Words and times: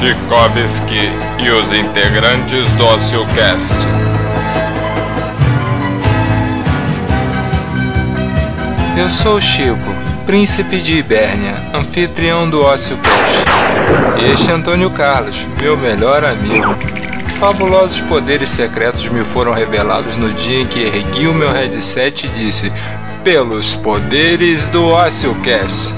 Chikovski 0.00 1.10
e 1.38 1.50
os 1.50 1.74
integrantes 1.74 2.66
do 2.70 2.86
OcioCast. 2.86 3.74
Eu 8.96 9.10
sou 9.10 9.36
o 9.36 9.40
Chico, 9.42 9.76
príncipe 10.24 10.80
de 10.80 10.94
Ibérnia, 10.94 11.54
anfitrião 11.74 12.48
do 12.48 12.62
OcioCast. 12.62 13.44
E 14.18 14.32
este 14.32 14.50
é 14.50 14.54
Antônio 14.54 14.90
Carlos, 14.90 15.46
meu 15.60 15.76
melhor 15.76 16.24
amigo. 16.24 16.74
Fabulosos 17.38 18.00
poderes 18.00 18.48
secretos 18.48 19.06
me 19.06 19.22
foram 19.22 19.52
revelados 19.52 20.16
no 20.16 20.32
dia 20.32 20.62
em 20.62 20.66
que 20.66 20.80
ergui 20.80 21.26
o 21.26 21.34
meu 21.34 21.52
headset 21.52 22.26
e 22.26 22.30
disse: 22.30 22.72
Pelos 23.22 23.74
poderes 23.74 24.66
do 24.68 24.88
OcioCast. 24.88 25.94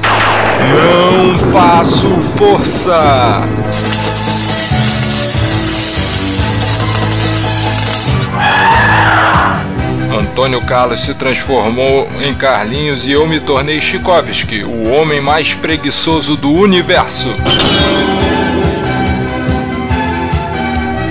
Não 0.70 1.38
faço 1.50 2.08
força! 2.36 3.42
Antônio 10.12 10.62
Carlos 10.62 11.00
se 11.00 11.14
transformou 11.14 12.08
em 12.20 12.34
Carlinhos 12.34 13.06
e 13.06 13.12
eu 13.12 13.26
me 13.26 13.40
tornei 13.40 13.80
Chikovski, 13.80 14.62
o 14.62 14.90
homem 14.90 15.20
mais 15.20 15.54
preguiçoso 15.54 16.36
do 16.36 16.50
universo. 16.50 17.28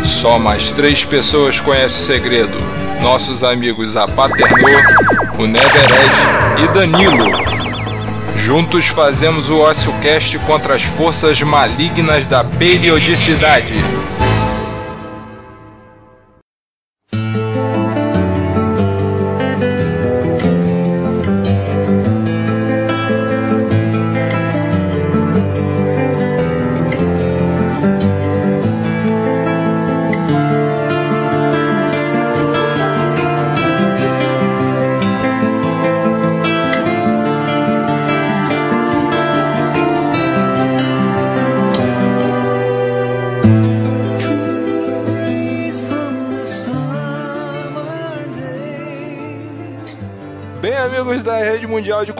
Só 0.03 0.37
mais 0.37 0.71
três 0.71 1.03
pessoas 1.03 1.59
conhecem 1.59 1.99
o 1.99 2.05
segredo: 2.05 2.57
nossos 3.01 3.43
amigos 3.43 3.95
Apaternô, 3.95 4.69
o 5.37 5.47
Nevered 5.47 6.63
e 6.63 6.67
Danilo. 6.73 7.60
Juntos 8.51 8.87
fazemos 8.87 9.49
o 9.49 9.61
OcioCast 9.61 10.37
contra 10.39 10.75
as 10.75 10.83
forças 10.83 11.41
malignas 11.41 12.27
da 12.27 12.43
periodicidade. 12.43 13.75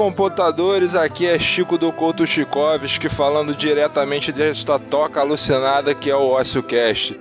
Computadores, 0.02 0.96
aqui 0.96 1.28
é 1.28 1.38
Chico 1.38 1.78
do 1.78 1.92
Couto 1.92 2.26
Chikovski 2.26 3.08
falando 3.08 3.54
diretamente 3.54 4.32
desta 4.32 4.80
toca 4.80 5.20
alucinada 5.20 5.94
que 5.94 6.10
é 6.10 6.16
o 6.16 6.36
OcioCast. 6.36 7.20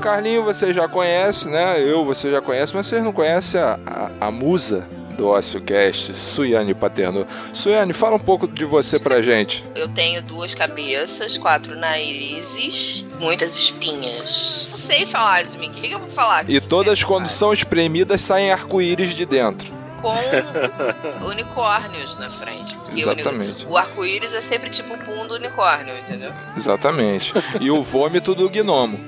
Carlinho 0.00 0.42
você 0.42 0.72
já 0.72 0.88
conhece, 0.88 1.46
né? 1.46 1.78
Eu 1.78 2.06
você 2.06 2.30
já 2.30 2.40
conhece, 2.40 2.74
mas 2.74 2.86
vocês 2.86 3.04
não 3.04 3.12
conhecem 3.12 3.60
a, 3.60 3.78
a, 3.86 4.28
a 4.28 4.30
musa 4.30 4.82
do 5.14 5.28
OcioCast, 5.28 6.14
Suiane 6.14 6.72
Paterno. 6.72 7.26
Suiane, 7.52 7.92
fala 7.92 8.16
um 8.16 8.18
pouco 8.18 8.48
de 8.48 8.64
você 8.64 8.98
pra 8.98 9.20
gente. 9.20 9.62
Eu 9.76 9.88
tenho 9.88 10.22
duas 10.22 10.54
cabeças, 10.54 11.36
quatro 11.36 11.76
narizes, 11.76 13.06
muitas 13.20 13.54
espinhas. 13.54 14.68
Não 14.70 14.78
sei 14.78 15.04
falar 15.04 15.44
de 15.44 15.58
mim, 15.58 15.68
o 15.68 15.70
que, 15.70 15.88
que 15.88 15.94
eu 15.94 16.00
vou 16.00 16.08
falar? 16.08 16.48
E 16.48 16.58
todas 16.62 17.04
quando 17.04 17.28
são 17.28 17.52
espremidas 17.52 18.22
saem 18.22 18.50
arco-íris 18.50 19.14
de 19.14 19.26
dentro. 19.26 19.81
Com 20.02 21.26
unicórnios 21.28 22.16
na 22.16 22.28
frente. 22.30 22.76
O 22.92 22.98
Exatamente. 22.98 23.66
o 23.68 23.76
arco-íris 23.76 24.34
é 24.34 24.40
sempre 24.40 24.68
tipo 24.68 24.92
o 24.94 24.98
pum 24.98 25.26
do 25.26 25.34
unicórnio, 25.34 25.94
entendeu? 25.96 26.32
Exatamente. 26.56 27.32
E 27.60 27.70
o 27.70 27.82
vômito 27.82 28.34
do 28.34 28.48
gnomo. 28.50 28.98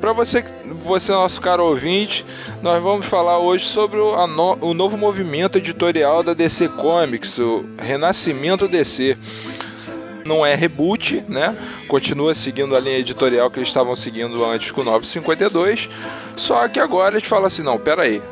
Para 0.00 0.12
você, 0.12 0.44
você 0.84 1.12
nosso 1.12 1.40
caro 1.40 1.64
ouvinte, 1.64 2.26
nós 2.62 2.82
vamos 2.82 3.06
falar 3.06 3.38
hoje 3.38 3.64
sobre 3.66 3.98
o, 3.98 4.14
a 4.14 4.26
no- 4.26 4.58
o 4.60 4.74
novo 4.74 4.98
movimento 4.98 5.56
editorial 5.56 6.22
da 6.22 6.34
DC 6.34 6.68
Comics, 6.68 7.38
o 7.38 7.64
Renascimento 7.78 8.68
DC. 8.68 9.16
Não 10.26 10.44
é 10.44 10.54
reboot, 10.54 11.24
né? 11.28 11.56
Continua 11.88 12.34
seguindo 12.34 12.74
a 12.76 12.80
linha 12.80 12.98
editorial 12.98 13.50
que 13.50 13.58
eles 13.58 13.68
estavam 13.68 13.94
seguindo 13.96 14.42
antes 14.44 14.70
com 14.70 14.80
o 14.80 14.84
952. 14.84 15.88
Só 16.36 16.66
que 16.68 16.80
agora 16.80 17.16
eles 17.16 17.28
falam 17.28 17.46
assim: 17.46 17.62
não, 17.62 17.78
pera 17.78 18.02
aí, 18.02 18.22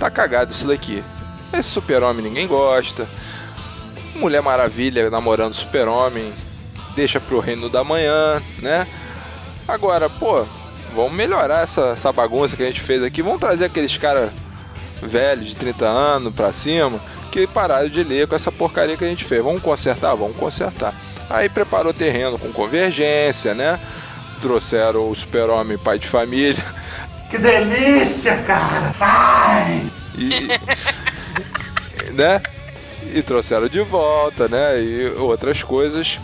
tá 0.00 0.10
cagado 0.10 0.50
isso 0.50 0.66
daqui. 0.66 1.04
Esse 1.52 1.68
super-homem 1.68 2.24
ninguém 2.24 2.46
gosta. 2.46 3.06
Mulher 4.16 4.40
Maravilha 4.40 5.10
namorando 5.10 5.54
Super-Homem, 5.54 6.32
deixa 6.96 7.20
pro 7.20 7.38
reino 7.38 7.68
da 7.68 7.84
manhã, 7.84 8.42
né? 8.58 8.86
Agora, 9.68 10.08
pô, 10.08 10.44
vamos 10.94 11.12
melhorar 11.12 11.62
essa, 11.62 11.90
essa 11.90 12.10
bagunça 12.12 12.56
que 12.56 12.62
a 12.62 12.66
gente 12.66 12.80
fez 12.80 13.02
aqui. 13.02 13.22
Vamos 13.22 13.40
trazer 13.40 13.66
aqueles 13.66 13.96
caras 13.96 14.30
velhos 15.02 15.48
de 15.48 15.56
30 15.56 15.86
anos 15.86 16.34
pra 16.34 16.52
cima 16.52 16.98
que 17.30 17.46
pararam 17.46 17.88
de 17.88 18.02
ler 18.02 18.26
com 18.26 18.34
essa 18.34 18.50
porcaria 18.50 18.96
que 18.96 19.04
a 19.04 19.08
gente 19.08 19.24
fez. 19.24 19.44
Vamos 19.44 19.62
consertar? 19.62 20.14
Vamos 20.14 20.36
consertar. 20.36 20.94
Aí 21.28 21.48
preparou 21.48 21.94
terreno 21.94 22.38
com 22.38 22.50
convergência, 22.52 23.54
né? 23.54 23.78
Trouxeram 24.40 25.10
o 25.10 25.14
Super-Homem 25.14 25.78
pai 25.78 25.98
de 25.98 26.08
família. 26.08 26.64
Que 27.30 27.38
delícia, 27.38 28.36
cara! 28.42 28.92
Vai! 28.98 29.88
E, 30.18 30.48
né? 32.12 32.42
E 33.14 33.22
trouxeram 33.22 33.68
de 33.68 33.80
volta, 33.82 34.48
né? 34.48 34.80
E 34.82 35.06
outras 35.16 35.62
coisas. 35.62 36.18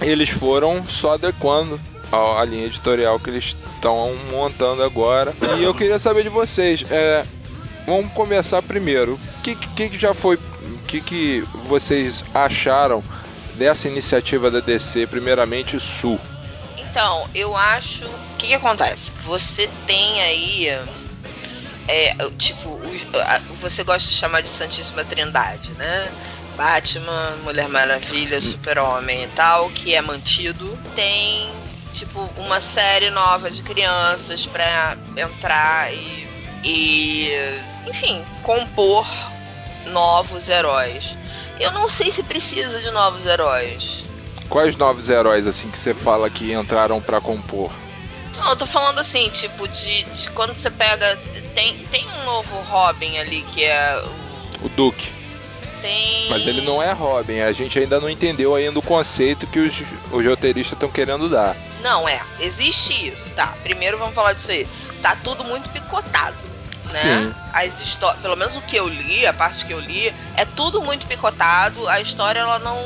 Eles 0.00 0.28
foram 0.28 0.84
só 0.86 1.14
adequando 1.14 1.80
a, 2.12 2.40
a 2.40 2.44
linha 2.44 2.66
editorial 2.66 3.18
que 3.18 3.30
eles 3.30 3.56
estão 3.74 4.14
montando 4.30 4.82
agora. 4.82 5.32
E 5.58 5.62
eu 5.62 5.72
queria 5.72 5.98
saber 5.98 6.24
de 6.24 6.28
vocês. 6.28 6.84
É, 6.90 7.24
vamos 7.86 8.12
começar 8.12 8.60
primeiro. 8.62 9.14
O 9.14 9.42
que, 9.42 9.54
que, 9.54 9.88
que 9.88 9.98
já 9.98 10.14
foi. 10.14 10.36
O 10.36 10.78
que, 10.88 11.00
que 11.00 11.44
vocês 11.68 12.24
acharam 12.34 13.02
dessa 13.54 13.88
iniciativa 13.88 14.50
da 14.50 14.60
DC? 14.60 15.06
Primeiramente, 15.06 15.78
Sul. 15.78 16.18
Então, 16.76 17.28
eu 17.34 17.56
acho. 17.56 18.04
O 18.38 18.40
que, 18.40 18.46
que 18.46 18.54
acontece? 18.54 19.10
Você 19.22 19.68
tem 19.84 20.22
aí. 20.22 20.68
É, 21.88 22.14
tipo, 22.38 22.68
os- 22.70 23.04
você 23.60 23.82
gosta 23.82 24.08
de 24.08 24.14
chamar 24.14 24.42
de 24.42 24.48
Santíssima 24.48 25.02
Trindade, 25.02 25.72
né? 25.72 26.08
Batman, 26.56 27.36
Mulher 27.42 27.68
Maravilha, 27.68 28.40
Super-Homem 28.40 29.24
e 29.24 29.26
tal, 29.28 29.68
que 29.70 29.92
é 29.92 30.00
mantido. 30.00 30.78
Tem, 30.94 31.50
tipo, 31.92 32.20
uma 32.36 32.60
série 32.60 33.10
nova 33.10 33.50
de 33.50 33.60
crianças 33.62 34.46
pra 34.46 34.96
entrar 35.16 35.92
e. 35.92 36.28
e 36.62 37.32
enfim, 37.88 38.24
compor 38.44 39.04
novos 39.86 40.48
heróis. 40.48 41.16
Eu 41.58 41.72
não 41.72 41.88
sei 41.88 42.12
se 42.12 42.22
precisa 42.22 42.78
de 42.80 42.90
novos 42.92 43.26
heróis. 43.26 44.04
Quais 44.48 44.76
novos 44.76 45.08
heróis 45.08 45.44
assim 45.44 45.68
que 45.70 45.78
você 45.78 45.92
fala 45.92 46.30
que 46.30 46.52
entraram 46.52 47.00
pra 47.00 47.20
compor? 47.20 47.72
Não, 48.38 48.50
eu 48.50 48.56
tô 48.56 48.66
falando 48.66 48.98
assim, 49.00 49.28
tipo, 49.30 49.66
de, 49.68 50.04
de 50.04 50.30
quando 50.30 50.54
você 50.54 50.70
pega. 50.70 51.16
Tem, 51.54 51.78
tem 51.90 52.06
um 52.20 52.24
novo 52.24 52.60
Robin 52.62 53.18
ali 53.18 53.42
que 53.42 53.64
é 53.64 54.02
o. 54.62 54.66
O 54.66 54.68
Duke. 54.70 55.12
Tem. 55.80 56.28
Mas 56.28 56.46
ele 56.46 56.60
não 56.60 56.82
é 56.82 56.92
Robin, 56.92 57.40
a 57.40 57.52
gente 57.52 57.78
ainda 57.78 58.00
não 58.00 58.10
entendeu 58.10 58.54
ainda 58.54 58.78
o 58.78 58.82
conceito 58.82 59.46
que 59.46 59.60
os, 59.60 59.72
os 60.10 60.24
roteiristas 60.24 60.72
estão 60.72 60.90
querendo 60.90 61.28
dar. 61.28 61.56
Não, 61.82 62.08
é. 62.08 62.20
Existe 62.40 63.08
isso, 63.08 63.32
tá? 63.34 63.54
Primeiro 63.62 63.96
vamos 63.98 64.14
falar 64.14 64.32
disso 64.32 64.50
aí. 64.50 64.66
Tá 65.00 65.16
tudo 65.22 65.44
muito 65.44 65.70
picotado. 65.70 66.36
Né? 66.92 67.00
Sim. 67.00 67.34
As 67.52 67.80
histórias, 67.80 68.20
pelo 68.20 68.36
menos 68.36 68.56
o 68.56 68.60
que 68.62 68.76
eu 68.76 68.88
li, 68.88 69.26
a 69.26 69.32
parte 69.32 69.64
que 69.64 69.72
eu 69.72 69.78
li, 69.78 70.12
é 70.36 70.44
tudo 70.44 70.82
muito 70.82 71.06
picotado. 71.06 71.86
A 71.88 72.00
história 72.00 72.40
ela 72.40 72.58
não 72.58 72.78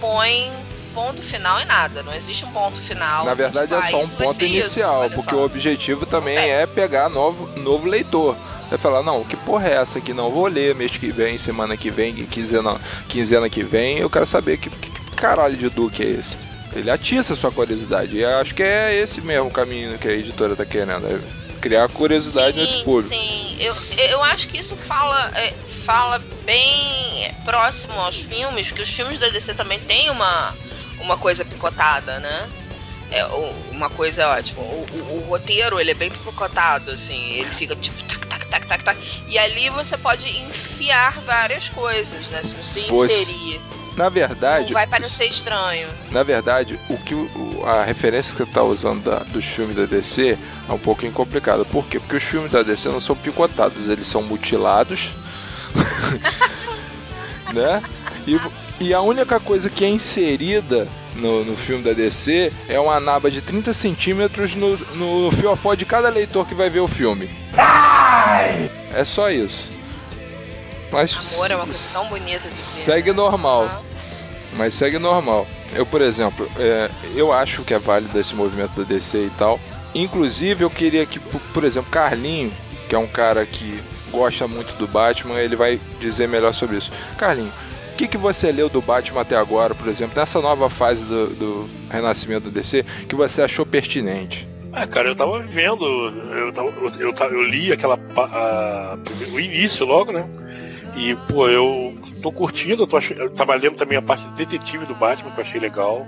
põe 0.00 0.50
ponto 0.94 1.22
final 1.22 1.60
em 1.60 1.64
nada. 1.64 2.02
Não 2.02 2.14
existe 2.14 2.44
um 2.44 2.52
ponto 2.52 2.80
final. 2.80 3.24
Na 3.24 3.34
verdade 3.34 3.66
tipo, 3.68 3.80
é 3.80 3.86
ah, 3.86 3.90
só 3.90 3.98
um 3.98 4.02
isso 4.02 4.16
vai 4.16 4.26
ponto 4.28 4.44
isso, 4.44 4.54
inicial, 4.54 5.00
olha 5.00 5.14
porque 5.14 5.30
só. 5.30 5.36
o 5.36 5.44
objetivo 5.44 6.06
também 6.06 6.36
É. 6.36 6.62
é 6.62 6.66
pegar 6.66 7.08
novo, 7.10 7.46
novo 7.58 7.86
leitor. 7.86 8.36
Vai 8.70 8.78
falar, 8.78 9.02
não, 9.02 9.22
que 9.24 9.36
porra 9.36 9.68
é 9.68 9.74
essa 9.74 9.98
aqui? 9.98 10.14
Não, 10.14 10.30
vou 10.30 10.46
ler 10.46 10.74
mês 10.74 10.96
que 10.96 11.10
vem, 11.10 11.36
semana 11.36 11.76
que 11.76 11.90
vem, 11.90 12.14
quinzena, 12.26 12.80
quinzena 13.08 13.50
que 13.50 13.62
vem, 13.62 13.98
eu 13.98 14.08
quero 14.08 14.26
saber 14.26 14.56
que, 14.56 14.70
que 14.70 14.90
caralho 15.16 15.56
de 15.56 15.68
Duke 15.68 16.02
é 16.02 16.06
esse. 16.06 16.36
Ele 16.74 16.90
atiça 16.90 17.34
a 17.34 17.36
sua 17.36 17.52
curiosidade. 17.52 18.16
E 18.16 18.24
acho 18.24 18.54
que 18.54 18.62
é 18.62 18.94
esse 18.94 19.20
mesmo 19.20 19.50
caminho 19.50 19.98
que 19.98 20.08
a 20.08 20.12
editora 20.12 20.56
tá 20.56 20.64
querendo. 20.64 21.06
é 21.06 21.44
criar 21.60 21.88
curiosidade 21.88 22.58
nesse 22.58 22.78
sim, 22.78 22.84
público. 22.84 23.08
Sim, 23.14 23.56
eu, 23.58 23.74
eu 24.10 24.22
acho 24.22 24.48
que 24.48 24.58
isso 24.58 24.76
fala, 24.76 25.30
é, 25.34 25.50
fala 25.84 26.22
bem 26.44 27.32
próximo 27.42 27.94
aos 28.00 28.18
filmes, 28.18 28.68
porque 28.68 28.82
os 28.82 28.90
filmes 28.90 29.18
da 29.18 29.28
DC 29.30 29.54
também 29.54 29.78
têm 29.80 30.10
uma, 30.10 30.54
uma 31.04 31.16
coisa 31.16 31.44
picotada, 31.44 32.18
né? 32.18 32.48
é, 33.14 33.24
uma 33.70 33.88
coisa 33.88 34.28
ótima. 34.28 34.62
O, 34.62 34.86
o, 34.92 35.16
o, 35.16 35.28
roteiro, 35.28 35.78
ele 35.78 35.92
é 35.92 35.94
bem 35.94 36.10
picotado, 36.10 36.90
assim. 36.90 37.34
Ele 37.34 37.50
fica 37.50 37.76
tipo 37.76 38.02
tac, 38.04 38.26
tac, 38.26 38.46
tac, 38.48 38.66
tac, 38.66 38.82
tac. 38.82 38.98
E 39.28 39.38
ali 39.38 39.70
você 39.70 39.96
pode 39.96 40.28
enfiar 40.28 41.20
várias 41.20 41.68
coisas, 41.68 42.26
né? 42.28 42.42
Se 42.42 42.54
você 42.54 42.80
inserir. 42.80 43.60
Na 43.96 44.08
verdade. 44.08 44.66
Não 44.66 44.72
vai 44.72 44.88
parecer 44.88 45.26
estranho. 45.26 45.88
Na 46.10 46.24
verdade, 46.24 46.78
o 46.88 46.98
que 46.98 47.14
o, 47.14 47.62
a 47.64 47.84
referência 47.84 48.32
que 48.32 48.38
você 48.38 48.42
está 48.42 48.64
usando 48.64 49.04
da, 49.04 49.20
dos 49.20 49.44
filmes 49.44 49.76
da 49.76 49.84
DC 49.84 50.36
é 50.68 50.72
um 50.72 50.78
pouquinho 50.78 51.12
complicado. 51.12 51.64
Por 51.64 51.86
quê? 51.86 52.00
Porque 52.00 52.16
os 52.16 52.24
filmes 52.24 52.50
da 52.50 52.64
DC 52.64 52.88
não 52.88 53.00
são 53.00 53.14
picotados, 53.14 53.88
eles 53.88 54.08
são 54.08 54.20
mutilados. 54.22 55.10
né? 57.54 57.80
E, 58.26 58.36
e 58.80 58.92
a 58.92 59.00
única 59.00 59.38
coisa 59.38 59.70
que 59.70 59.84
é 59.84 59.88
inserida 59.88 60.88
no, 61.14 61.44
no 61.44 61.56
filme 61.56 61.82
da 61.82 61.92
DC 61.92 62.52
é 62.68 62.78
uma 62.78 62.98
naba 62.98 63.30
de 63.30 63.40
30 63.40 63.72
centímetros 63.72 64.54
no, 64.54 64.76
no 64.94 65.30
fiofó 65.32 65.74
de 65.74 65.84
cada 65.84 66.08
leitor 66.08 66.46
que 66.46 66.54
vai 66.54 66.68
ver 66.68 66.80
o 66.80 66.88
filme. 66.88 67.30
É 68.92 69.04
só 69.04 69.30
isso. 69.30 69.70
Mas 70.90 71.34
Amor 71.34 71.50
é 71.50 71.56
uma 71.56 71.64
coisa 71.64 71.92
tão 71.92 72.06
bonita 72.06 72.48
de 72.48 72.54
ver. 72.54 72.60
Segue 72.60 73.10
né? 73.10 73.16
normal. 73.16 73.82
Mas 74.56 74.74
segue 74.74 74.98
normal. 74.98 75.46
Eu, 75.74 75.84
por 75.84 76.00
exemplo, 76.00 76.48
é, 76.56 76.88
eu 77.16 77.32
acho 77.32 77.62
que 77.64 77.74
é 77.74 77.78
válido 77.78 78.18
esse 78.18 78.34
movimento 78.34 78.76
da 78.76 78.84
DC 78.84 79.18
e 79.18 79.30
tal. 79.36 79.58
Inclusive, 79.94 80.64
eu 80.64 80.70
queria 80.70 81.04
que, 81.04 81.18
por 81.18 81.64
exemplo, 81.64 81.90
Carlinho, 81.90 82.52
que 82.88 82.94
é 82.94 82.98
um 82.98 83.06
cara 83.06 83.44
que 83.44 83.80
gosta 84.10 84.46
muito 84.46 84.74
do 84.74 84.86
Batman, 84.86 85.40
ele 85.40 85.56
vai 85.56 85.80
dizer 86.00 86.28
melhor 86.28 86.54
sobre 86.54 86.76
isso. 86.76 86.90
Carlinho, 87.18 87.52
o 87.94 87.96
que, 87.96 88.08
que 88.08 88.18
você 88.18 88.50
leu 88.50 88.68
do 88.68 88.82
Batman 88.82 89.20
até 89.20 89.36
agora, 89.36 89.72
por 89.72 89.86
exemplo, 89.86 90.18
nessa 90.18 90.40
nova 90.40 90.68
fase 90.68 91.04
do, 91.04 91.28
do 91.28 91.70
renascimento 91.88 92.44
do 92.44 92.50
DC, 92.50 92.84
que 93.08 93.14
você 93.14 93.40
achou 93.40 93.64
pertinente? 93.64 94.48
Ah, 94.72 94.84
cara, 94.84 95.10
eu 95.10 95.14
tava 95.14 95.38
vendo, 95.38 95.86
eu, 96.36 96.52
tava, 96.52 96.70
eu, 96.98 97.14
eu, 97.14 97.42
li 97.44 97.72
aquela. 97.72 97.96
A, 98.16 98.98
o 99.32 99.38
início 99.38 99.86
logo, 99.86 100.10
né? 100.10 100.26
E, 100.96 101.14
pô, 101.32 101.48
eu 101.48 101.96
tô 102.20 102.32
curtindo, 102.32 102.82
eu 102.82 102.86
tô 102.88 102.96
ach... 102.96 103.12
eu 103.12 103.30
tava 103.30 103.54
lendo 103.54 103.76
também 103.76 103.96
a 103.96 104.02
parte 104.02 104.26
detetive 104.30 104.86
do 104.86 104.94
Batman, 104.96 105.30
que 105.30 105.40
eu 105.40 105.44
achei 105.44 105.60
legal. 105.60 106.04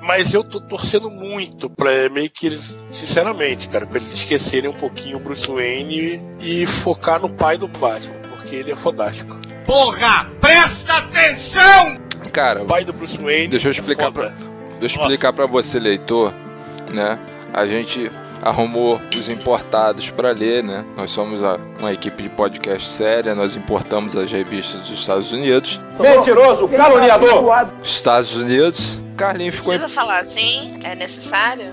Mas 0.00 0.32
eu 0.32 0.42
tô 0.42 0.58
torcendo 0.58 1.10
muito 1.10 1.68
pra 1.68 2.08
meio 2.08 2.30
que 2.30 2.46
eles, 2.46 2.74
sinceramente, 2.94 3.68
cara, 3.68 3.84
pra 3.86 3.98
eles 3.98 4.10
esquecerem 4.14 4.70
um 4.70 4.74
pouquinho 4.74 5.18
o 5.18 5.20
Bruce 5.20 5.46
Wayne 5.46 6.22
e 6.40 6.64
focar 6.64 7.20
no 7.20 7.28
pai 7.28 7.58
do 7.58 7.68
Batman, 7.68 8.14
porque 8.56 8.58
ele 8.58 8.72
é 8.72 8.76
fodástico. 8.76 9.36
Porra, 9.64 10.26
presta 10.40 10.94
atenção! 10.94 11.98
Cara, 12.32 12.62
o 12.62 12.66
pai 12.66 12.84
do 12.84 12.92
Bruce 12.92 13.16
Wayne. 13.16 13.48
Deixa 13.48 13.68
eu 13.68 13.72
explicar, 13.72 14.08
é 14.08 14.10
pra, 14.10 14.32
deixa 14.80 14.98
eu 14.98 15.02
explicar 15.02 15.32
pra 15.32 15.46
você, 15.46 15.78
leitor, 15.78 16.32
né? 16.92 17.18
A 17.52 17.66
gente 17.66 18.10
arrumou 18.42 19.00
os 19.16 19.28
importados 19.28 20.10
para 20.10 20.30
ler, 20.30 20.62
né? 20.62 20.84
Nós 20.96 21.10
somos 21.10 21.42
a, 21.42 21.58
uma 21.80 21.92
equipe 21.92 22.22
de 22.22 22.28
podcast 22.28 22.88
séria, 22.88 23.34
nós 23.34 23.56
importamos 23.56 24.16
as 24.16 24.30
revistas 24.30 24.82
dos 24.82 25.00
Estados 25.00 25.32
Unidos. 25.32 25.80
Mentiroso, 25.98 26.68
caluniador! 26.68 27.68
Estados 27.82 28.36
Unidos. 28.36 28.98
Carlinho 29.16 29.52
ficou. 29.52 29.72
Precisa 29.72 29.88
falar 29.88 30.18
assim? 30.18 30.78
É 30.84 30.94
necessário? 30.94 31.72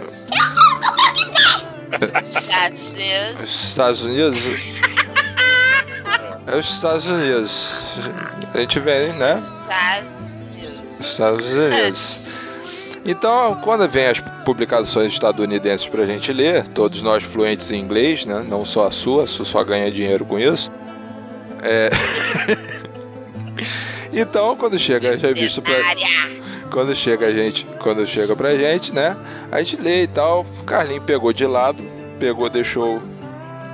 Estados 2.24 2.94
Unidos. 2.94 3.40
Estados 3.42 4.04
Unidos. 4.04 4.40
É 6.46 6.58
os 6.58 6.70
Estados 6.70 7.08
Unidos. 7.08 7.80
A 8.54 8.58
gente 8.60 8.80
vem, 8.80 9.14
né? 9.14 9.42
Estados 9.42 10.32
Unidos. 10.42 11.00
Estados 11.00 11.52
Unidos. 11.52 12.20
Então, 13.06 13.56
quando 13.62 13.88
vem 13.88 14.08
as 14.08 14.20
publicações 14.20 15.14
estadunidenses 15.14 15.88
para 15.88 16.04
a 16.04 16.06
gente 16.06 16.32
ler, 16.32 16.68
todos 16.70 17.02
nós 17.02 17.24
fluentes 17.24 17.72
em 17.72 17.80
inglês, 17.80 18.26
né? 18.26 18.46
Não 18.48 18.66
só 18.66 18.88
a 18.88 18.92
sua, 18.92 19.24
a 19.24 19.28
sua 19.28 19.46
só 19.46 19.64
ganha 19.64 19.90
dinheiro 19.92 20.26
com 20.26 20.40
isso. 20.40 20.72
É... 21.62 21.90
então, 24.12 24.56
quando 24.56 24.78
chega 24.78 25.14
a 25.14 25.16
revista 25.16 25.62
pra... 25.62 25.74
quando 26.70 26.94
chega 26.94 27.28
a 27.28 27.32
gente, 27.32 27.66
quando 27.80 28.06
chega 28.06 28.36
pra 28.36 28.56
gente, 28.56 28.94
né? 28.94 29.16
A 29.52 29.62
gente 29.62 29.82
lê 29.82 30.04
e 30.04 30.08
tal. 30.08 30.46
Carlinho 30.66 31.02
pegou 31.02 31.32
de 31.32 31.46
lado, 31.46 31.84
pegou, 32.20 32.50
deixou 32.50 33.02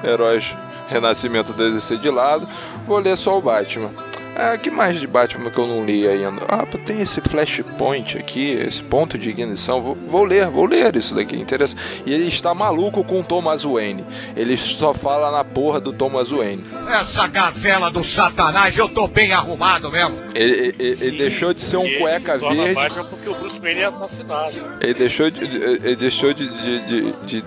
Heróis 0.03 0.55
Renascimento 0.89 1.53
DC 1.53 1.97
de 1.97 2.09
lado. 2.09 2.47
Vou 2.85 2.99
ler 2.99 3.15
só 3.15 3.37
o 3.37 3.41
Batman. 3.41 4.08
Ah, 4.41 4.57
que 4.57 4.71
mais 4.71 4.97
de 4.97 5.05
Batman 5.05 5.51
que 5.51 5.57
eu 5.57 5.67
não 5.67 5.85
li 5.85 6.07
ainda? 6.07 6.41
Ah, 6.47 6.65
tem 6.85 7.01
esse 7.01 7.19
flashpoint 7.19 8.17
aqui, 8.17 8.51
esse 8.51 8.81
ponto 8.81 9.17
de 9.17 9.29
ignição. 9.29 9.81
Vou, 9.81 9.95
vou 9.95 10.23
ler, 10.23 10.47
vou 10.47 10.65
ler 10.65 10.95
isso 10.95 11.13
daqui, 11.13 11.35
interessa. 11.35 11.75
E 12.05 12.13
ele 12.13 12.29
está 12.29 12.53
maluco 12.53 13.03
com 13.03 13.19
o 13.19 13.23
Thomas 13.23 13.63
Wayne. 13.63 14.05
Ele 14.37 14.55
só 14.55 14.93
fala 14.93 15.29
na 15.29 15.43
porra 15.43 15.81
do 15.81 15.91
Thomas 15.91 16.29
Wayne. 16.29 16.63
Essa 16.87 17.27
gazela 17.27 17.91
do 17.91 18.01
satanás, 18.01 18.77
eu 18.77 18.87
tô 18.87 19.09
bem 19.09 19.33
arrumado 19.33 19.91
mesmo. 19.91 20.15
Ele, 20.33 20.73
ele, 20.79 20.97
ele 21.01 21.17
deixou 21.17 21.53
de 21.53 21.61
ser 21.61 21.75
um 21.75 21.99
cueca 21.99 22.37
verde. 22.37 22.73
Batman 22.73 23.03
porque 23.03 23.27
o 23.27 23.35
Bruce 23.35 23.59
Wayne 23.59 23.81
é 23.81 23.85
assassinado. 23.85 24.53
Ele 24.79 24.93
deixou 24.93 25.29
de. 25.29 25.43
Ele 25.43 25.95
deixou 25.97 26.33
de, 26.33 26.47
de, 26.47 27.11
de, 27.25 27.41
de 27.41 27.43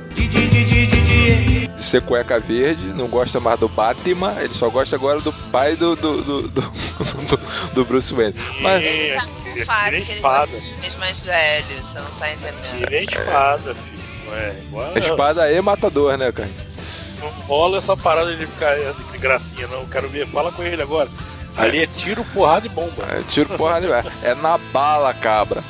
de 1.83 1.89
ser 1.89 2.01
cueca 2.03 2.39
verde, 2.39 2.87
não 2.95 3.09
gosta 3.09 3.41
mais 3.41 3.59
do 3.59 3.69
Batman, 3.69 4.33
ele 4.41 4.55
só 4.55 4.71
gosta 4.71 4.97
agora 4.97 5.21
do 5.21 5.33
pai 5.51 5.75
do, 5.77 5.97
do, 5.97 6.23
do, 6.23 6.49
do, 6.49 6.73
do 7.75 7.85
Bruce 7.85 8.13
Wayne. 8.13 8.35
Mas... 8.61 8.83
Ele 8.83 9.15
tá 9.15 9.27
com 9.27 9.65
fase 9.65 10.01
que 10.03 10.13
ele 10.13 10.21
gosta 10.21 10.61
de 10.61 10.67
filmes 10.67 10.97
mais 10.97 11.23
velhos, 11.23 11.87
você 11.87 11.99
não 11.99 12.11
tá 12.13 12.33
entendendo. 12.33 12.83
Ele 12.83 12.97
é 12.97 13.05
espada, 13.05 13.75
filho. 13.75 14.03
É, 14.35 14.55
igual... 14.67 14.99
Espada 14.99 15.53
e 15.53 15.61
matador, 15.61 16.17
né, 16.17 16.33
cara? 16.33 16.51
Não 17.21 17.29
rola 17.47 17.79
essa 17.79 17.97
parada 17.97 18.35
de 18.35 18.47
ficar 18.47 18.75
de 18.77 19.19
gracinha, 19.19 19.67
não. 19.69 19.87
Quero 19.87 20.09
ver, 20.09 20.27
fala 20.27 20.51
com 20.51 20.63
ele 20.63 20.83
agora. 20.83 21.09
Ali 21.57 21.83
é 21.83 21.87
tiro, 21.87 22.25
porrada 22.25 22.67
e 22.67 22.71
bomba. 22.71 23.05
É 23.11 23.23
tiro, 23.29 23.49
porrada 23.57 23.87
e 23.87 23.89
bomba. 23.89 24.13
É 24.23 24.35
na 24.35 24.59
bala, 24.59 25.13
cabra. 25.13 25.63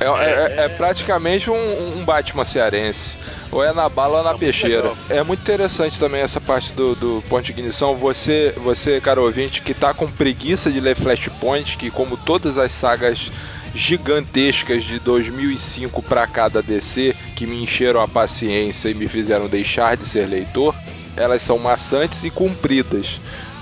É, 0.00 0.06
é, 0.06 0.30
é, 0.62 0.64
é 0.64 0.68
praticamente 0.68 1.50
um, 1.50 1.98
um 1.98 2.04
Batman 2.04 2.44
cearense. 2.44 3.10
Ou 3.52 3.62
é 3.62 3.72
na 3.72 3.88
bala 3.88 4.18
ou 4.18 4.24
na 4.24 4.34
peixeira. 4.34 4.92
É 5.10 5.22
muito 5.22 5.40
interessante 5.40 5.98
também 5.98 6.22
essa 6.22 6.40
parte 6.40 6.72
do, 6.72 6.94
do 6.94 7.22
ponto 7.28 7.44
de 7.44 7.52
ignição. 7.52 7.96
Você, 7.96 8.54
você, 8.56 9.00
cara 9.00 9.20
ouvinte, 9.20 9.60
que 9.60 9.74
tá 9.74 9.92
com 9.92 10.06
preguiça 10.06 10.70
de 10.70 10.80
ler 10.80 10.96
Flashpoint, 10.96 11.76
que 11.76 11.90
como 11.90 12.16
todas 12.16 12.56
as 12.56 12.72
sagas 12.72 13.30
gigantescas 13.74 14.84
de 14.84 14.98
2005 15.00 16.02
para 16.02 16.26
cada 16.26 16.62
DC, 16.62 17.14
que 17.36 17.46
me 17.46 17.62
encheram 17.62 18.00
a 18.00 18.08
paciência 18.08 18.88
e 18.88 18.94
me 18.94 19.06
fizeram 19.06 19.48
deixar 19.48 19.96
de 19.96 20.06
ser 20.06 20.26
leitor, 20.26 20.74
elas 21.16 21.42
são 21.42 21.58
maçantes 21.58 22.24
e 22.24 22.30
compridas. 22.30 23.20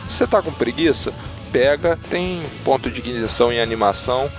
Você 0.09 0.27
tá 0.27 0.41
com 0.41 0.53
preguiça? 0.53 1.13
Pega, 1.51 1.99
tem 2.11 2.43
ponto 2.65 2.91
de 2.91 3.01
ignição 3.01 3.53
em 3.53 3.61
animação 3.61 4.31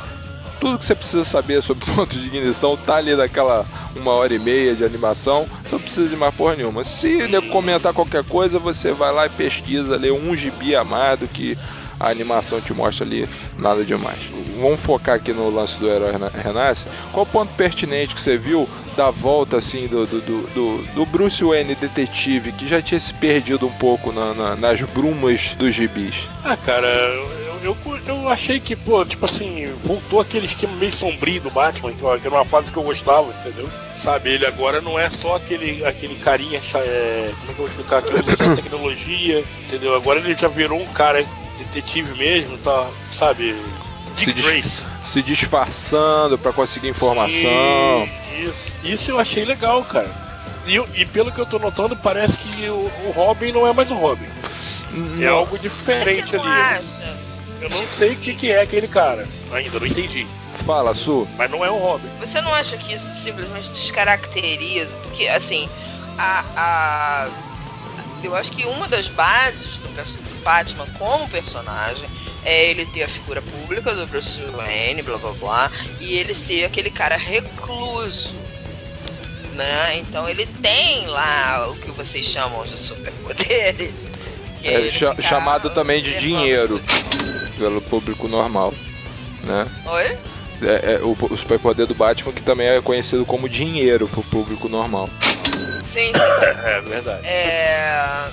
tudo 0.59 0.77
que 0.77 0.85
você 0.85 0.95
precisa 0.95 1.23
saber 1.23 1.63
sobre 1.63 1.85
ponto 1.93 2.17
de 2.17 2.27
ignição 2.27 2.77
tá 2.77 2.95
ali 2.95 3.15
naquela 3.15 3.65
uma 3.95 4.11
hora 4.11 4.33
e 4.33 4.39
meia 4.39 4.75
de 4.75 4.83
animação. 4.83 5.47
Você 5.63 5.75
não 5.75 5.79
precisa 5.79 6.07
de 6.07 6.15
mais 6.15 6.33
porra 6.33 6.55
nenhuma. 6.55 6.83
Se 6.83 7.17
comentar 7.51 7.93
qualquer 7.93 8.23
coisa, 8.23 8.59
você 8.59 8.91
vai 8.91 9.11
lá 9.13 9.25
e 9.25 9.29
pesquisa, 9.29 9.97
lê 9.97 10.11
um 10.11 10.35
gibi 10.35 10.75
a 10.75 10.83
mais 10.83 11.19
do 11.19 11.27
que 11.27 11.57
a 11.99 12.09
animação 12.09 12.61
te 12.61 12.73
mostra 12.73 13.05
ali, 13.05 13.27
nada 13.57 13.83
demais. 13.83 14.19
Vamos 14.59 14.79
focar 14.79 15.15
aqui 15.15 15.33
no 15.33 15.49
lance 15.49 15.77
do 15.77 15.87
Herói 15.89 16.13
Renasce. 16.41 16.85
Qual 17.11 17.25
o 17.25 17.29
ponto 17.29 17.53
pertinente 17.55 18.15
que 18.15 18.21
você 18.21 18.37
viu 18.37 18.69
da 18.95 19.09
volta 19.09 19.57
assim 19.57 19.87
do, 19.87 20.05
do, 20.05 20.21
do, 20.21 20.83
do 20.93 21.05
Bruce 21.05 21.43
Wayne 21.43 21.75
detetive 21.75 22.53
que 22.53 22.67
já 22.67 22.81
tinha 22.81 22.99
se 22.99 23.13
perdido 23.13 23.67
um 23.67 23.71
pouco 23.71 24.11
na, 24.11 24.33
na, 24.33 24.55
nas 24.55 24.81
brumas 24.81 25.55
dos 25.57 25.75
gibis? 25.75 26.27
Ah, 26.43 26.55
cara, 26.55 26.87
eu, 27.63 27.75
eu 28.07 28.29
achei 28.29 28.59
que, 28.59 28.75
pô, 28.75 29.03
tipo 29.05 29.25
assim, 29.25 29.67
voltou 29.83 30.19
aquele 30.19 30.45
esquema 30.45 30.73
meio 30.75 30.93
sombrio 30.93 31.41
do 31.41 31.49
Batman, 31.49 31.91
que 31.93 32.05
era 32.05 32.29
uma 32.29 32.45
fase 32.45 32.71
que 32.71 32.77
eu 32.77 32.83
gostava, 32.83 33.31
entendeu? 33.39 33.69
Sabe, 34.03 34.29
ele 34.29 34.45
agora 34.45 34.79
não 34.79 34.97
é 34.97 35.09
só 35.09 35.35
aquele, 35.35 35.83
aquele 35.85 36.15
carinha, 36.15 36.61
é, 36.75 37.33
como 37.39 37.51
é 37.51 37.53
que 37.53 37.59
eu 37.59 37.67
vou 37.67 37.67
explicar, 37.67 38.01
que 38.01 38.13
usa 38.13 38.55
tecnologia, 38.55 39.43
entendeu? 39.67 39.95
Agora 39.95 40.19
ele 40.19 40.35
já 40.35 40.47
virou 40.47 40.81
um 40.81 40.87
cara 40.87 41.25
detetive 41.57 42.17
mesmo, 42.17 42.57
tá, 42.59 42.87
sabe? 43.17 43.55
Se, 44.17 44.33
dis 44.33 44.65
se 45.03 45.21
disfarçando 45.21 46.37
para 46.37 46.53
conseguir 46.53 46.89
informação. 46.89 47.29
Sim, 47.39 48.09
isso, 48.41 48.65
isso 48.83 49.11
eu 49.11 49.19
achei 49.19 49.43
legal, 49.43 49.83
cara. 49.83 50.09
E, 50.65 51.01
e, 51.01 51.05
pelo 51.05 51.31
que 51.31 51.39
eu 51.39 51.45
tô 51.45 51.57
notando, 51.57 51.95
parece 51.95 52.37
que 52.37 52.69
o, 52.69 52.91
o 53.05 53.11
Robin 53.15 53.51
não 53.51 53.67
é 53.67 53.73
mais 53.73 53.89
o 53.89 53.95
Robin. 53.95 54.27
Não. 54.91 55.23
É 55.23 55.27
algo 55.27 55.57
diferente 55.57 56.35
ali. 56.35 56.47
Acha? 56.47 57.28
Eu 57.61 57.69
não 57.69 57.91
sei 57.97 58.13
o 58.13 58.15
que, 58.15 58.33
que 58.35 58.51
é 58.51 58.61
aquele 58.61 58.87
cara. 58.87 59.27
Ainda 59.51 59.79
não 59.79 59.87
entendi. 59.87 60.25
Fala, 60.65 60.93
Su. 60.93 61.27
Mas 61.37 61.49
não 61.49 61.63
é 61.63 61.69
o 61.69 61.77
Robin. 61.77 62.09
Você 62.19 62.41
não 62.41 62.53
acha 62.53 62.77
que 62.77 62.93
isso 62.93 63.09
simplesmente 63.11 63.69
descaracteriza? 63.69 64.95
Porque, 65.03 65.27
assim, 65.27 65.69
a, 66.17 66.43
a 66.55 67.29
eu 68.23 68.35
acho 68.35 68.51
que 68.51 68.65
uma 68.65 68.87
das 68.87 69.07
bases 69.07 69.77
do, 69.77 69.87
do, 69.87 70.43
Batman 70.43 70.87
como 70.97 71.27
personagem 71.29 72.09
é 72.43 72.69
ele 72.69 72.85
ter 72.87 73.03
a 73.03 73.07
figura 73.07 73.41
pública 73.41 73.93
do 73.93 74.07
Bruce 74.07 74.39
Wayne, 74.55 75.01
blá 75.01 75.17
blá 75.17 75.31
blá, 75.31 75.71
e 75.99 76.17
ele 76.17 76.33
ser 76.33 76.65
aquele 76.65 76.89
cara 76.89 77.17
recluso. 77.17 78.33
né? 79.53 79.97
Então 79.97 80.27
ele 80.27 80.45
tem 80.45 81.07
lá 81.07 81.67
o 81.69 81.75
que 81.75 81.91
vocês 81.91 82.25
chamam 82.25 82.63
de 82.63 82.77
superpoderes. 82.77 83.93
É 84.63 84.73
ele 84.73 84.91
cha- 84.91 85.11
fica 85.15 85.27
chamado 85.27 85.69
também 85.69 86.01
de 86.01 86.17
dinheiro. 86.19 86.81
Pelo 87.57 87.81
público 87.81 88.27
normal. 88.27 88.73
Né? 89.43 89.65
Oi? 89.85 90.17
É, 90.61 90.93
é 90.93 90.99
o, 91.01 91.15
o 91.19 91.37
superpoder 91.37 91.87
do 91.87 91.93
Batman 91.95 92.33
que 92.33 92.41
também 92.41 92.67
é 92.67 92.81
conhecido 92.81 93.25
como 93.25 93.47
dinheiro 93.47 94.07
pro 94.07 94.21
público 94.23 94.67
normal. 94.67 95.09
Sim, 95.85 96.11
sim, 96.13 96.13
É 96.65 96.81
verdade. 96.81 97.27
É... 97.27 98.29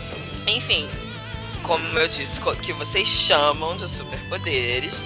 Enfim, 0.49 0.89
como 1.63 1.99
eu 1.99 2.09
disse, 2.09 2.41
que 2.63 2.73
vocês 2.75 3.07
chamam 3.09 3.75
de 3.77 3.89
superpoderes. 3.89 5.03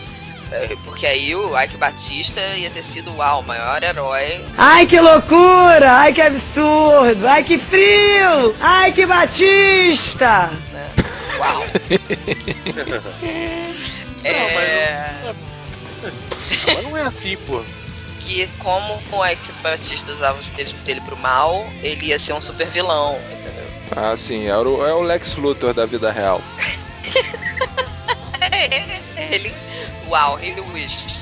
é, 0.51 0.75
Porque 0.85 1.07
aí 1.07 1.35
o 1.35 1.59
Ike 1.63 1.77
Batista 1.77 2.41
ia 2.57 2.69
ter 2.71 2.83
sido 2.83 3.15
uau, 3.17 3.41
o 3.41 3.47
maior 3.47 3.83
herói. 3.83 4.41
Ai, 4.59 4.87
que 4.87 4.99
loucura! 5.01 5.93
Ai, 5.93 6.13
que 6.13 6.21
absurdo! 6.23 7.27
Ai, 7.27 7.43
que 7.45 7.59
frio! 7.59 8.55
Ai, 8.61 8.93
que 8.93 9.07
batista! 9.07 10.51
Né? 10.73 10.91
Uau! 11.39 11.65
é... 14.25 15.35
Mas 16.67 16.85
não 16.85 16.97
é 16.97 17.03
assim, 17.03 17.37
pô. 17.47 17.63
Que 18.21 18.47
como 18.59 19.03
o 19.13 19.27
Ike 19.27 19.53
Batista 19.63 20.13
usava 20.13 20.39
os 20.39 20.49
poderes 20.49 20.73
dele 20.73 21.01
pro 21.03 21.17
mal, 21.17 21.67
ele 21.83 22.07
ia 22.07 22.19
ser 22.19 22.33
um 22.33 22.41
super 22.41 22.67
vilão, 22.67 23.19
entendeu? 23.33 23.67
Ah, 23.97 24.17
sim, 24.17 24.47
é 24.47 24.57
o, 24.57 24.87
é 24.87 24.95
o 24.95 25.03
Lex 25.03 25.37
Luthor 25.37 25.75
da 25.75 25.87
vida 25.87 26.13
real. 26.13 26.41
ele. 29.17 29.53
Uau, 30.09 30.39
ele 30.41 30.61
wishes. 30.73 31.20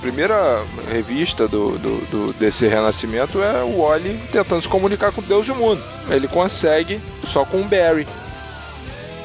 Primeira 0.00 0.62
revista 0.90 1.46
do, 1.46 1.78
do, 1.78 1.96
do- 2.10 2.32
desse 2.34 2.66
renascimento 2.66 3.42
é 3.42 3.62
o 3.62 3.82
Wally 3.82 4.18
tentando 4.32 4.62
se 4.62 4.68
comunicar 4.68 5.12
com 5.12 5.22
Deus 5.22 5.46
e 5.46 5.50
o 5.52 5.56
mundo. 5.56 5.82
Ele 6.10 6.26
consegue 6.28 7.00
só 7.26 7.44
com 7.44 7.60
o 7.60 7.64
Barry. 7.64 8.06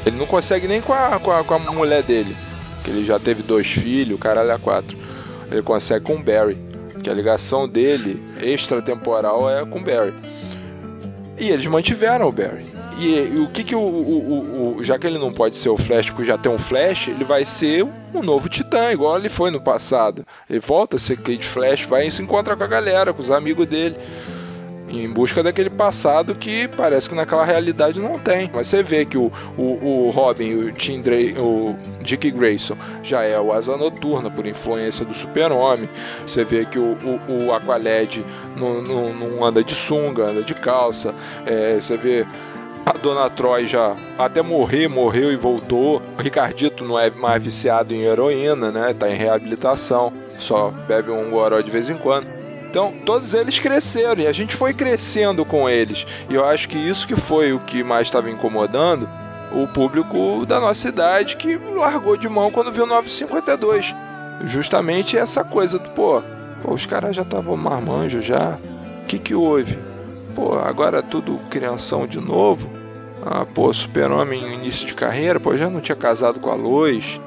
Ele 0.05 0.17
não 0.17 0.25
consegue 0.25 0.67
nem 0.67 0.81
com 0.81 0.93
a, 0.93 1.19
com 1.19 1.31
a, 1.31 1.43
com 1.43 1.53
a 1.55 1.59
mulher 1.59 2.03
dele, 2.03 2.35
que 2.83 2.91
ele 2.91 3.03
já 3.05 3.17
teve 3.17 3.41
dois 3.41 3.67
filhos, 3.67 4.19
caralho, 4.19 4.51
a 4.53 4.59
quatro. 4.59 4.95
Ele 5.51 5.61
consegue 5.63 6.05
com 6.05 6.15
o 6.15 6.23
Barry, 6.23 6.57
que 7.03 7.09
a 7.09 7.13
ligação 7.13 7.67
dele 7.67 8.21
extratemporal 8.41 9.49
é 9.49 9.65
com 9.65 9.79
o 9.79 9.83
Barry. 9.83 10.13
E 11.39 11.49
eles 11.49 11.65
mantiveram 11.65 12.27
o 12.27 12.31
Barry. 12.31 12.63
E, 12.97 13.35
e 13.35 13.39
o 13.39 13.47
que 13.47 13.63
que 13.63 13.75
o, 13.75 13.79
o- 13.79 14.77
o- 14.77 14.83
Já 14.83 14.97
que 14.97 15.05
ele 15.05 15.17
não 15.17 15.31
pode 15.33 15.57
ser 15.57 15.69
o 15.69 15.77
Flash, 15.77 16.09
porque 16.09 16.23
já 16.23 16.37
tem 16.37 16.51
um 16.51 16.57
Flash, 16.57 17.09
ele 17.09 17.25
vai 17.25 17.43
ser 17.43 17.83
um 18.13 18.21
novo 18.23 18.47
Titã, 18.47 18.91
igual 18.91 19.17
ele 19.17 19.27
foi 19.29 19.51
no 19.51 19.59
passado. 19.59 20.25
Ele 20.49 20.59
volta 20.59 20.95
a 20.95 20.99
ser 20.99 21.17
Kid 21.17 21.45
Flash, 21.45 21.83
vai 21.83 22.07
e 22.07 22.11
se 22.11 22.21
encontra 22.21 22.55
com 22.55 22.63
a 22.63 22.67
galera, 22.67 23.13
com 23.13 23.21
os 23.21 23.29
amigos 23.31 23.67
dele. 23.67 23.95
Em 24.87 25.09
busca 25.09 25.41
daquele 25.43 25.69
passado 25.69 26.35
que 26.35 26.69
parece 26.77 27.09
que 27.09 27.15
naquela 27.15 27.43
realidade 27.43 27.99
não 27.99 28.13
tem. 28.19 28.49
Mas 28.53 28.67
você 28.67 28.81
vê 28.83 29.03
que 29.03 29.17
o, 29.17 29.29
o, 29.57 29.61
o 30.07 30.09
Robin, 30.11 30.53
o 30.53 30.71
Tim 30.71 31.01
Dray, 31.01 31.35
o 31.37 31.75
Dick 32.01 32.29
Grayson 32.31 32.77
já 33.03 33.23
é 33.23 33.37
o 33.37 33.51
Asa 33.51 33.75
Noturna 33.75 34.29
por 34.29 34.45
influência 34.45 35.03
do 35.03 35.13
Super-Homem. 35.13 35.89
Você 36.25 36.43
vê 36.45 36.65
que 36.65 36.77
o, 36.79 36.95
o, 37.27 37.47
o 37.47 37.53
Aqualed 37.53 38.23
não, 38.55 38.81
não, 38.81 39.13
não 39.13 39.43
anda 39.43 39.63
de 39.63 39.73
sunga, 39.73 40.29
anda 40.29 40.43
de 40.43 40.53
calça. 40.53 41.13
É, 41.45 41.75
você 41.75 41.97
vê 41.97 42.25
a 42.85 42.91
Dona 42.93 43.29
Troy 43.29 43.65
já 43.65 43.95
até 44.17 44.41
morrer, 44.41 44.87
morreu 44.87 45.33
e 45.33 45.35
voltou. 45.35 46.01
O 46.17 46.21
Ricardito 46.21 46.85
não 46.85 46.99
é 46.99 47.09
mais 47.09 47.43
viciado 47.43 47.93
em 47.93 48.03
heroína, 48.03 48.71
né? 48.71 48.93
Tá 48.93 49.09
em 49.09 49.15
reabilitação, 49.15 50.13
só 50.27 50.71
bebe 50.87 51.09
um 51.09 51.31
goró 51.31 51.59
de 51.61 51.71
vez 51.71 51.89
em 51.89 51.97
quando. 51.97 52.27
Então, 52.69 52.93
todos 53.05 53.33
eles 53.33 53.57
cresceram 53.57 54.21
e 54.21 54.27
a 54.27 54.31
gente 54.31 54.55
foi 54.55 54.73
crescendo 54.73 55.43
com 55.45 55.67
eles. 55.67 56.05
E 56.29 56.35
eu 56.35 56.45
acho 56.45 56.67
que 56.67 56.77
isso 56.77 57.07
que 57.07 57.15
foi 57.15 57.53
o 57.53 57.59
que 57.59 57.83
mais 57.83 58.07
estava 58.07 58.29
incomodando 58.29 59.09
o 59.51 59.65
público 59.67 60.45
da 60.45 60.59
nossa 60.59 60.89
idade 60.89 61.37
que 61.37 61.55
largou 61.55 62.17
de 62.17 62.27
mão 62.27 62.51
quando 62.51 62.71
viu 62.71 62.85
952. 62.85 63.95
Justamente 64.43 65.17
essa 65.17 65.43
coisa 65.43 65.79
do, 65.79 65.89
pô, 65.91 66.21
pô 66.61 66.73
os 66.73 66.85
caras 66.85 67.15
já 67.15 67.21
estavam 67.21 67.55
marmanjo 67.55 68.21
já. 68.21 68.57
O 69.03 69.05
que 69.05 69.17
que 69.17 69.33
houve? 69.33 69.94
Pô, 70.35 70.59
agora 70.59 71.01
tudo 71.01 71.39
crianção 71.49 72.05
de 72.05 72.19
novo. 72.19 72.69
Ah, 73.25 73.45
pô, 73.45 73.73
super-homem 73.73 74.41
no 74.41 74.51
início 74.51 74.85
de 74.85 74.93
carreira, 74.93 75.39
pô, 75.39 75.55
já 75.55 75.69
não 75.69 75.79
tinha 75.79 75.95
casado 75.95 76.39
com 76.39 76.51
a 76.51 76.55
Lois. 76.55 77.19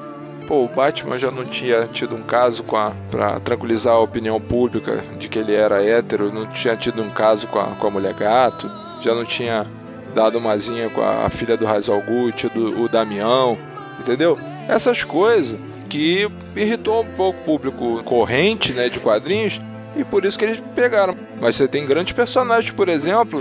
Pô, 0.47 0.63
o 0.63 0.67
Batman 0.67 1.17
já 1.17 1.29
não 1.29 1.43
tinha 1.43 1.87
tido 1.87 2.15
um 2.15 2.21
caso 2.21 2.63
com 2.63 2.77
a. 2.77 2.91
pra 3.11 3.39
tranquilizar 3.39 3.93
a 3.93 3.99
opinião 3.99 4.39
pública 4.39 5.03
de 5.19 5.27
que 5.27 5.39
ele 5.39 5.53
era 5.53 5.83
hétero, 5.83 6.31
não 6.31 6.47
tinha 6.47 6.77
tido 6.77 7.01
um 7.01 7.09
caso 7.09 7.47
com 7.47 7.59
a, 7.59 7.65
com 7.75 7.87
a 7.87 7.91
mulher 7.91 8.13
gato, 8.13 8.69
já 9.01 9.13
não 9.13 9.25
tinha 9.25 9.65
dado 10.13 10.37
umazinha 10.37 10.89
com 10.89 11.01
a, 11.01 11.29
filha 11.29 11.57
do 11.57 11.65
Ra's 11.65 11.89
al 11.89 12.01
Ghul, 12.01 12.31
tido 12.31 12.81
o 12.81 12.87
Damião, 12.87 13.57
entendeu? 13.99 14.37
Essas 14.67 15.03
coisas 15.03 15.59
que 15.89 16.29
irritou 16.55 17.01
um 17.01 17.15
pouco 17.15 17.39
o 17.39 17.43
público 17.43 18.03
corrente, 18.03 18.71
né, 18.73 18.89
de 18.89 18.99
quadrinhos, 18.99 19.59
e 19.95 20.03
por 20.03 20.25
isso 20.25 20.37
que 20.37 20.45
eles 20.45 20.59
pegaram. 20.75 21.15
Mas 21.39 21.55
você 21.55 21.67
tem 21.67 21.85
grandes 21.85 22.13
personagens, 22.13 22.71
por 22.71 22.87
exemplo, 22.89 23.39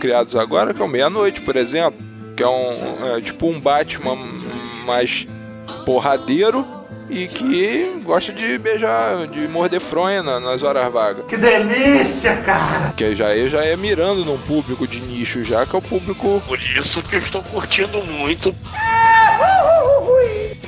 criados 0.00 0.34
agora, 0.36 0.72
que 0.74 0.80
é 0.80 0.84
o 0.84 0.88
Meia-Noite, 0.88 1.40
por 1.42 1.56
exemplo, 1.56 1.98
que 2.36 2.42
é 2.42 2.48
um 2.48 3.16
é, 3.16 3.20
tipo 3.20 3.46
um 3.48 3.58
Batman 3.60 4.16
mais 4.86 5.26
porradeiro 5.84 6.64
e 7.10 7.26
que 7.26 8.02
gosta 8.04 8.32
de 8.32 8.58
beijar, 8.58 9.26
de 9.28 9.48
morder 9.48 9.80
fronha 9.80 10.22
na- 10.22 10.38
nas 10.38 10.62
horas 10.62 10.92
vagas. 10.92 11.24
Que 11.26 11.36
delícia, 11.38 12.36
cara! 12.42 12.92
Que 12.94 13.14
já 13.14 13.34
é, 13.34 13.46
já 13.46 13.64
é 13.64 13.74
mirando 13.76 14.24
num 14.26 14.36
público 14.38 14.86
de 14.86 15.00
nicho 15.00 15.42
já, 15.42 15.64
que 15.64 15.74
é 15.74 15.78
o 15.78 15.82
público 15.82 16.42
Por 16.46 16.60
isso 16.60 17.02
que 17.02 17.16
eu 17.16 17.20
estou 17.20 17.42
curtindo 17.42 18.02
muito. 18.04 18.54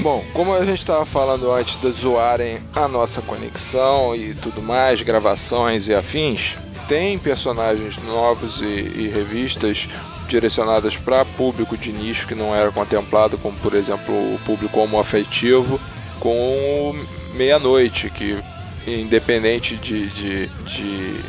Bom, 0.03 0.25
como 0.33 0.55
a 0.55 0.65
gente 0.65 0.79
estava 0.79 1.05
falando 1.05 1.53
antes 1.53 1.77
de 1.77 1.91
zoarem 1.91 2.59
a 2.75 2.89
nossa 2.89 3.21
conexão 3.21 4.17
e 4.17 4.35
tudo 4.35 4.63
mais, 4.63 5.03
gravações 5.03 5.89
e 5.89 5.95
afins, 5.95 6.55
tem 6.89 7.19
personagens 7.19 8.03
novos 8.05 8.63
e, 8.63 8.65
e 8.65 9.13
revistas 9.15 9.87
direcionadas 10.27 10.97
para 10.97 11.23
público 11.25 11.77
de 11.77 11.93
nicho 11.93 12.27
que 12.27 12.35
não 12.35 12.55
era 12.55 12.73
contemplado, 12.73 13.37
como 13.37 13.59
por 13.59 13.75
exemplo 13.75 14.15
o 14.15 14.41
público 14.47 14.81
homoafetivo, 14.81 15.79
com 16.19 16.95
Meia-Noite, 17.35 18.09
que 18.09 18.39
independente 18.87 19.77
de, 19.77 20.09
de, 20.09 20.47
de 20.47 21.25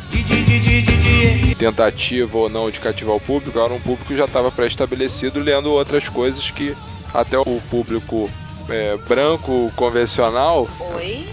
tentativa 1.56 2.38
ou 2.38 2.48
não 2.48 2.72
de 2.72 2.80
cativar 2.80 3.16
o 3.18 3.20
público, 3.20 3.60
era 3.60 3.74
um 3.74 3.82
público 3.82 4.06
que 4.06 4.16
já 4.16 4.24
estava 4.24 4.50
pré-estabelecido 4.50 5.42
lendo 5.42 5.70
outras 5.72 6.08
coisas 6.08 6.50
que 6.50 6.74
até 7.14 7.38
o 7.38 7.62
público 7.70 8.30
é, 8.72 8.98
branco 9.08 9.72
convencional 9.76 10.68
Oi? 10.96 11.26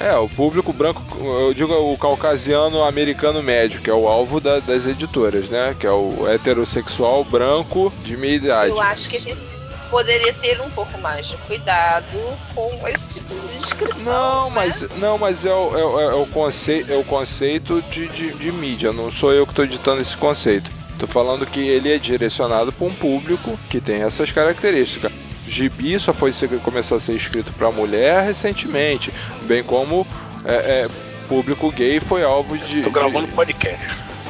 é, 0.00 0.14
o 0.16 0.28
público 0.28 0.72
branco, 0.72 1.02
eu 1.22 1.54
digo 1.54 1.72
o 1.72 1.96
caucasiano 1.96 2.82
americano 2.84 3.42
médio, 3.42 3.80
que 3.80 3.88
é 3.90 3.94
o 3.94 4.08
alvo 4.08 4.40
da- 4.40 4.58
das 4.60 4.86
editoras, 4.86 5.48
né? 5.48 5.74
Que 5.78 5.86
é 5.86 5.90
o 5.90 6.26
heterossexual 6.28 7.24
branco 7.24 7.92
de 8.04 8.16
meia 8.16 8.34
idade. 8.34 8.70
Eu 8.70 8.80
acho 8.80 9.08
que 9.08 9.16
a 9.16 9.20
gente 9.20 9.46
poderia 9.90 10.32
ter 10.32 10.60
um 10.60 10.70
pouco 10.70 10.98
mais 10.98 11.28
de 11.28 11.36
cuidado 11.36 12.18
com 12.54 12.88
esse 12.88 13.20
tipo 13.20 13.32
de 13.34 13.58
descrição. 13.58 14.02
Não, 14.12 14.44
né? 14.46 14.52
mas, 14.54 14.86
não, 14.98 15.16
mas 15.16 15.44
é 15.46 15.54
o, 15.54 16.00
é, 16.00 16.04
é 16.06 16.14
o 16.14 16.26
conceito, 16.26 16.92
é 16.92 16.96
o 16.96 17.04
conceito 17.04 17.80
de, 17.82 18.08
de, 18.08 18.32
de 18.34 18.50
mídia, 18.50 18.92
não 18.92 19.12
sou 19.12 19.32
eu 19.32 19.46
que 19.46 19.52
estou 19.52 19.66
ditando 19.66 20.02
esse 20.02 20.16
conceito. 20.16 20.68
Tô 20.98 21.06
falando 21.06 21.46
que 21.46 21.60
ele 21.60 21.92
é 21.92 21.98
direcionado 21.98 22.72
para 22.72 22.86
um 22.86 22.94
público 22.94 23.58
que 23.70 23.80
tem 23.80 24.02
essas 24.02 24.30
características. 24.32 25.12
Gibi 25.46 25.98
só 26.00 26.12
foi 26.12 26.32
ser- 26.32 26.48
começar 26.60 26.96
a 26.96 27.00
ser 27.00 27.12
escrito 27.14 27.52
para 27.52 27.70
mulher 27.70 28.24
recentemente, 28.24 29.12
bem 29.42 29.62
como 29.62 30.06
é, 30.44 30.54
é, 30.54 30.88
público 31.28 31.70
gay 31.70 32.00
foi 32.00 32.22
alvo 32.24 32.56
de, 32.58 32.82
Tô 32.82 32.88
de- 32.88 32.94
gravando 32.94 33.28
podcast. 33.28 33.78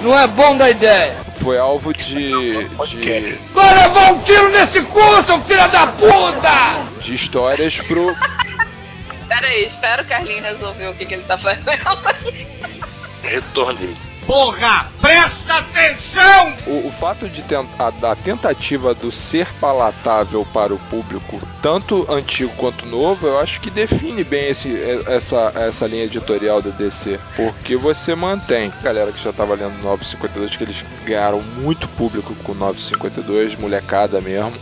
Não 0.02 0.18
é 0.18 0.26
bom 0.26 0.56
da 0.56 0.68
ideia. 0.68 1.16
foi 1.40 1.56
alvo 1.58 1.92
de, 1.94 2.68
Podcast. 2.76 3.30
de, 3.32 3.38
Vai 3.54 3.74
levar 3.74 4.12
um 4.12 4.18
tiro 4.20 4.48
nesse 4.50 4.80
cu, 4.82 5.00
seu 5.24 5.40
filho 5.42 5.68
da 5.70 5.86
puta! 5.86 6.84
de 7.00 7.14
histórias 7.14 7.76
pro 7.78 8.14
Pera 9.28 9.46
aí, 9.46 9.64
espera 9.64 10.02
o 10.02 10.04
Carlinho 10.04 10.42
resolver 10.42 10.88
o 10.88 10.94
que, 10.94 11.06
que 11.06 11.14
ele 11.14 11.22
tá 11.24 11.38
fazendo. 11.38 11.64
Retornei. 13.22 13.94
Porra, 14.26 14.90
presta 15.02 15.58
atenção! 15.58 16.54
O, 16.66 16.86
o 16.88 16.90
fato 16.98 17.28
de 17.28 17.42
ten- 17.42 17.68
a, 17.78 17.90
da 17.90 18.16
tentativa 18.16 18.94
do 18.94 19.12
ser 19.12 19.46
palatável 19.60 20.46
para 20.50 20.72
o 20.72 20.78
público, 20.78 21.38
tanto 21.60 22.10
antigo 22.10 22.50
quanto 22.56 22.86
novo, 22.86 23.26
eu 23.26 23.38
acho 23.38 23.60
que 23.60 23.68
define 23.68 24.24
bem 24.24 24.48
esse, 24.48 24.74
essa, 25.06 25.52
essa 25.56 25.86
linha 25.86 26.04
editorial 26.04 26.62
da 26.62 26.70
DC. 26.70 27.20
Porque 27.36 27.76
você 27.76 28.14
mantém, 28.14 28.72
galera 28.82 29.12
que 29.12 29.22
já 29.22 29.28
estava 29.28 29.54
lendo 29.54 29.82
952, 29.82 30.56
que 30.56 30.64
eles 30.64 30.82
ganharam 31.04 31.42
muito 31.42 31.86
público 31.88 32.34
com 32.36 32.54
952, 32.54 33.56
molecada 33.56 34.22
mesmo. 34.22 34.52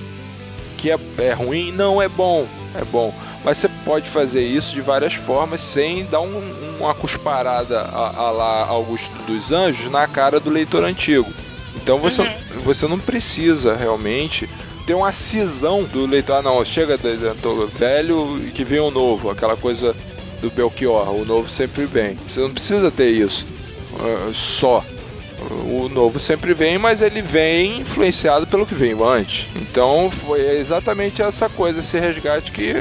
Que 0.77 0.91
é, 0.91 0.99
é 1.19 1.33
ruim? 1.35 1.71
Não, 1.71 2.03
é 2.03 2.09
bom. 2.09 2.49
É 2.75 2.85
bom. 2.85 3.15
Mas 3.45 3.59
você 3.59 3.69
pode 3.85 4.09
fazer 4.09 4.45
isso 4.47 4.73
de 4.75 4.81
várias 4.81 5.15
formas 5.15 5.61
sem 5.61 6.05
dar 6.05 6.21
um, 6.21 6.77
uma 6.79 6.95
cusparada 6.95 7.81
a, 7.81 8.17
a 8.17 8.31
lá 8.31 8.67
Augusto 8.67 9.11
dos 9.27 9.51
Anjos 9.51 9.91
na 9.91 10.07
cara 10.07 10.39
do 10.39 10.51
leitor 10.51 10.85
antigo. 10.85 11.33
Então 11.75 11.99
você, 11.99 12.23
uhum. 12.23 12.61
você 12.63 12.87
não 12.87 12.99
precisa 12.99 13.75
realmente 13.75 14.49
ter 14.87 14.95
uma 14.95 15.13
cisão 15.13 15.85
do 15.85 16.07
leitor. 16.07 16.37
Ah, 16.37 16.43
não, 16.43 16.65
chega, 16.65 16.99
tô 17.41 17.67
velho 17.67 18.41
que 18.55 18.63
vem 18.63 18.81
o 18.81 18.91
novo, 18.91 19.31
aquela 19.31 19.57
coisa 19.57 19.95
do 20.41 20.51
Belchior, 20.51 21.11
o 21.15 21.25
novo 21.25 21.51
sempre 21.51 21.85
vem. 21.87 22.17
Você 22.29 22.41
não 22.41 22.51
precisa 22.51 22.91
ter 22.91 23.11
isso 23.11 23.47
uh, 23.95 24.35
só. 24.35 24.85
O 25.51 25.89
novo 25.89 26.19
sempre 26.21 26.55
vem, 26.55 26.79
mas 26.79 27.03
ele 27.03 27.23
vem 27.23 27.81
influenciado 27.81 28.47
pelo 28.47 28.67
que 28.67 28.75
veio 28.75 29.05
antes. 29.05 29.47
Então 29.57 30.11
foi 30.11 30.59
exatamente 30.59 31.23
essa 31.23 31.49
coisa, 31.49 31.81
esse 31.81 31.99
resgate 31.99 32.53
que 32.53 32.73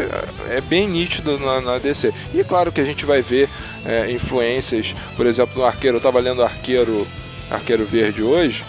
é 0.49 0.61
bem 0.61 0.87
nítido 0.87 1.37
na, 1.39 1.61
na 1.61 1.77
DC. 1.77 2.13
E 2.33 2.43
claro 2.43 2.71
que 2.71 2.81
a 2.81 2.85
gente 2.85 3.05
vai 3.05 3.21
ver 3.21 3.49
é, 3.85 4.11
influências, 4.11 4.93
por 5.15 5.25
exemplo, 5.25 5.59
no 5.59 5.65
Arqueiro, 5.65 5.95
eu 5.95 5.99
estava 5.99 6.19
lendo 6.19 6.43
Arqueiro, 6.43 7.07
Arqueiro 7.49 7.85
Verde 7.85 8.21
hoje. 8.21 8.63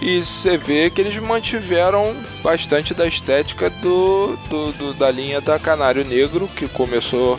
E 0.00 0.22
você 0.22 0.56
vê 0.56 0.90
que 0.90 1.00
eles 1.00 1.16
mantiveram 1.18 2.14
bastante 2.42 2.94
da 2.94 3.06
estética 3.06 3.68
do, 3.68 4.38
do, 4.48 4.72
do 4.72 4.94
da 4.94 5.10
linha 5.10 5.40
da 5.40 5.58
Canário 5.58 6.04
Negro, 6.04 6.48
que 6.56 6.68
começou 6.68 7.38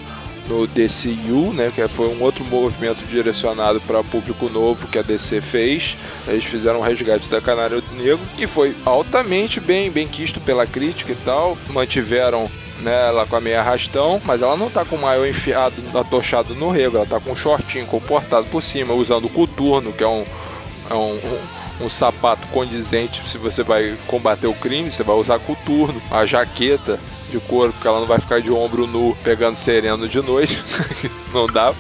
no 0.50 0.66
DCU, 0.66 1.54
né, 1.54 1.72
que 1.74 1.88
foi 1.88 2.10
um 2.10 2.22
outro 2.22 2.44
movimento 2.44 3.06
direcionado 3.06 3.80
para 3.82 4.04
público 4.04 4.50
novo 4.50 4.88
que 4.88 4.98
a 4.98 5.04
DC 5.04 5.40
fez. 5.40 5.96
Eles 6.28 6.44
fizeram 6.44 6.80
um 6.80 6.84
resgate 6.84 7.30
da 7.30 7.40
Canário 7.40 7.84
Negro, 7.94 8.20
que 8.36 8.48
foi 8.48 8.76
altamente 8.84 9.60
bem, 9.60 9.92
bem 9.92 10.08
quisto 10.08 10.42
pela 10.42 10.66
crítica 10.66 11.12
e 11.12 11.16
tal. 11.16 11.56
Mantiveram 11.70 12.50
né, 12.80 13.08
ela 13.08 13.28
com 13.28 13.36
a 13.36 13.42
meia 13.42 13.60
arrastão, 13.60 14.20
mas 14.26 14.42
ela 14.42 14.58
não 14.58 14.70
tá 14.70 14.84
com 14.84 14.96
o 14.96 15.02
maior 15.02 15.28
enfiado, 15.28 15.76
atochado 15.94 16.56
no 16.56 16.72
rego, 16.72 16.98
ela 16.98 17.06
tá 17.06 17.20
com 17.20 17.32
um 17.32 17.36
shortinho 17.36 17.86
comportado 17.86 18.48
por 18.48 18.64
cima, 18.64 18.94
usando 18.94 19.26
o 19.26 19.30
coturno, 19.30 19.94
que 19.94 20.04
é 20.04 20.08
um, 20.08 20.24
é 20.90 20.94
um, 20.94 21.14
um, 21.82 21.86
um 21.86 21.90
sapato 21.90 22.48
condizente 22.48 23.22
se 23.30 23.38
você 23.38 23.64
vai 23.64 23.96
combater 24.08 24.48
o 24.48 24.54
crime, 24.54 24.92
você 24.92 25.04
vai 25.04 25.16
usar 25.16 25.40
coturno, 25.40 26.02
a 26.10 26.26
jaqueta 26.26 27.00
de 27.30 27.40
couro, 27.40 27.72
porque 27.72 27.88
ela 27.88 28.00
não 28.00 28.08
vai 28.08 28.20
ficar 28.20 28.42
de 28.42 28.52
ombro 28.52 28.88
nu 28.88 29.16
pegando 29.24 29.56
sereno 29.56 30.08
de 30.08 30.22
noite. 30.22 30.62
não 31.34 31.48
dá. 31.48 31.74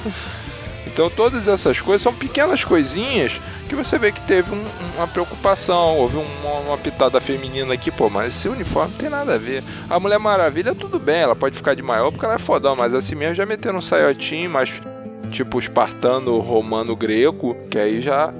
Então 0.85 1.09
todas 1.09 1.47
essas 1.47 1.79
coisas 1.79 2.01
são 2.01 2.13
pequenas 2.13 2.63
coisinhas 2.63 3.39
que 3.67 3.75
você 3.75 3.99
vê 3.99 4.11
que 4.11 4.21
teve 4.21 4.51
um, 4.51 4.63
uma 4.97 5.07
preocupação, 5.07 5.97
houve 5.97 6.17
uma, 6.17 6.59
uma, 6.61 6.77
pitada 6.77 7.21
feminina 7.21 7.73
aqui, 7.73 7.91
pô, 7.91 8.09
mas 8.09 8.35
esse 8.35 8.49
uniforme 8.49 8.91
não 8.91 8.97
tem 8.97 9.09
nada 9.09 9.35
a 9.35 9.37
ver. 9.37 9.63
A 9.87 9.99
Mulher 9.99 10.17
Maravilha, 10.17 10.73
tudo 10.73 10.97
bem, 10.97 11.19
ela 11.19 11.35
pode 11.35 11.55
ficar 11.55 11.75
de 11.75 11.83
maior 11.83 12.11
porque 12.11 12.25
ela 12.25 12.35
é 12.35 12.39
fodão, 12.39 12.75
mas 12.75 12.95
assim 12.95 13.13
mesmo 13.13 13.35
já 13.35 13.45
meteram 13.45 13.77
um 13.77 13.81
saiotinho, 13.81 14.49
mas 14.49 14.81
tipo 15.29 15.59
espartano, 15.59 16.39
romano, 16.39 16.95
greco, 16.95 17.55
que 17.69 17.77
aí 17.77 18.01
já 18.01 18.33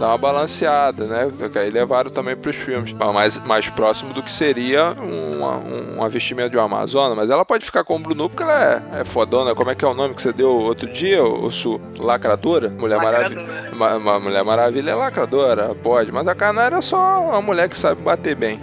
dar 0.00 0.08
uma 0.08 0.18
balanceada, 0.18 1.04
né? 1.04 1.30
Aí 1.56 1.70
levaram 1.70 2.10
também 2.10 2.34
para 2.34 2.50
os 2.50 2.56
filmes. 2.56 2.92
Mais, 2.94 3.36
mais 3.44 3.68
próximo 3.68 4.14
do 4.14 4.22
que 4.22 4.32
seria 4.32 4.92
uma, 4.92 5.56
uma 5.58 6.08
vestimenta 6.08 6.48
de 6.48 6.56
uma 6.56 6.64
Amazona. 6.64 7.14
Mas 7.14 7.28
ela 7.28 7.44
pode 7.44 7.66
ficar 7.66 7.84
com 7.84 7.96
o 7.96 7.98
Bruno 7.98 8.30
porque 8.30 8.42
ela 8.42 8.82
é, 8.94 9.00
é 9.00 9.04
fodona. 9.04 9.54
Como 9.54 9.70
é 9.70 9.74
que 9.74 9.84
é 9.84 9.88
o 9.88 9.92
nome 9.92 10.14
que 10.14 10.22
você 10.22 10.32
deu 10.32 10.50
outro 10.56 10.90
dia, 10.90 11.22
o 11.22 11.50
Su? 11.50 11.78
Lacradora? 11.98 12.70
Mulher 12.70 12.96
Maravilha. 12.96 13.46
Ma, 13.74 14.18
Mulher 14.18 14.42
Maravilha 14.42 14.92
é 14.92 14.94
lacradora, 14.94 15.74
pode. 15.74 16.10
Mas 16.10 16.26
a 16.26 16.34
Canária 16.34 16.76
é 16.76 16.80
só 16.80 17.20
uma 17.20 17.42
mulher 17.42 17.68
que 17.68 17.76
sabe 17.76 18.00
bater 18.00 18.34
bem. 18.34 18.58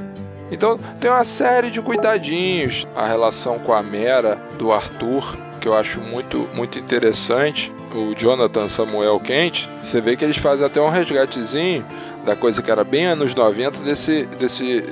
Então 0.51 0.79
tem 0.99 1.11
uma 1.11 1.23
série 1.23 1.69
de 1.69 1.81
cuidadinhos. 1.81 2.87
A 2.95 3.05
relação 3.05 3.59
com 3.59 3.73
a 3.73 3.83
Mera 3.83 4.39
do 4.57 4.73
Arthur 4.73 5.37
que 5.57 5.67
eu 5.67 5.75
acho 5.75 5.99
muito, 5.99 6.47
muito 6.53 6.79
interessante, 6.79 7.71
o 7.93 8.13
Jonathan 8.15 8.69
Samuel 8.69 9.19
Kent, 9.19 9.67
você 9.83 9.99
vê 9.99 10.15
que 10.15 10.23
eles 10.23 10.37
fazem 10.37 10.65
até 10.65 10.81
um 10.81 10.89
resgatezinho 10.89 11.85
da 12.25 12.35
coisa 12.35 12.61
que 12.61 12.69
era 12.69 12.83
bem 12.83 13.05
anos 13.05 13.33
90 13.33 13.79
desse, 13.83 14.25
desse 14.37 14.83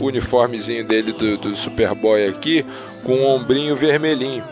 uniformezinho 0.00 0.84
dele 0.84 1.12
do, 1.12 1.36
do 1.36 1.56
Superboy 1.56 2.26
aqui, 2.26 2.64
com 3.04 3.14
um 3.14 3.26
ombrinho 3.26 3.76
vermelhinho. 3.76 4.42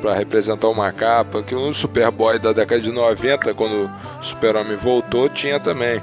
para 0.00 0.14
representar 0.14 0.68
uma 0.68 0.92
capa, 0.92 1.42
que 1.42 1.54
um 1.54 1.72
Superboy 1.72 2.38
da 2.38 2.52
década 2.52 2.80
de 2.80 2.92
90, 2.92 3.52
quando 3.54 3.90
o 4.20 4.24
Super-Homem 4.24 4.76
voltou, 4.76 5.28
tinha 5.28 5.58
também. 5.58 6.00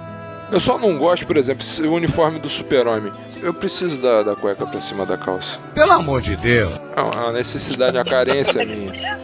Eu 0.51 0.59
só 0.59 0.77
não 0.77 0.97
gosto, 0.97 1.25
por 1.25 1.37
exemplo, 1.37 1.65
o 1.85 1.93
uniforme 1.93 2.39
do 2.39 2.49
Super-Homem. 2.49 3.11
Eu 3.41 3.53
preciso 3.53 3.97
da, 3.97 4.23
da 4.23 4.35
cueca 4.35 4.65
pra 4.65 4.79
cima 4.79 5.05
da 5.05 5.17
calça. 5.17 5.57
Pelo 5.73 5.91
amor 5.93 6.21
de 6.21 6.35
Deus. 6.35 6.71
É 6.95 7.01
uma 7.01 7.31
necessidade, 7.31 7.97
uma 7.97 8.05
carência 8.05 8.63
minha. 8.65 9.19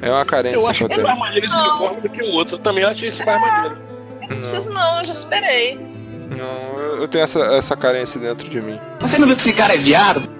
É 0.00 0.10
uma 0.10 0.24
carência 0.24 0.58
eu 0.58 0.68
acho 0.68 0.86
que, 0.86 0.98
eu 0.98 1.02
mais 1.02 1.18
maneiro 1.18 1.46
esse 1.46 1.56
uniforme 1.56 2.00
do 2.00 2.08
que 2.08 2.22
o 2.22 2.30
outro. 2.32 2.54
Eu 2.54 2.58
também 2.58 2.84
acho 2.84 3.04
esse 3.04 3.24
mais 3.24 3.40
maneiro. 3.40 3.78
Não 4.20 4.36
preciso 4.38 4.70
não, 4.70 4.98
eu 4.98 5.04
já 5.04 5.14
superei. 5.14 5.76
Não, 6.28 6.78
eu 7.00 7.08
tenho 7.08 7.24
essa, 7.24 7.40
essa 7.56 7.76
carência 7.76 8.20
dentro 8.20 8.48
de 8.48 8.60
mim. 8.60 8.78
Você 9.00 9.18
não 9.18 9.26
viu 9.26 9.34
que 9.34 9.42
esse 9.42 9.52
cara 9.52 9.74
é 9.74 9.78
viado? 9.78 10.37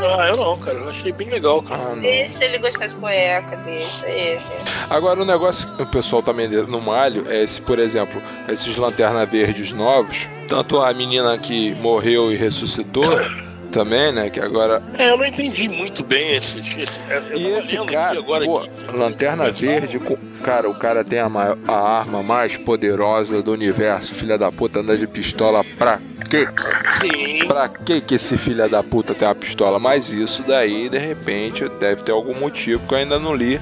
Ah, 0.00 0.28
eu 0.28 0.36
não, 0.36 0.58
cara. 0.58 0.78
Eu 0.78 0.88
achei 0.88 1.12
bem 1.12 1.28
legal, 1.28 1.62
cara. 1.62 1.92
Ah, 1.92 1.96
deixa 1.96 2.44
ele 2.44 2.58
gostar 2.58 2.86
de 2.86 2.96
cueca, 2.96 3.56
deixa 3.58 4.08
ele. 4.08 4.42
Agora, 4.88 5.20
o 5.20 5.24
negócio 5.24 5.68
que 5.76 5.82
o 5.82 5.86
pessoal 5.86 6.22
também 6.22 6.48
no 6.48 6.80
malho 6.80 7.24
é 7.28 7.42
esse, 7.42 7.60
por 7.60 7.78
exemplo, 7.78 8.20
esses 8.48 8.76
lanterna 8.76 9.26
verdes 9.26 9.72
novos. 9.72 10.26
Tanto 10.46 10.80
a 10.80 10.92
menina 10.94 11.36
que 11.36 11.74
morreu 11.76 12.32
e 12.32 12.36
ressuscitou. 12.36 13.04
Também, 13.68 14.12
né? 14.12 14.30
Que 14.30 14.40
agora. 14.40 14.82
É, 14.98 15.10
eu 15.10 15.16
não 15.16 15.24
entendi 15.24 15.68
muito 15.68 16.02
bem 16.02 16.36
esse. 16.36 16.58
esse 16.58 17.00
e 17.34 17.48
esse 17.48 17.76
cara, 17.86 18.18
agora 18.18 18.44
pô, 18.44 18.58
aqui. 18.58 18.96
Lanterna 18.96 19.50
Verde, 19.50 19.98
com, 19.98 20.16
cara, 20.42 20.68
o 20.68 20.74
cara 20.74 21.04
tem 21.04 21.18
a, 21.18 21.28
maior, 21.28 21.56
a 21.66 21.98
arma 21.98 22.22
mais 22.22 22.56
poderosa 22.56 23.42
do 23.42 23.52
universo, 23.52 24.14
filha 24.14 24.36
da 24.36 24.50
puta, 24.50 24.80
anda 24.80 24.96
de 24.96 25.06
pistola 25.06 25.64
pra 25.76 26.00
quê? 26.28 26.46
Sim. 27.00 27.46
Pra 27.46 27.68
que 27.68 28.00
que 28.00 28.14
esse 28.14 28.36
filha 28.36 28.68
da 28.68 28.82
puta 28.82 29.14
tem 29.14 29.26
uma 29.26 29.34
pistola? 29.34 29.78
Mas 29.78 30.12
isso 30.12 30.42
daí, 30.46 30.88
de 30.88 30.98
repente, 30.98 31.68
deve 31.80 32.02
ter 32.02 32.12
algum 32.12 32.34
motivo 32.34 32.86
que 32.86 32.94
eu 32.94 32.98
ainda 32.98 33.18
não 33.18 33.34
li. 33.34 33.60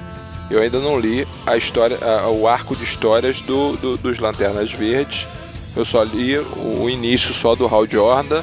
Eu 0.49 0.61
ainda 0.61 0.79
não 0.79 0.97
li 0.97 1.27
a 1.45 1.57
história, 1.57 1.97
a, 2.01 2.29
o 2.29 2.47
arco 2.47 2.73
de 2.75 2.83
histórias 2.83 3.41
do, 3.41 3.75
do, 3.75 3.97
dos 3.97 4.17
Lanternas 4.17 4.71
Verdes. 4.71 5.27
Eu 5.75 5.83
só 5.83 6.01
li 6.03 6.37
o, 6.37 6.83
o 6.83 6.89
início 6.89 7.33
só 7.33 7.53
do 7.53 7.67
Hal 7.67 7.85
Jordan 7.85 8.41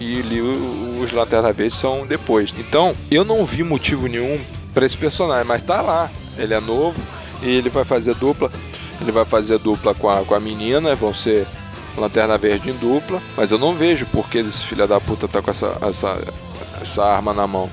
e 0.00 0.22
li 0.22 0.40
os 0.40 1.12
Lanterna 1.12 1.52
Verde 1.52 1.74
são 1.74 2.06
depois. 2.06 2.52
Então, 2.58 2.94
eu 3.10 3.24
não 3.24 3.44
vi 3.44 3.62
motivo 3.62 4.06
nenhum 4.06 4.40
para 4.72 4.86
esse 4.86 4.96
personagem, 4.96 5.44
mas 5.44 5.62
tá 5.62 5.80
lá. 5.80 6.10
Ele 6.36 6.54
é 6.54 6.60
novo 6.60 7.00
e 7.42 7.48
ele 7.48 7.68
vai 7.68 7.84
fazer 7.84 8.14
dupla. 8.14 8.50
Ele 9.00 9.12
vai 9.12 9.24
fazer 9.24 9.58
dupla 9.58 9.94
com 9.94 10.08
a, 10.08 10.24
com 10.24 10.34
a 10.34 10.40
menina, 10.40 10.94
vão 10.94 11.12
ser 11.12 11.46
Lanterna 11.96 12.38
Verde 12.38 12.70
em 12.70 12.76
dupla, 12.76 13.20
mas 13.36 13.50
eu 13.50 13.58
não 13.58 13.74
vejo 13.74 14.06
porque 14.06 14.38
esse 14.38 14.64
filho 14.64 14.86
da 14.86 15.00
puta 15.00 15.26
tá 15.26 15.42
com 15.42 15.50
essa, 15.50 15.76
essa, 15.82 16.18
essa 16.80 17.04
arma 17.04 17.32
na 17.32 17.46
mão. 17.46 17.68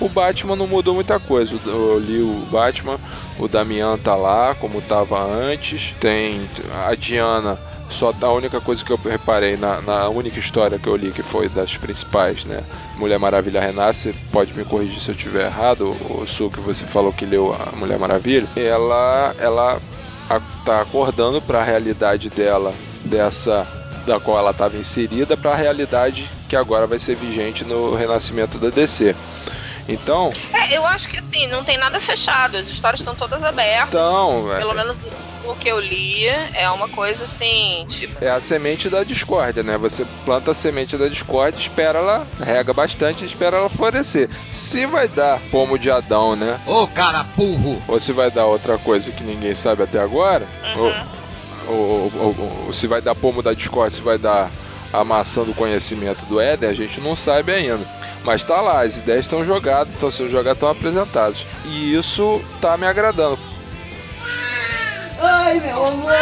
O 0.00 0.08
Batman 0.08 0.56
não 0.56 0.66
mudou 0.66 0.94
muita 0.94 1.18
coisa. 1.18 1.54
Eu 1.64 1.98
li 1.98 2.20
o 2.20 2.46
Batman, 2.50 2.98
o 3.38 3.48
Damian 3.48 3.96
tá 3.96 4.14
lá 4.14 4.54
como 4.54 4.82
tava 4.82 5.22
antes. 5.22 5.94
Tem 5.98 6.40
a 6.86 6.94
Diana 6.94 7.58
só 7.90 8.12
a 8.20 8.32
única 8.32 8.60
coisa 8.60 8.84
que 8.84 8.90
eu 8.90 8.96
reparei 8.96 9.56
na, 9.56 9.80
na, 9.80 10.08
única 10.08 10.38
história 10.38 10.78
que 10.78 10.86
eu 10.86 10.96
li, 10.96 11.12
que 11.12 11.22
foi 11.22 11.48
das 11.48 11.76
principais, 11.76 12.44
né? 12.44 12.62
Mulher 12.96 13.18
Maravilha 13.18 13.60
Renasce, 13.60 14.12
pode 14.32 14.52
me 14.54 14.64
corrigir 14.64 15.00
se 15.00 15.08
eu 15.08 15.14
estiver 15.14 15.46
errado, 15.46 15.96
o 16.10 16.26
Su 16.26 16.50
que 16.50 16.60
você 16.60 16.84
falou 16.84 17.12
que 17.12 17.24
leu 17.24 17.54
a 17.54 17.76
Mulher 17.76 17.98
Maravilha, 17.98 18.46
ela, 18.56 19.34
ela 19.38 19.80
tá 20.64 20.80
acordando 20.80 21.40
para 21.40 21.60
a 21.60 21.64
realidade 21.64 22.28
dela, 22.28 22.74
dessa 23.04 23.66
da 24.06 24.20
qual 24.20 24.38
ela 24.38 24.52
estava 24.52 24.76
inserida, 24.76 25.36
para 25.36 25.50
a 25.50 25.56
realidade 25.56 26.30
que 26.48 26.54
agora 26.54 26.86
vai 26.86 26.98
ser 26.98 27.16
vigente 27.16 27.64
no 27.64 27.94
renascimento 27.94 28.56
da 28.56 28.70
DC. 28.70 29.14
Então. 29.88 30.30
É, 30.52 30.76
eu 30.76 30.86
acho 30.86 31.08
que 31.08 31.18
assim, 31.18 31.46
não 31.48 31.64
tem 31.64 31.76
nada 31.76 32.00
fechado, 32.00 32.56
as 32.56 32.66
histórias 32.66 33.00
estão 33.00 33.14
todas 33.14 33.42
abertas. 33.42 33.88
Então, 33.88 34.46
pelo 34.58 34.72
é... 34.72 34.74
menos 34.74 34.96
o 35.46 35.56
que 35.56 35.68
eu 35.68 35.78
li 35.80 36.26
é 36.54 36.68
uma 36.70 36.88
coisa 36.88 37.24
assim, 37.24 37.84
tipo. 37.88 38.22
É 38.24 38.30
a 38.30 38.40
semente 38.40 38.88
da 38.88 39.04
discórdia, 39.04 39.62
né? 39.62 39.76
Você 39.78 40.06
planta 40.24 40.50
a 40.50 40.54
semente 40.54 40.96
da 40.96 41.08
discórdia, 41.08 41.58
espera 41.58 41.98
ela, 41.98 42.26
rega 42.44 42.72
bastante 42.72 43.22
e 43.22 43.26
espera 43.26 43.56
ela 43.56 43.68
florescer. 43.68 44.28
Se 44.50 44.86
vai 44.86 45.08
dar 45.08 45.40
pomo 45.50 45.78
de 45.78 45.90
Adão, 45.90 46.36
né? 46.36 46.58
Ô, 46.66 46.86
cara 46.86 47.24
burro! 47.36 47.82
Ou 47.88 48.00
se 48.00 48.12
vai 48.12 48.30
dar 48.30 48.46
outra 48.46 48.78
coisa 48.78 49.10
que 49.10 49.22
ninguém 49.22 49.54
sabe 49.54 49.82
até 49.82 49.98
agora, 49.98 50.46
uhum. 50.74 50.82
ou, 50.82 51.74
ou, 51.74 52.12
ou, 52.14 52.64
ou, 52.66 52.72
se 52.72 52.86
vai 52.86 53.00
dar 53.00 53.14
pomo 53.14 53.42
da 53.42 53.52
discórdia, 53.52 53.96
se 53.96 54.02
vai 54.02 54.18
dar 54.18 54.50
a 54.92 55.04
maçã 55.04 55.42
do 55.42 55.54
conhecimento 55.54 56.24
do 56.26 56.40
Éden, 56.40 56.68
a 56.68 56.72
gente 56.72 57.00
não 57.00 57.16
sabe 57.16 57.52
ainda. 57.52 57.84
Mas 58.24 58.42
tá 58.42 58.60
lá, 58.60 58.82
as 58.82 58.96
ideias 58.96 59.24
estão 59.24 59.44
jogadas, 59.44 59.92
estão 59.92 60.10
sendo 60.10 60.30
jogadas, 60.30 60.56
estão 60.56 60.68
apresentadas. 60.68 61.38
E 61.64 61.94
isso 61.94 62.42
tá 62.60 62.76
me 62.76 62.86
agradando. 62.86 63.38
Ai, 65.20 65.60
meu 65.60 65.86
amor! 65.86 66.12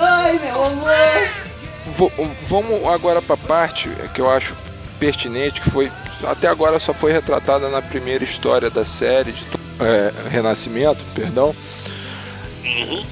Ai, 0.00 0.38
meu 0.38 0.64
amor! 0.64 1.28
vo- 1.94 2.12
vamos 2.48 2.86
agora 2.86 3.20
pra 3.22 3.36
parte 3.36 3.88
que 4.14 4.20
eu 4.20 4.30
acho 4.30 4.54
pertinente, 5.00 5.60
que 5.60 5.70
foi 5.70 5.90
até 6.24 6.48
agora 6.48 6.78
só 6.78 6.92
foi 6.92 7.12
retratada 7.12 7.68
na 7.68 7.80
primeira 7.80 8.22
história 8.24 8.68
da 8.70 8.84
série 8.84 9.32
de 9.32 9.44
é, 9.80 10.12
Renascimento, 10.30 11.04
perdão. 11.14 11.54
Uhum. 12.64 13.04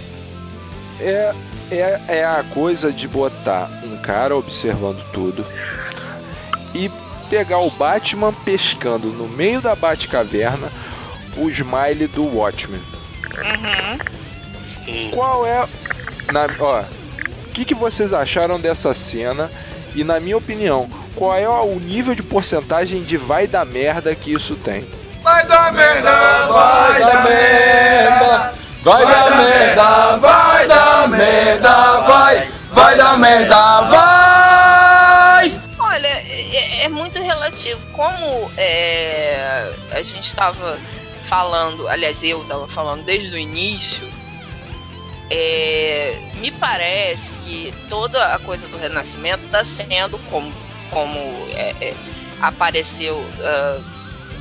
É, 1.01 1.35
é, 1.71 2.01
é 2.09 2.25
a 2.25 2.45
coisa 2.55 2.93
de 2.93 3.07
botar 3.09 3.69
um 3.85 3.97
cara 3.99 4.37
observando 4.37 5.03
tudo 5.13 5.45
e 6.75 6.91
pegar 7.31 7.59
o 7.59 7.71
Batman 7.71 8.33
pescando 8.33 9.09
no 9.09 9.27
meio 9.29 9.61
da 9.61 9.75
Batcaverna 9.75 10.71
o 11.37 11.51
smile 11.51 12.07
do 12.07 12.25
Watchmen. 12.25 12.81
Uhum. 13.37 15.11
Qual 15.11 15.47
é. 15.47 15.67
Na, 16.33 16.47
ó, 16.59 16.81
o 16.81 17.51
que, 17.51 17.65
que 17.65 17.75
vocês 17.75 18.13
acharam 18.13 18.59
dessa 18.59 18.95
cena? 18.95 19.51
E 19.95 20.05
na 20.05 20.21
minha 20.21 20.37
opinião, 20.37 20.89
qual 21.15 21.35
é 21.35 21.49
o 21.49 21.81
nível 21.81 22.15
de 22.15 22.23
porcentagem 22.23 23.03
de 23.03 23.17
vai 23.17 23.47
dar 23.47 23.65
merda 23.65 24.15
que 24.15 24.33
isso 24.33 24.55
tem? 24.57 24.87
Vai 25.23 25.47
dar 25.47 25.73
merda, 25.73 26.47
vai 26.49 27.01
dar 27.01 27.25
merda. 27.25 28.53
Vai 28.83 29.05
dar 29.05 29.37
merda, 29.37 30.17
vai 30.19 30.69
dar 30.69 31.09
merda, 31.09 32.01
vai. 32.03 32.49
Vai 32.71 32.97
dar 32.97 33.19
merda, 33.19 33.81
vai. 33.83 35.61
Olha, 35.79 36.07
é, 36.07 36.85
é 36.85 36.89
muito 36.89 37.21
relativo. 37.21 37.85
Como 37.93 38.49
é, 38.57 39.73
a 39.91 40.03
gente 40.03 40.29
estava 40.29 40.79
falando, 41.27 41.89
aliás, 41.89 42.23
eu 42.23 42.43
estava 42.43 42.69
falando 42.69 43.05
desde 43.05 43.35
o 43.35 43.39
início, 43.39 44.09
é, 45.29 46.19
me 46.37 46.51
parece 46.53 47.33
que 47.45 47.75
toda 47.89 48.35
a 48.35 48.39
coisa 48.39 48.69
do 48.69 48.79
Renascimento 48.79 49.45
está 49.45 49.65
sendo 49.65 50.19
como, 50.31 50.53
como 50.91 51.19
é, 51.51 51.75
é, 51.81 51.95
apareceu 52.41 53.25
ah, 53.41 53.81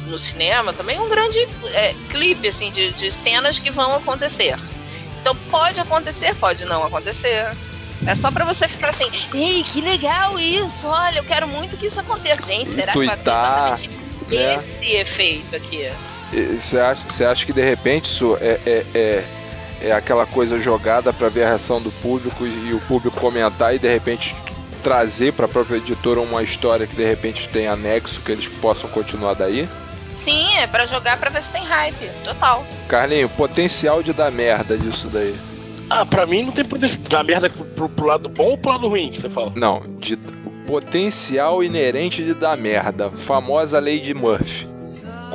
no 0.05 0.19
cinema 0.19 0.71
também 0.73 0.99
um 0.99 1.09
grande 1.09 1.39
é, 1.73 1.95
clipe 2.09 2.47
assim 2.47 2.69
de, 2.69 2.93
de 2.93 3.11
cenas 3.11 3.59
que 3.59 3.71
vão 3.71 3.95
acontecer. 3.95 4.55
Então 5.21 5.35
pode 5.49 5.79
acontecer, 5.79 6.35
pode 6.35 6.65
não 6.65 6.83
acontecer. 6.83 7.49
É 8.05 8.13
só 8.13 8.29
pra 8.29 8.45
você 8.45 8.67
ficar 8.67 8.89
assim, 8.89 9.09
ei, 9.33 9.63
que 9.63 9.81
legal 9.81 10.37
isso, 10.37 10.85
olha, 10.85 11.19
eu 11.19 11.23
quero 11.23 11.47
muito 11.47 11.77
que 11.77 11.87
isso 11.87 11.99
aconteça. 11.99 12.45
Gente, 12.45 12.69
será 12.69 12.91
que 12.91 13.05
vai 13.05 13.17
ter 13.17 13.23
Tuitar, 13.23 13.73
exatamente 13.73 13.89
né? 14.27 14.55
esse 14.55 14.91
efeito 14.91 15.55
aqui? 15.55 15.89
Você 16.31 16.79
acha, 16.79 17.01
você 17.07 17.25
acha 17.25 17.45
que 17.45 17.53
de 17.53 17.61
repente 17.61 18.05
isso 18.05 18.37
é, 18.41 18.59
é, 18.65 18.85
é, 18.93 19.23
é 19.81 19.91
aquela 19.91 20.25
coisa 20.25 20.59
jogada 20.59 21.13
para 21.13 21.29
ver 21.29 21.43
a 21.43 21.49
reação 21.49 21.81
do 21.81 21.91
público 21.91 22.45
e, 22.45 22.73
o 22.73 22.79
público 22.81 23.19
comentar 23.19 23.75
e 23.75 23.79
de 23.79 23.87
repente 23.87 24.35
trazer 24.83 25.33
para 25.33 25.45
a 25.45 25.49
própria 25.49 25.77
editora 25.77 26.19
uma 26.19 26.43
história 26.43 26.85
que 26.85 26.95
de 26.95 27.05
repente 27.05 27.49
tem 27.49 27.67
anexo 27.67 28.21
que 28.21 28.31
eles 28.31 28.47
possam 28.47 28.89
continuar 28.89 29.33
daí? 29.33 29.67
Sim, 30.13 30.55
é 30.57 30.67
pra 30.67 30.85
jogar 30.85 31.17
pra 31.17 31.29
ver 31.29 31.43
se 31.43 31.51
tem 31.51 31.63
hype, 31.63 32.09
total. 32.23 32.65
Carlinho, 32.87 33.27
potencial 33.29 34.01
de 34.01 34.13
dar 34.13 34.31
merda 34.31 34.77
disso 34.77 35.07
daí. 35.07 35.35
Ah, 35.89 36.05
pra 36.05 36.25
mim 36.25 36.43
não 36.43 36.51
tem 36.51 36.65
poder 36.65 36.89
dar 37.09 37.23
merda 37.23 37.49
pro, 37.49 37.65
pro, 37.65 37.89
pro 37.89 38.05
lado 38.05 38.29
bom 38.29 38.51
ou 38.51 38.57
pro 38.57 38.71
lado 38.71 38.87
ruim 38.87 39.11
que 39.11 39.21
você 39.21 39.29
fala. 39.29 39.51
Não, 39.55 39.83
de 39.99 40.17
potencial 40.65 41.63
inerente 41.63 42.23
de 42.23 42.33
dar 42.33 42.57
merda. 42.57 43.11
Famosa 43.11 43.79
lei 43.79 43.99
de 43.99 44.13
Murphy. 44.13 44.67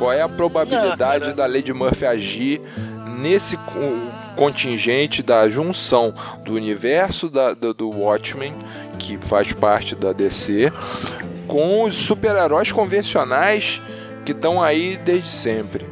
Qual 0.01 0.11
é 0.11 0.19
a 0.21 0.27
probabilidade 0.27 1.31
da 1.33 1.45
lei 1.45 1.61
de 1.61 1.71
Murphy 1.71 2.07
agir 2.07 2.59
nesse 3.19 3.55
co- 3.55 4.09
contingente 4.35 5.21
da 5.21 5.47
junção 5.47 6.11
do 6.43 6.53
universo 6.55 7.29
da, 7.29 7.53
do, 7.53 7.71
do 7.71 7.87
Watchmen, 7.91 8.51
que 8.97 9.15
faz 9.17 9.53
parte 9.53 9.93
da 9.93 10.11
DC, 10.11 10.73
com 11.47 11.83
os 11.83 11.93
super-heróis 11.93 12.71
convencionais 12.71 13.79
que 14.25 14.31
estão 14.31 14.59
aí 14.63 14.97
desde 14.97 15.29
sempre? 15.29 15.85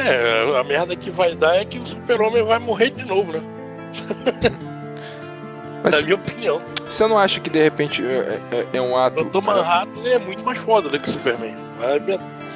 É, 0.00 0.58
a 0.58 0.64
merda 0.64 0.96
que 0.96 1.08
vai 1.08 1.36
dar 1.36 1.54
é 1.54 1.64
que 1.64 1.78
o 1.78 1.86
super-homem 1.86 2.42
vai 2.42 2.58
morrer 2.58 2.90
de 2.90 3.04
novo, 3.04 3.30
né? 3.34 3.40
Mas 5.84 5.94
Na 5.96 6.00
minha 6.02 6.14
opinião. 6.16 6.60
você 6.88 7.06
não 7.06 7.16
acha 7.18 7.38
que 7.38 7.50
de 7.50 7.62
repente 7.62 8.02
é, 8.04 8.40
é- 8.50 8.66
é 8.78 8.80
um 8.80 8.96
ato. 8.96 9.20
O 9.20 9.24
Dr. 9.26 9.42
Manhattan 9.42 10.00
é 10.08 10.18
muito 10.18 10.42
mais 10.42 10.58
foda 10.58 10.88
do 10.88 10.98
que 10.98 11.10
o 11.10 11.12
Superman. 11.12 11.54
Vai 11.78 12.00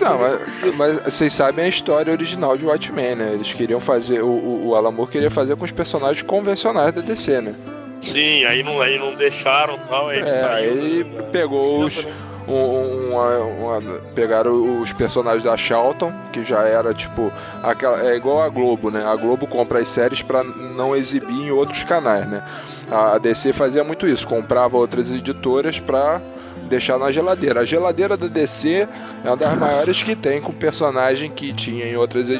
Não, 0.01 0.19
mas, 0.19 0.75
mas 0.77 1.05
vocês 1.05 1.33
sabem 1.33 1.65
a 1.65 1.69
história 1.69 2.13
original 2.13 2.57
de 2.57 2.65
Watchmen, 2.65 3.15
né? 3.17 3.31
Eles 3.35 3.53
queriam 3.53 3.81
fazer. 3.81 4.23
O, 4.23 4.67
o, 4.69 4.75
Alan 4.75 4.91
Moore 4.93 5.11
queria 5.11 5.31
fazer 5.31 5.57
com 5.57 5.65
os 5.65 5.73
personagens 5.73 6.23
convencionais 6.23 6.95
da 6.95 7.01
DC, 7.01 7.41
né? 7.41 7.55
Sim, 8.03 8.45
aí 8.45 8.63
não, 8.63 8.81
aí 8.81 8.99
não 8.99 9.15
deixaram 9.15 9.75
e 9.75 9.89
tal. 9.89 10.09
Aí 10.09 10.21
É, 10.21 10.41
saiu, 10.41 10.73
aí 10.73 11.05
né? 11.05 11.23
pegou 11.33 11.85
os. 11.85 12.05
um- 12.05 12.29
um- 12.53 13.11
uma- 13.13 13.39
uma- 13.79 13.99
pegaram 14.15 14.81
os 14.81 14.93
personagens 14.93 15.43
da 15.43 15.57
Charlton, 15.57 16.13
que 16.33 16.43
já 16.45 16.61
era 16.63 16.95
tipo. 16.95 17.31
Aquela, 17.63 18.09
é 18.09 18.17
igual 18.17 18.41
a 18.43 18.49
Globo, 18.49 18.91
né? 18.91 19.05
A 19.05 19.17
Globo 19.17 19.47
compra 19.47 19.81
as 19.81 19.89
séries 19.89 20.23
pra 20.23 20.43
não 20.45 20.95
exibir 20.97 21.29
em 21.31 21.51
outros 21.51 21.83
canais, 21.83 22.27
né? 22.29 22.43
A 22.91 23.17
a 23.17 23.19
DC 23.19 23.53
fazia 23.53 23.85
muito 23.85 24.07
isso, 24.07 24.27
comprava 24.27 24.77
outras 24.79 25.11
editoras 25.11 25.79
pra 25.79 26.21
deixar 26.69 26.99
na 26.99 27.11
geladeira. 27.11 27.61
A 27.61 27.65
geladeira 27.65 28.17
da 28.17 28.27
DC 28.27 28.89
é 29.25 29.29
uma 29.29 29.37
das 29.37 29.55
maiores 29.57 30.03
que 30.03 30.15
tem 30.17 30.41
com 30.41 30.53
personagem 30.53 31.31
que 31.31 31.53
tinha 31.53 31.87
em 31.87 31.97
outras 31.97 32.29
e 32.29 32.35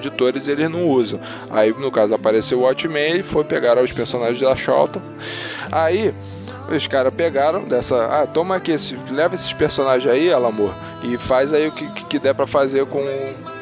eles 0.51 0.71
não 0.71 0.87
usam. 0.89 1.21
Aí, 1.51 1.73
no 1.73 1.91
caso, 1.91 2.15
apareceu 2.15 2.59
o 2.59 2.63
Watchmen 2.63 3.19
e 3.19 3.23
foi 3.23 3.45
pegar 3.45 3.79
os 3.83 3.93
personagens 3.93 4.41
da 4.41 4.55
Charlton. 4.57 5.01
Aí, 5.71 6.15
os 6.71 6.87
caras 6.87 7.15
pegaram 7.15 7.65
dessa. 7.65 7.97
Ah, 8.07 8.27
toma 8.27 8.57
aqui, 8.57 8.73
esse, 8.73 8.97
leva 9.11 9.35
esses 9.35 9.53
personagens 9.53 10.11
aí, 10.11 10.31
Alamor, 10.33 10.75
e 11.03 11.17
faz 11.17 11.53
aí 11.53 11.67
o 11.69 11.73
que, 11.73 11.87
que- 12.05 12.19
der 12.19 12.35
pra 12.35 12.47
fazer 12.47 12.85
com, 12.87 13.03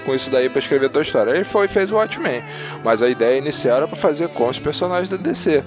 com 0.05 0.15
isso 0.15 0.31
daí 0.31 0.49
pra 0.49 0.59
escrever 0.59 0.89
tua 0.91 1.03
história. 1.03 1.31
Ele 1.31 1.45
foi 1.45 1.67
e 1.67 1.69
fez 1.69 1.91
o 1.93 1.97
Watchmen. 1.97 2.43
Mas 2.83 3.03
a 3.03 3.09
ideia 3.09 3.39
inicial 3.39 3.77
era 3.79 3.89
pra 3.89 3.97
fazer 3.97 4.29
com 4.31 4.49
os 4.49 4.59
personagens 4.59 5.09
da 5.09 5.17
DC. 5.17 5.63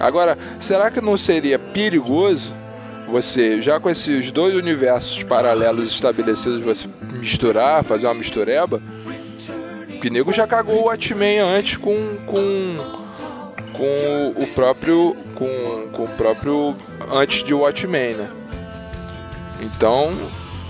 Agora, 0.00 0.36
será 0.58 0.90
que 0.90 1.00
não 1.00 1.16
seria 1.16 1.58
perigoso 1.58 2.52
você, 3.08 3.60
já 3.60 3.78
com 3.78 3.88
esses 3.88 4.30
dois 4.30 4.54
universos 4.54 5.22
paralelos 5.22 5.92
estabelecidos, 5.92 6.60
você 6.60 6.88
misturar, 7.14 7.84
fazer 7.84 8.06
uma 8.06 8.14
mistureba? 8.14 8.80
O 10.04 10.08
nego 10.08 10.32
já 10.32 10.46
cagou 10.46 10.82
o 10.82 10.84
Watchmen 10.84 11.40
antes 11.40 11.76
com. 11.76 12.16
com 12.26 13.06
com 13.76 14.32
o 14.42 14.46
próprio 14.54 15.14
com, 15.34 15.88
com 15.92 16.04
o 16.04 16.08
próprio 16.16 16.76
antes 17.12 17.42
de 17.44 17.52
Watchmen, 17.52 18.14
né? 18.14 18.30
Então, 19.60 20.12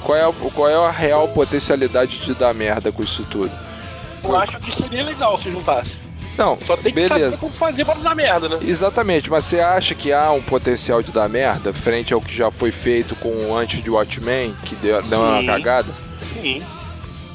qual 0.03 0.16
é, 0.16 0.33
qual 0.55 0.68
é 0.68 0.75
a 0.75 0.90
real 0.90 1.29
potencialidade 1.29 2.18
de 2.18 2.35
dar 2.35 2.55
merda 2.55 2.90
com 2.90 3.03
isso 3.03 3.25
tudo? 3.31 3.53
Eu 4.25 4.37
acho 4.37 4.59
que 4.61 4.72
seria 4.72 5.05
legal 5.05 5.38
se 5.38 5.51
juntasse. 5.51 6.06
Não, 6.37 6.59
Só 6.66 6.77
tem 6.77 6.92
que 6.92 7.01
saber 7.07 7.20
beleza. 7.20 7.37
como 7.38 7.53
fazer 7.55 7.85
pra 7.85 7.94
não 7.94 8.03
dar 8.03 8.14
merda, 8.14 8.49
né? 8.49 8.59
Exatamente, 8.62 9.31
mas 9.31 9.44
você 9.46 9.59
acha 9.61 9.94
que 9.94 10.12
há 10.12 10.31
um 10.33 10.42
potencial 10.42 11.03
de 11.03 11.11
dar 11.11 11.29
merda 11.29 11.72
frente 11.72 12.12
ao 12.12 12.20
que 12.20 12.35
já 12.35 12.51
foi 12.51 12.70
feito 12.70 13.14
com 13.16 13.57
antes 13.57 13.83
de 13.83 13.88
Watchmen, 13.88 14.55
que 14.64 14.75
deu, 14.77 15.01
deu 15.03 15.20
uma 15.20 15.42
cagada? 15.44 15.88
Sim. 16.35 16.62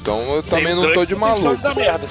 Então 0.00 0.20
eu 0.36 0.42
também 0.42 0.66
Tem 0.66 0.74
não 0.76 0.92
tô 0.92 1.04
de 1.04 1.14
maluco. 1.16 1.56
dar 1.62 1.74
merda. 1.74 2.06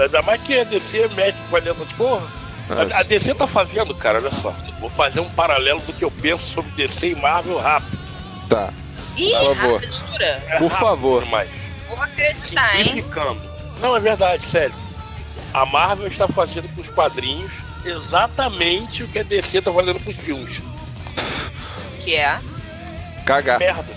Ainda 0.00 0.22
mais 0.22 0.40
que 0.42 0.58
a 0.58 0.64
DC 0.64 1.08
mexe 1.14 1.38
com 1.50 1.56
essas 1.58 1.88
porra. 1.98 2.26
A, 2.70 2.72
a 2.72 2.84
Nossa. 2.86 3.04
DC 3.04 3.34
tá 3.34 3.46
fazendo, 3.46 3.94
cara, 3.94 4.18
olha 4.18 4.30
só. 4.30 4.54
Vou 4.80 4.88
fazer 4.90 5.20
um 5.20 5.28
paralelo 5.30 5.80
do 5.80 5.92
que 5.92 6.02
eu 6.04 6.10
penso 6.10 6.44
sobre 6.54 6.70
DC 6.72 7.08
e 7.08 7.14
Marvel 7.14 7.58
rápido. 7.58 7.98
Tá, 8.48 8.70
Ih, 9.18 9.30
Por 9.32 9.54
favor. 9.56 9.72
rápido, 9.74 9.92
jura? 10.10 10.24
É 10.24 10.38
Por 10.58 10.66
rápido 10.68 10.70
favor. 10.78 11.24
Demais. 11.24 11.48
Vou 11.88 12.00
acreditar, 12.02 12.80
hein? 12.80 13.04
Não, 13.82 13.94
é 13.96 14.00
verdade, 14.00 14.46
sério. 14.46 14.74
A 15.52 15.66
Marvel 15.66 16.06
está 16.06 16.26
fazendo 16.26 16.68
com 16.74 16.80
os 16.80 16.88
quadrinhos 16.88 17.52
exatamente 17.84 19.02
o 19.02 19.08
que 19.08 19.18
a 19.18 19.22
DC 19.22 19.60
tá 19.60 19.72
fazendo 19.72 20.00
com 20.00 20.10
os 20.10 20.16
filmes. 20.16 20.60
Que 22.00 22.16
é. 22.16 22.38
cagar. 23.26 23.58
Merda. 23.58 23.94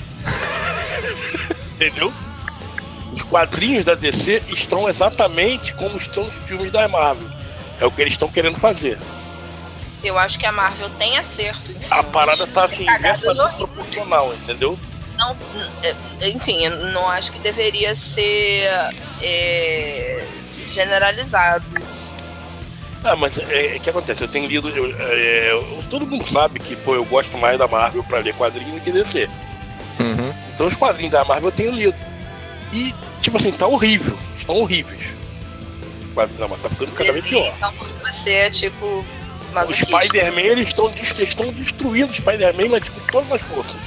Entendeu? 1.76 2.14
Os 3.14 3.22
quadrinhos 3.24 3.86
da 3.86 3.96
DC 3.96 4.44
estão 4.50 4.90
exatamente 4.90 5.74
como 5.76 5.98
estão 5.98 6.24
os 6.24 6.34
filmes 6.46 6.72
da 6.72 6.88
Marvel. 6.88 7.30
É 7.80 7.86
o 7.86 7.92
que 7.92 8.02
eles 8.02 8.14
estão 8.14 8.28
querendo 8.28 8.60
fazer. 8.60 8.98
Eu 10.04 10.18
acho 10.18 10.38
que 10.38 10.46
a 10.46 10.52
Marvel 10.52 10.90
tem 10.92 11.18
acerto 11.18 11.72
em 11.72 11.78
A 11.90 12.04
parada 12.04 12.46
tá 12.46 12.66
assim, 12.66 12.84
inversamente 12.84 13.58
proporcional, 13.58 14.34
entendeu? 14.34 14.78
Não, 15.18 15.36
é, 15.82 16.28
enfim, 16.28 16.64
eu 16.66 16.76
não 16.92 17.10
acho 17.10 17.32
que 17.32 17.40
deveria 17.40 17.96
ser 17.96 18.70
é, 19.22 20.15
generalizado. 20.68 21.64
isso. 21.92 22.14
Ah, 23.04 23.16
mas 23.16 23.38
é, 23.38 23.76
é 23.76 23.80
que 23.80 23.90
acontece, 23.90 24.24
eu 24.24 24.28
tenho 24.28 24.48
lido. 24.48 24.68
eu- 24.70 24.96
é, 25.00 25.52
eu- 25.52 25.84
todo 25.90 26.08
mundo 26.08 26.28
sabe 26.32 26.60
que 26.60 26.76
pô, 26.76 26.96
eu 26.96 27.06
gosto 27.06 27.38
mais 27.38 27.58
da 27.60 27.68
Marvel 27.68 28.04
pra 28.04 28.20
ler 28.20 28.34
quadrinhos 28.34 28.74
do 28.74 28.82
que 28.82 28.92
DC. 28.92 29.30
Uhum. 30.00 30.34
Então 30.54 30.68
os 30.68 30.76
quadrinhos 30.76 31.12
da 31.12 31.24
Marvel 31.24 31.50
eu 31.50 31.52
tenho 31.52 31.72
lido. 31.72 31.96
E, 32.74 32.94
tipo 33.22 33.38
assim, 33.38 33.52
tá 33.52 33.68
horrível. 33.68 34.18
Estão 34.38 34.56
horríveis. 34.56 35.02
Quadrinhos 36.14 36.40
da 36.40 36.48
Marvel 36.48 36.70
tá 36.70 36.76
ficando 36.76 36.92
cada 36.98 37.12
vez 37.14 37.26
pior. 37.26 37.54
Então 37.58 37.74
você 38.04 38.30
é 38.32 38.50
tipo 38.50 39.06
masoquista. 39.54 39.86
Spider-Man, 40.04 40.42
eles 40.42 40.68
estão 40.70 40.92
estão 41.20 41.52
destruindo 41.54 42.12
o 42.12 42.16
Spider-Man, 42.16 42.70
mas 42.70 42.84
tipo, 42.84 43.00
todas 43.12 43.32
as 43.32 43.42
forças. 43.42 43.78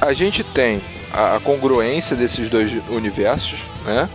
A 0.00 0.12
gente 0.12 0.44
tem 0.44 0.80
a, 1.12 1.36
a 1.36 1.40
congruência 1.40 2.14
desses 2.14 2.48
dois 2.50 2.70
universos, 2.90 3.58
né? 3.84 4.08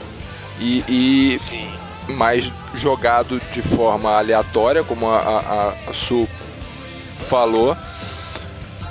E, 0.60 0.84
e 0.88 2.12
mais 2.14 2.52
jogado 2.76 3.42
de 3.54 3.62
forma 3.62 4.18
aleatória, 4.18 4.84
como 4.84 5.08
a, 5.10 5.20
a, 5.20 5.90
a 5.90 5.94
Su 5.94 6.28
falou. 7.28 7.76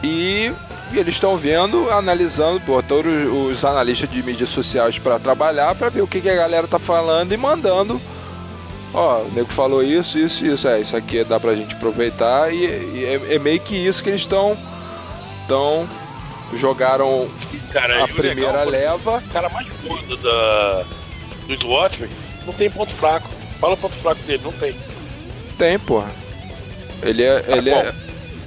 E, 0.03 0.53
eles 0.93 1.15
estão 1.15 1.37
vendo, 1.37 1.91
analisando, 1.91 2.61
botando 2.61 3.07
os, 3.07 3.59
os 3.59 3.65
analistas 3.65 4.11
de 4.11 4.23
mídias 4.23 4.51
sociais 4.51 4.99
para 4.99 5.19
trabalhar, 5.19 5.75
para 5.75 5.89
ver 5.89 6.03
o 6.03 6.07
que, 6.07 6.21
que 6.21 6.29
a 6.29 6.35
galera 6.35 6.67
tá 6.69 6.79
falando 6.79 7.33
e 7.33 7.37
mandando. 7.37 8.01
Ó, 8.93 9.23
o 9.23 9.33
nego 9.33 9.51
falou 9.51 9.83
isso, 9.83 10.19
isso, 10.19 10.47
isso. 10.47 10.69
É, 10.69 10.81
isso 10.81 10.97
aqui 10.97 11.25
dá 11.25 11.41
pra 11.41 11.57
gente 11.57 11.75
aproveitar. 11.75 12.53
E, 12.53 12.65
e 12.65 13.05
é, 13.05 13.35
é 13.35 13.39
meio 13.39 13.61
que 13.61 13.75
isso 13.75 14.03
que 14.03 14.09
eles 14.09 14.21
estão. 14.21 14.57
Então, 15.45 15.89
jogaram 16.57 17.27
Cara, 17.73 18.05
a 18.05 18.09
primeira 18.09 18.65
legal, 18.65 18.69
leva. 18.69 19.19
O 19.19 19.33
cara 19.33 19.49
mais 19.49 19.67
foda 19.69 20.17
da, 20.17 20.85
do 21.47 21.69
Watchmen 21.69 22.11
não 22.47 22.53
tem 22.53 22.71
ponto 22.71 22.93
fraco. 22.95 23.29
Fala 23.61 23.75
o 23.75 23.77
ponto 23.77 23.95
fraco 23.97 24.21
dele, 24.23 24.43
não 24.45 24.53
tem. 24.53 24.75
Tem, 25.57 25.79
porra. 25.79 26.11
Ele 27.03 27.23
é. 27.23 27.45
Ele 27.49 27.71
bom. 27.71 27.77
é. 27.77 27.95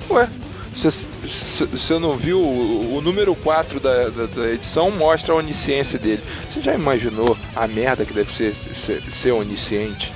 Ué, 0.09 0.29
você 0.73 1.97
não 1.99 2.15
viu 2.15 2.39
o, 2.39 2.97
o 2.97 3.01
número 3.01 3.35
4 3.35 3.79
da, 3.79 4.09
da, 4.09 4.25
da 4.27 4.49
edição 4.51 4.91
mostra 4.91 5.33
a 5.33 5.37
onisciência 5.37 5.97
dele. 5.97 6.21
Você 6.49 6.61
já 6.61 6.75
imaginou 6.75 7.37
a 7.55 7.67
merda 7.67 8.05
que 8.05 8.13
deve 8.13 8.31
ser, 8.31 8.53
ser, 8.75 9.01
ser 9.11 9.31
onisciente? 9.31 10.13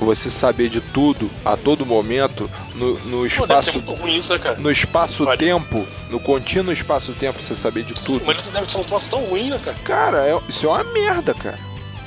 Você 0.00 0.30
saber 0.30 0.70
de 0.70 0.80
tudo 0.80 1.30
a 1.44 1.56
todo 1.58 1.84
momento 1.84 2.50
no, 2.74 2.94
no 3.00 3.18
Pô, 3.18 3.26
espaço. 3.26 3.72
muito 3.74 3.92
ruim 3.92 4.16
isso, 4.16 4.32
né, 4.32 4.38
cara? 4.38 4.56
No 4.56 4.70
espaço-tempo, 4.70 5.86
no 6.08 6.18
contínuo 6.18 6.72
espaço-tempo, 6.72 7.40
você 7.42 7.54
saber 7.54 7.82
de 7.84 7.92
tudo. 7.94 8.24
Mas 8.24 8.38
isso 8.38 8.48
deve 8.50 8.70
ser 8.70 8.78
um 8.78 8.84
troço 8.84 9.06
tão 9.10 9.20
ruim, 9.24 9.50
né, 9.50 9.60
cara? 9.62 9.76
Cara, 9.84 10.16
é- 10.26 10.40
isso 10.48 10.66
é 10.66 10.70
uma 10.70 10.84
merda, 10.84 11.34
cara. 11.34 11.58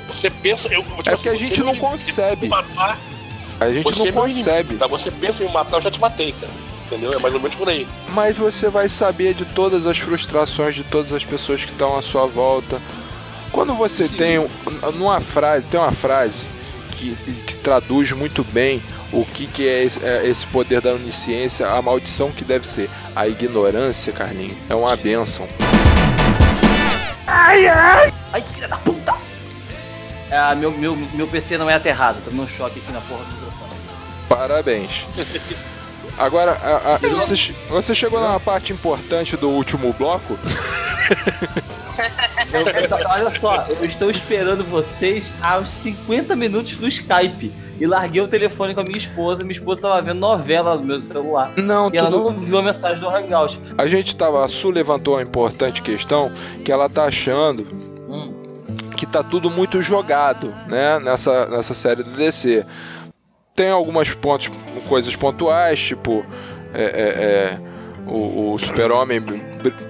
Você 0.07 0.29
pensa. 0.29 0.67
Eu, 0.73 0.81
tipo 0.83 1.07
É 1.09 1.13
assim, 1.13 1.23
que 1.23 1.29
a 1.29 1.35
gente 1.35 1.59
não 1.63 1.73
me- 1.73 1.79
concebe. 1.79 2.47
matar, 2.47 2.97
A 3.59 3.69
gente 3.71 3.97
não 3.99 4.11
concebe. 4.11 4.75
Tá? 4.75 4.87
Você 4.87 5.11
pensa 5.11 5.43
em 5.43 5.47
me 5.47 5.53
matar, 5.53 5.77
eu 5.77 5.81
já 5.83 5.91
te 5.91 5.99
matei, 5.99 6.33
cara. 6.33 6.51
Entendeu? 6.87 7.13
É 7.13 7.19
mais 7.19 7.33
ou 7.33 7.39
menos 7.39 7.55
por 7.55 7.69
aí. 7.69 7.87
Mas 8.09 8.35
você 8.35 8.67
vai 8.69 8.89
saber 8.89 9.33
de 9.35 9.45
todas 9.45 9.85
as 9.85 9.97
frustrações 9.99 10.75
de 10.75 10.83
todas 10.83 11.13
as 11.13 11.23
pessoas 11.23 11.63
que 11.63 11.71
estão 11.71 11.97
à 11.97 12.01
sua 12.01 12.25
volta. 12.25 12.81
Quando 13.51 13.73
você 13.75 14.07
tem 14.09 14.39
um- 14.39 14.49
numa 14.95 15.21
frase, 15.21 15.67
tem 15.67 15.79
uma 15.79 15.91
frase 15.91 16.45
que, 17.11 17.33
que 17.41 17.57
traduz 17.57 18.11
muito 18.11 18.43
bem 18.43 18.81
o 19.11 19.25
que, 19.25 19.45
que 19.47 19.67
é, 19.67 19.83
esse, 19.83 19.99
é 20.03 20.25
esse 20.27 20.45
poder 20.47 20.79
da 20.81 20.91
onisciência, 20.93 21.67
a 21.67 21.81
maldição 21.81 22.31
que 22.31 22.43
deve 22.43 22.67
ser. 22.67 22.89
A 23.15 23.27
ignorância, 23.27 24.11
Carlinhos, 24.13 24.57
é 24.69 24.75
uma 24.75 24.95
bênção. 24.95 25.47
Ai, 27.27 28.41
que 28.41 28.53
filha 28.53 28.67
da 28.67 28.77
puta! 28.77 29.13
Ah, 30.31 30.55
meu, 30.55 30.71
meu, 30.71 30.95
meu 30.95 31.27
PC 31.27 31.57
não 31.57 31.69
é 31.69 31.75
aterrado, 31.75 32.17
tomei 32.25 32.41
um 32.43 32.47
choque 32.47 32.79
aqui 32.79 32.91
na 32.91 32.99
porra 33.01 33.23
do 33.23 33.31
microfone. 33.33 33.71
Parabéns. 34.27 35.05
Agora, 36.17 36.51
a- 36.53 36.95
a- 36.95 36.97
você, 36.97 37.53
você 37.69 37.93
chegou 37.95 38.19
numa 38.19 38.39
parte 38.39 38.73
importante 38.73 39.37
do 39.37 39.49
último 39.49 39.93
bloco. 39.93 40.37
Eu- 42.53 43.07
olha 43.09 43.29
só, 43.29 43.65
eu 43.69 43.85
estou 43.85 44.09
esperando 44.09 44.63
vocês 44.63 45.31
aos 45.41 45.69
50 45.69 46.35
minutos 46.35 46.75
do 46.77 46.87
Skype. 46.87 47.51
E 47.79 47.87
larguei 47.87 48.21
o 48.21 48.27
telefone 48.27 48.73
com 48.75 48.81
a 48.81 48.83
minha 48.83 48.97
esposa. 48.97 49.43
Minha 49.43 49.53
esposa 49.53 49.81
tava 49.81 49.99
vendo 50.01 50.19
novela 50.19 50.75
no 50.77 50.83
meu 50.83 51.01
celular. 51.01 51.51
Não, 51.57 51.89
E 51.91 51.97
ela 51.97 52.09
não 52.09 52.29
viu 52.31 52.59
a 52.59 52.61
mensagem 52.61 52.99
do 52.99 53.09
Hangout. 53.09 53.59
A 53.77 53.87
gente 53.87 54.15
tava. 54.15 54.45
A 54.45 54.47
Su 54.47 54.69
levantou 54.69 55.15
uma 55.15 55.23
importante 55.23 55.81
questão 55.81 56.31
que 56.63 56.71
ela 56.71 56.87
tá 56.87 57.05
achando 57.05 57.63
Hum. 58.07 58.31
que 58.95 59.07
tá 59.07 59.23
tudo 59.23 59.49
muito 59.49 59.81
jogado, 59.81 60.53
né? 60.67 60.99
Nessa, 60.99 61.47
nessa 61.47 61.73
série 61.73 62.03
do 62.03 62.11
DC. 62.11 62.63
Tem 63.55 63.69
algumas 63.71 64.11
pontos, 64.13 64.51
coisas 64.87 65.15
pontuais, 65.15 65.79
tipo. 65.79 66.23
é, 66.75 66.83
é, 66.83 66.87
é, 66.87 67.59
o, 68.07 68.53
o 68.53 68.59
super-homem 68.59 69.19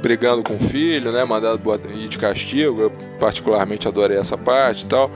brigando 0.02 0.44
com 0.44 0.56
o 0.56 0.60
filho, 0.60 1.12
né? 1.12 1.24
Mandado 1.24 1.60
ir 1.96 2.08
de 2.08 2.18
castigo. 2.18 2.82
Eu 2.82 2.92
particularmente 3.20 3.88
adorei 3.88 4.18
essa 4.18 4.38
parte 4.38 4.84
e 4.84 4.88
tal. 4.88 5.10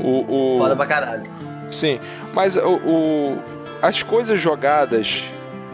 O, 0.00 0.54
o- 0.54 0.58
Foda 0.58 0.74
pra 0.76 0.86
caralho. 0.86 1.22
Sim, 1.70 1.98
mas 2.32 2.56
o, 2.56 2.76
o- 2.84 3.38
as 3.82 4.02
coisas 4.02 4.40
jogadas 4.40 5.24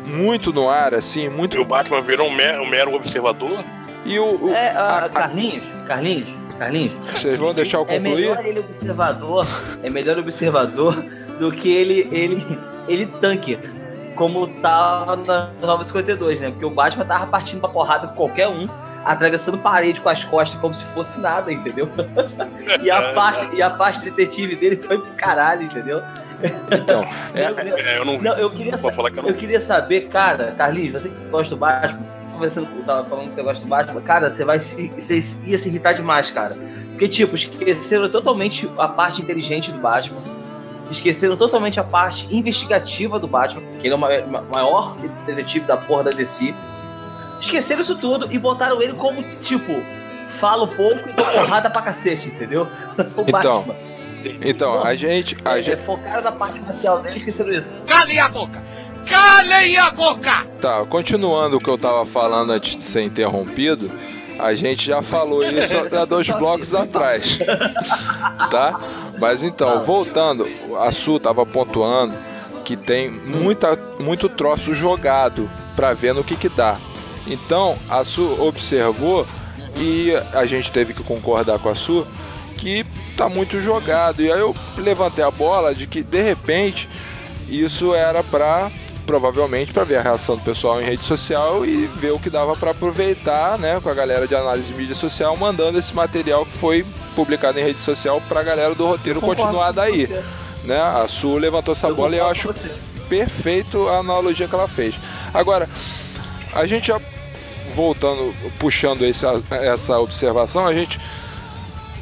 muito 0.04 0.52
no 0.52 0.68
ar, 0.68 0.94
assim, 0.94 1.28
muito. 1.28 1.56
E 1.56 1.60
o 1.60 1.64
Batman 1.64 2.00
virou 2.00 2.26
um 2.28 2.34
mero, 2.34 2.62
um 2.62 2.66
mero 2.68 2.94
observador. 2.94 3.62
E 4.04 4.18
o. 4.18 4.46
o- 4.46 4.50
É, 4.54 4.70
ah, 4.70 4.80
a- 4.80 5.04
a- 5.04 5.08
Carlinhos, 5.08 5.64
Carlinhos, 5.86 6.28
Carlinhos. 6.58 6.92
vocês 7.12 7.36
vão 7.38 7.52
deixar 7.52 7.78
eu 7.78 7.86
É 7.88 7.98
concluir? 7.98 8.14
melhor 8.28 8.46
ele 8.46 8.60
observador, 8.60 9.46
é 9.82 9.90
melhor 9.90 10.18
observador 10.18 10.94
do 11.38 11.50
que 11.52 11.70
ele, 11.70 12.08
ele, 12.10 12.58
ele 12.88 13.06
tanque. 13.06 13.58
Como 14.20 14.46
tava 14.46 15.16
na 15.16 15.48
952, 15.62 16.42
né? 16.42 16.50
Porque 16.50 16.66
o 16.66 16.68
Batman 16.68 17.06
tava 17.06 17.26
partindo 17.26 17.58
pra 17.60 17.70
porrada 17.70 18.08
com 18.08 18.14
qualquer 18.14 18.48
um, 18.48 18.68
atravessando 19.02 19.56
parede 19.56 19.98
com 19.98 20.10
as 20.10 20.22
costas 20.22 20.60
como 20.60 20.74
se 20.74 20.84
fosse 20.84 21.22
nada, 21.22 21.50
entendeu? 21.50 21.88
e, 22.82 22.90
a 22.90 23.14
parte, 23.14 23.48
e 23.56 23.62
a 23.62 23.70
parte 23.70 24.00
detetive 24.00 24.56
dele 24.56 24.76
foi 24.76 24.98
pro 24.98 25.10
caralho, 25.14 25.62
entendeu? 25.62 26.02
Então, 26.70 27.02
é. 27.34 27.44
É, 27.94 27.98
eu 27.98 28.04
não, 28.04 28.20
Não, 28.20 28.36
eu 28.36 28.50
queria, 28.50 28.76
falar 28.76 29.10
que 29.10 29.18
eu 29.18 29.22
não 29.22 29.30
eu 29.30 29.34
queria 29.34 29.58
saber, 29.58 30.02
cara, 30.08 30.54
Carlinhos, 30.54 31.00
você 31.00 31.08
que 31.08 31.14
gosta 31.30 31.54
do 31.54 31.58
Batman, 31.58 32.04
conversando, 32.34 32.66
com- 32.66 32.82
tava 32.82 33.08
falando 33.08 33.28
que 33.28 33.32
você 33.32 33.42
gosta 33.42 33.64
do 33.64 33.68
Batman, 33.70 34.02
cara, 34.02 34.30
você 34.30 34.44
vai 34.44 34.60
se, 34.60 34.88
você 34.98 35.18
ia 35.46 35.56
se 35.56 35.70
irritar 35.70 35.94
demais, 35.94 36.30
cara. 36.30 36.54
Porque, 36.90 37.08
tipo, 37.08 37.34
esqueceram 37.34 38.10
totalmente 38.10 38.70
a 38.76 38.86
parte 38.86 39.22
inteligente 39.22 39.72
do 39.72 39.78
Batman, 39.78 40.20
esqueceram 40.90 41.36
totalmente 41.36 41.78
a 41.78 41.84
parte 41.84 42.26
investigativa 42.34 43.18
do 43.18 43.26
Batman, 43.26 43.62
que 43.80 43.86
ele 43.86 43.94
é 43.94 43.96
o 43.96 43.98
ma- 43.98 44.08
ma- 44.28 44.42
maior 44.42 44.96
detetive 45.26 45.64
da 45.64 45.76
porra 45.76 46.04
da 46.04 46.10
DC. 46.10 46.54
Esqueceram 47.40 47.80
isso 47.80 47.94
tudo 47.96 48.28
e 48.30 48.38
botaram 48.38 48.80
ele 48.82 48.92
como, 48.94 49.22
tipo, 49.40 49.72
falo 50.28 50.66
pouco 50.66 51.08
e 51.08 51.12
dou 51.12 51.24
porrada 51.24 51.70
pra 51.70 51.82
cacete, 51.82 52.28
entendeu? 52.28 52.66
O 53.16 53.22
Então, 53.26 53.62
Batman. 53.62 53.74
então 54.42 54.82
a 54.84 54.94
gente. 54.94 55.36
A 55.44 55.58
É, 55.58 55.62
gente 55.62 55.80
focaram 55.80 56.22
na 56.22 56.32
parte 56.32 56.60
racial 56.60 57.00
dele 57.00 57.14
e 57.16 57.18
esqueceram 57.18 57.50
isso. 57.52 57.76
Calem 57.86 58.18
a 58.18 58.28
boca! 58.28 58.62
Calem 59.08 59.76
a 59.78 59.90
boca! 59.90 60.44
tá, 60.60 60.84
continuando 60.84 61.56
o 61.56 61.60
que 61.60 61.68
eu 61.70 61.78
tava 61.78 62.04
falando 62.04 62.52
antes 62.52 62.76
de 62.76 62.84
ser 62.84 63.00
interrompido, 63.02 63.90
a 64.42 64.54
gente 64.54 64.86
já 64.86 65.02
falou 65.02 65.42
isso 65.42 65.96
há 65.96 66.04
dois 66.04 66.28
blocos 66.28 66.74
atrás. 66.74 67.38
tá? 68.50 68.80
Mas 69.20 69.42
então, 69.42 69.84
voltando, 69.84 70.48
a 70.80 70.90
Su 70.92 71.18
tava 71.18 71.44
pontuando 71.44 72.14
que 72.64 72.76
tem 72.76 73.10
muita, 73.10 73.76
muito 73.98 74.28
troço 74.28 74.74
jogado 74.74 75.50
pra 75.74 75.92
ver 75.92 76.14
no 76.14 76.22
que 76.22 76.36
que 76.36 76.48
dá. 76.48 76.76
Então, 77.26 77.76
a 77.88 78.04
Su 78.04 78.40
observou 78.40 79.26
e 79.76 80.12
a 80.32 80.46
gente 80.46 80.70
teve 80.70 80.94
que 80.94 81.02
concordar 81.02 81.58
com 81.58 81.68
a 81.68 81.74
Su 81.74 82.06
que 82.56 82.84
tá 83.16 83.28
muito 83.28 83.60
jogado. 83.60 84.22
E 84.22 84.30
aí 84.30 84.40
eu 84.40 84.54
levantei 84.76 85.24
a 85.24 85.30
bola 85.30 85.74
de 85.74 85.86
que 85.86 86.02
de 86.02 86.22
repente 86.22 86.88
isso 87.48 87.94
era 87.94 88.22
pra 88.22 88.70
provavelmente 89.10 89.72
para 89.72 89.82
ver 89.82 89.96
a 89.96 90.02
reação 90.02 90.36
do 90.36 90.42
pessoal 90.42 90.80
em 90.80 90.84
rede 90.84 91.04
social 91.04 91.66
e 91.66 91.86
ver 91.86 92.12
o 92.12 92.18
que 92.20 92.30
dava 92.30 92.54
para 92.54 92.70
aproveitar, 92.70 93.58
né, 93.58 93.80
com 93.82 93.88
a 93.88 93.94
galera 93.94 94.24
de 94.24 94.36
análise 94.36 94.68
de 94.68 94.74
mídia 94.78 94.94
social 94.94 95.36
mandando 95.36 95.80
esse 95.80 95.92
material 95.92 96.46
que 96.46 96.52
foi 96.52 96.86
publicado 97.16 97.58
em 97.58 97.64
rede 97.64 97.80
social 97.80 98.22
para 98.28 98.38
a 98.38 98.42
galera 98.44 98.72
do 98.72 98.86
roteiro 98.86 99.20
continuar 99.20 99.72
daí, 99.72 100.08
né? 100.62 100.80
A 100.80 101.08
Su 101.08 101.38
levantou 101.38 101.72
essa 101.72 101.88
Eu 101.88 101.96
bola 101.96 102.14
e 102.14 102.18
eu 102.18 102.26
acho 102.28 102.50
perfeito 103.08 103.88
a 103.88 103.98
analogia 103.98 104.46
que 104.46 104.54
ela 104.54 104.68
fez. 104.68 104.94
Agora, 105.34 105.68
a 106.54 106.64
gente 106.64 106.86
já 106.86 107.00
voltando, 107.74 108.32
puxando 108.60 109.02
esse, 109.02 109.26
essa 109.50 109.98
observação, 109.98 110.68
a 110.68 110.72
gente 110.72 111.00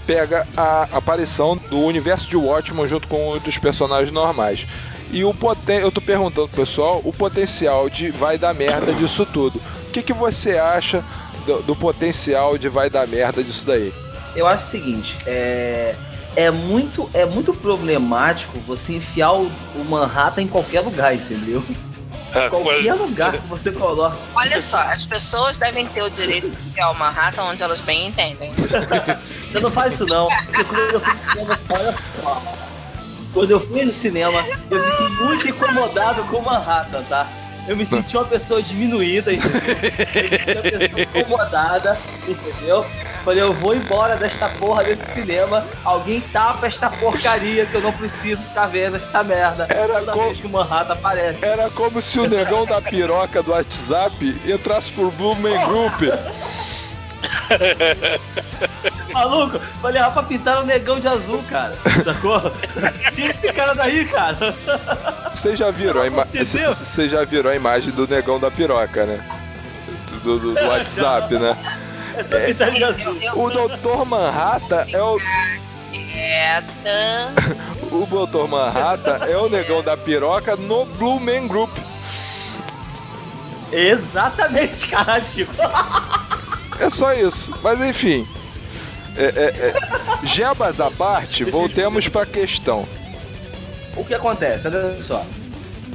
pega 0.06 0.46
a 0.54 0.88
aparição 0.92 1.56
do 1.56 1.78
universo 1.78 2.28
de 2.28 2.36
Watchmen 2.36 2.86
junto 2.86 3.08
com 3.08 3.22
outros 3.22 3.56
personagens 3.56 4.12
normais. 4.12 4.66
E 5.10 5.24
o 5.24 5.32
poten 5.32 5.78
eu 5.78 5.90
tô 5.90 6.00
perguntando 6.00 6.48
pro 6.48 6.64
pessoal 6.64 7.00
o 7.04 7.12
potencial 7.12 7.88
de 7.88 8.10
vai 8.10 8.36
dar 8.36 8.54
merda 8.54 8.92
disso 8.92 9.24
tudo. 9.26 9.60
O 9.88 9.90
que, 9.90 10.02
que 10.02 10.12
você 10.12 10.58
acha 10.58 11.02
do, 11.46 11.62
do 11.62 11.76
potencial 11.76 12.58
de 12.58 12.68
vai 12.68 12.90
dar 12.90 13.06
merda 13.06 13.42
disso 13.42 13.66
daí? 13.66 13.92
Eu 14.36 14.46
acho 14.46 14.66
o 14.66 14.68
seguinte, 14.68 15.16
é, 15.26 15.94
é, 16.36 16.50
muito, 16.50 17.08
é 17.14 17.24
muito 17.24 17.54
problemático 17.54 18.58
você 18.60 18.94
enfiar 18.94 19.32
o, 19.32 19.50
o 19.74 19.84
Manhattan 19.84 20.42
em 20.42 20.48
qualquer 20.48 20.80
lugar, 20.80 21.14
entendeu? 21.14 21.64
É, 22.34 22.50
Qualquer 22.50 22.92
lugar 22.92 23.32
que 23.32 23.46
você 23.46 23.72
coloca. 23.72 24.14
Olha 24.34 24.60
só, 24.60 24.76
as 24.76 25.06
pessoas 25.06 25.56
devem 25.56 25.86
ter 25.86 26.02
o 26.02 26.10
direito 26.10 26.50
de 26.50 26.70
criar 26.72 26.90
uma 26.90 27.08
rata 27.08 27.42
onde 27.42 27.62
elas 27.62 27.80
bem 27.80 28.08
entendem. 28.08 28.52
Você 29.50 29.60
não 29.60 29.70
faz 29.70 29.94
isso 29.94 30.04
não. 30.04 30.28
Porque 30.28 30.64
quando 30.64 30.92
eu 30.92 31.00
fico 31.00 31.72
olha 31.72 31.92
só. 31.92 32.42
Quando 33.38 33.52
eu 33.52 33.60
fui 33.60 33.84
no 33.84 33.92
cinema, 33.92 34.44
eu 34.68 34.82
fiquei 34.82 35.08
muito 35.24 35.48
incomodado 35.48 36.24
com 36.24 36.40
Manhattan, 36.40 37.04
tá? 37.04 37.24
Eu 37.68 37.76
me 37.76 37.86
senti 37.86 38.16
uma 38.16 38.24
pessoa 38.24 38.60
diminuída, 38.60 39.32
entendeu? 39.32 39.60
Eu 39.62 40.24
me 40.24 40.28
senti 40.40 40.52
uma 40.56 40.62
pessoa 40.78 41.02
incomodada, 41.02 42.00
entendeu? 42.26 42.84
Falei, 43.24 43.40
eu 43.40 43.52
vou 43.52 43.76
embora 43.76 44.16
desta 44.16 44.48
porra 44.48 44.82
desse 44.82 45.06
cinema. 45.12 45.64
Alguém 45.84 46.20
tapa 46.20 46.66
esta 46.66 46.90
porcaria 46.90 47.64
que 47.66 47.76
eu 47.76 47.80
não 47.80 47.92
preciso 47.92 48.42
ficar 48.42 48.66
vendo 48.66 48.96
esta 48.96 49.22
merda. 49.22 49.68
Era 49.70 50.00
Toda 50.00 50.12
como- 50.12 50.24
vez 50.26 50.40
que 50.40 50.46
o 50.48 50.50
Manhattan 50.50 50.94
aparece. 50.94 51.44
Era 51.44 51.70
como 51.70 52.02
se 52.02 52.18
o 52.18 52.28
negão 52.28 52.66
da 52.66 52.82
piroca 52.82 53.40
do 53.40 53.52
WhatsApp 53.52 54.40
entrasse 54.44 54.90
por 54.90 55.12
Blue 55.12 55.36
Man 55.36 55.64
Group. 55.68 56.00
Maluco, 59.12 59.58
falei, 59.80 60.00
rapaz, 60.00 60.26
pintaram 60.26 60.62
o 60.62 60.66
negão 60.66 60.98
de 61.00 61.08
azul, 61.08 61.42
cara. 61.48 61.74
Sacou? 62.04 62.40
Tira 63.12 63.32
esse 63.32 63.52
cara 63.52 63.74
daí, 63.74 64.04
cara. 64.06 64.54
Vocês 65.34 65.58
já 65.58 65.70
viram 65.70 66.02
a 66.02 66.06
ima- 66.06 66.22
Entendeu? 66.22 66.74
c- 66.74 66.84
Vocês 66.84 67.10
já 67.10 67.24
viram 67.24 67.50
a 67.50 67.54
imagem 67.56 67.90
do 67.92 68.06
negão 68.06 68.38
da 68.38 68.50
piroca, 68.50 69.04
né? 69.06 69.20
Do, 70.22 70.38
do- 70.38 70.54
do 70.54 70.66
WhatsApp, 70.66 71.34
né? 71.38 71.56
Azul. 72.16 73.16
O 73.44 73.50
Dr. 73.50 74.04
Manhattan 74.04 74.84
é 74.92 75.02
o. 75.02 75.18
O 77.90 78.04
Dr. 78.26 78.46
Manhattan 78.48 79.24
é 79.26 79.36
o 79.36 79.48
negão 79.48 79.82
da 79.82 79.96
piroca 79.96 80.54
no 80.56 80.84
Blue 80.84 81.18
Man 81.18 81.46
Group. 81.46 81.70
Exatamente, 83.72 84.86
caralho, 84.88 85.24
Chico. 85.24 85.52
É 86.80 86.90
só 86.90 87.12
isso. 87.12 87.52
Mas 87.62 87.80
enfim. 87.80 88.26
É, 89.18 89.24
é, 89.24 89.74
é. 90.22 90.26
Jebas 90.26 90.80
à 90.80 90.90
parte, 90.90 91.44
voltemos 91.44 92.08
pra 92.08 92.24
questão. 92.24 92.86
O 93.96 94.04
que 94.04 94.14
acontece? 94.14 94.68
Olha 94.68 95.00
só. 95.00 95.24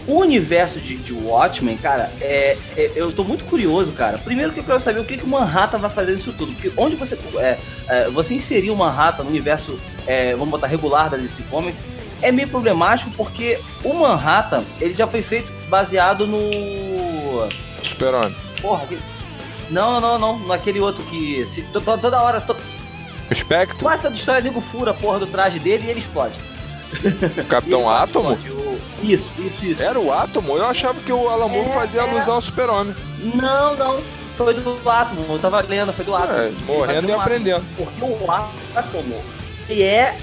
O 0.06 0.20
universo 0.20 0.82
de, 0.82 0.98
de 0.98 1.14
Watchmen, 1.14 1.78
cara, 1.78 2.12
é, 2.20 2.58
é- 2.76 2.92
eu 2.94 3.10
tô 3.14 3.24
muito 3.24 3.46
curioso, 3.46 3.94
cara. 3.94 4.18
Primeiro 4.18 4.52
que 4.52 4.60
eu 4.60 4.64
quero 4.66 4.78
saber 4.80 5.00
o 5.00 5.06
que, 5.06 5.16
que 5.18 5.24
o 5.24 5.28
Manhattan 5.28 5.78
vai 5.78 5.90
fazer 5.90 6.12
nisso 6.12 6.34
tudo. 6.38 6.52
Porque 6.52 6.74
onde 6.76 6.98
você. 6.98 7.18
É, 7.38 7.58
é, 7.88 8.10
você 8.10 8.34
inserir 8.34 8.70
o 8.70 8.76
Manhattan 8.76 9.24
no 9.24 9.30
universo, 9.30 9.80
é, 10.06 10.32
vamos 10.34 10.50
botar, 10.50 10.68
regular 10.68 11.10
da 11.10 11.16
DC 11.16 11.44
Comics, 11.44 11.82
é 12.22 12.34
meio 12.34 12.50
problemático 12.50 13.12
porque 13.12 13.58
o 13.82 13.94
Manhattan, 13.94 14.66
ele 14.82 14.94
já 14.94 15.08
foi 15.08 15.22
feito 15.22 15.50
baseado 15.70 16.28
no. 16.28 17.48
Super-Homem. 17.82 18.36
Porra, 18.62 18.86
não, 19.70 20.02
não, 20.02 20.20
não, 20.20 20.38
não, 20.38 20.48
naquele 20.48 20.82
outro 20.82 21.02
que. 21.06 21.46
Se, 21.46 21.62
to- 21.64 21.80
to- 21.80 21.98
toda 21.98 22.22
hora, 22.22 22.42
to- 22.42 22.58
Spectre? 23.34 23.78
quase 23.80 24.02
toda 24.02 24.16
história, 24.16 24.42
nego 24.42 24.60
fura 24.62 24.92
a 24.92 24.94
porra 24.94 25.20
do 25.20 25.28
traje 25.28 25.60
dele 25.60 25.86
e 25.86 25.90
ele 25.90 26.00
explode. 26.00 26.38
Capitão 27.50 27.82
Ele 27.90 27.90
Átomo? 28.04 28.34
O- 28.34 28.80
Isso, 29.04 29.34
isso, 29.40 29.66
isso. 29.66 29.82
Era 29.82 30.00
o 30.00 30.12
Átomo? 30.14 30.58
Eu 30.58 30.66
achava 30.66 31.00
que 31.00 31.12
o 31.12 31.28
Alan 31.30 31.48
Moore 31.48 31.70
É, 31.70 31.74
fazia 31.74 32.02
é. 32.02 32.10
alusão 32.10 32.36
ao 32.36 32.42
Super-Homem. 32.42 32.96
Não, 33.36 33.76
não. 33.76 34.02
Foi 34.36 34.54
do 34.54 34.90
Átomo. 34.90 35.26
Eu 35.30 35.40
tava 35.40 35.62
lendo, 35.62 35.92
foi 35.94 36.06
do 36.06 36.16
Átomo. 36.16 36.38
É, 36.40 36.52
morrendo 36.66 37.10
e 37.10 37.12
um 37.14 37.20
aprendendo. 37.22 37.64
Átomo, 37.64 37.76
Porque 37.78 38.24
o 38.24 38.32
Átomo, 38.32 39.24
ele 39.70 39.84
é 39.84 40.18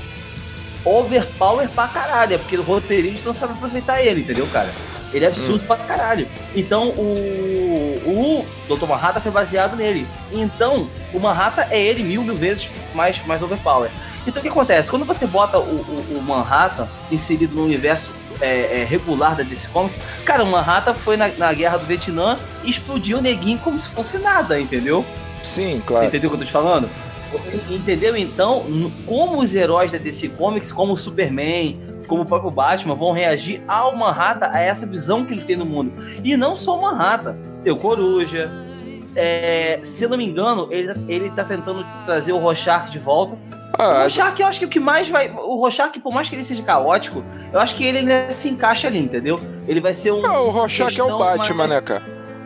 overpower 0.84 1.68
pra 1.70 1.88
caralho. 1.88 2.34
É 2.34 2.38
porque 2.38 2.56
o 2.56 2.62
roteirista 2.62 3.26
não 3.26 3.32
sabe 3.32 3.52
aproveitar 3.52 4.02
ele, 4.02 4.20
entendeu, 4.20 4.46
cara? 4.52 4.70
Ele 5.12 5.24
é 5.24 5.28
absurdo 5.28 5.64
pra 5.66 5.76
caralho. 5.76 6.26
Então 6.54 6.88
o, 6.90 8.44
o 8.68 8.74
Dr. 8.74 8.86
Manhattan 8.86 9.20
foi 9.20 9.32
baseado 9.32 9.76
nele. 9.76 10.06
Então, 10.32 10.88
o 11.12 11.18
Manhattan 11.20 11.64
é 11.70 11.80
ele 11.80 12.02
mil, 12.02 12.22
mil 12.22 12.34
vezes 12.36 12.70
mais, 12.94 13.24
mais 13.26 13.42
overpower. 13.42 13.90
Então 14.26 14.40
o 14.40 14.42
que 14.42 14.48
acontece? 14.48 14.90
Quando 14.90 15.04
você 15.04 15.26
bota 15.26 15.58
o, 15.58 15.62
o- 15.62 16.18
o 16.18 16.22
Manhattan 16.22 16.86
inserido 17.10 17.54
no 17.56 17.64
universo 17.64 18.10
é, 18.40 18.80
é, 18.82 18.84
regular 18.88 19.34
da 19.34 19.42
DC 19.42 19.68
Comics, 19.68 19.98
cara, 20.24 20.42
o 20.44 20.46
Manhattan 20.46 20.94
foi 20.94 21.16
na, 21.16 21.28
na 21.28 21.52
guerra 21.52 21.76
do 21.78 21.86
Vietnã 21.86 22.38
e 22.64 22.70
explodiu 22.70 23.18
o 23.18 23.20
neguinho 23.20 23.58
como 23.58 23.78
se 23.80 23.88
fosse 23.88 24.18
nada, 24.18 24.58
entendeu? 24.60 25.04
Sim, 25.42 25.76
Você 25.78 25.82
claro. 25.86 26.06
entendeu 26.06 26.28
o 26.28 26.30
que 26.30 26.36
eu 26.36 26.40
tô 26.40 26.46
te 26.46 26.52
falando? 26.52 26.88
Entendeu? 27.70 28.16
Então, 28.16 28.64
como 29.06 29.38
os 29.38 29.54
heróis 29.54 29.90
da 29.90 29.98
DC 29.98 30.30
Comics, 30.30 30.72
como 30.72 30.92
o 30.94 30.96
Superman, 30.96 31.78
como 32.10 32.22
o 32.22 32.26
próprio 32.26 32.50
Batman, 32.50 32.94
vão 32.94 33.12
reagir 33.12 33.62
ao 33.68 33.96
Manhattan, 33.96 34.50
a 34.52 34.60
essa 34.60 34.84
visão 34.84 35.24
que 35.24 35.32
ele 35.32 35.42
tem 35.42 35.56
no 35.56 35.64
mundo. 35.64 35.92
E 36.22 36.36
não 36.36 36.54
só 36.56 36.76
o 36.76 36.82
Manhattan, 36.82 37.36
tem 37.64 37.72
o 37.72 37.76
Coruja. 37.76 38.50
é, 39.16 39.78
se 39.82 40.04
eu 40.04 40.10
não 40.10 40.16
me 40.18 40.26
engano, 40.26 40.66
ele, 40.70 40.92
ele 41.08 41.30
tá 41.30 41.44
tentando 41.44 41.86
trazer 42.04 42.32
o 42.32 42.38
Rorschach 42.38 42.90
de 42.90 42.98
volta. 42.98 43.34
O 43.34 43.82
Ah, 43.82 44.00
Rorschach, 44.02 44.40
eu 44.40 44.46
acho 44.48 44.58
que 44.58 44.66
o 44.66 44.68
que 44.68 44.80
mais 44.80 45.08
vai. 45.08 45.30
O 45.30 45.56
Rorschach, 45.56 45.98
por 46.00 46.12
mais 46.12 46.28
que 46.28 46.34
ele 46.34 46.44
seja 46.44 46.62
caótico, 46.62 47.22
eu 47.52 47.60
acho 47.60 47.74
que 47.76 47.84
ele 47.84 47.98
ainda 47.98 48.30
se 48.30 48.48
encaixa 48.50 48.88
ali, 48.88 48.98
entendeu? 48.98 49.38
Ele 49.68 49.80
vai 49.80 49.94
ser 49.94 50.12
um. 50.12 50.20
não, 50.20 50.46
o 50.48 50.50
Rorschach 50.50 51.00
é 51.00 51.04
o 51.04 51.16
Batman, 51.18 51.54
mais- 51.54 51.70
né, 51.70 51.80
cara? 51.80 52.02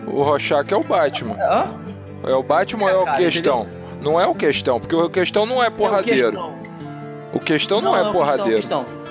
O 0.07 0.23
Rorschach 0.23 0.71
é 0.73 0.77
o 0.77 0.83
Batman. 0.85 1.35
Hã? 1.41 1.75
É 2.27 2.35
o 2.35 2.43
Batman 2.43 2.85
ou 2.85 2.91
é 2.91 2.97
o 2.97 3.05
cara, 3.07 3.17
Questão? 3.19 3.67
Não 4.03 4.21
é 4.21 4.27
o 4.27 4.35
Questão, 4.35 4.79
porque 4.79 4.95
o 4.95 5.09
Questão 5.09 5.47
não 5.47 5.63
é 5.63 5.67
É 5.67 5.69
o 5.71 5.73
porradeiro. 5.73 6.31
Questão. 6.31 6.55
O 7.33 7.41
Questão 7.41 7.81
não, 7.81 7.97
é 7.97 8.03
o 8.09 8.13
porradeiro. 8.13 8.55
Questão, 8.55 8.85
questão. 8.85 9.04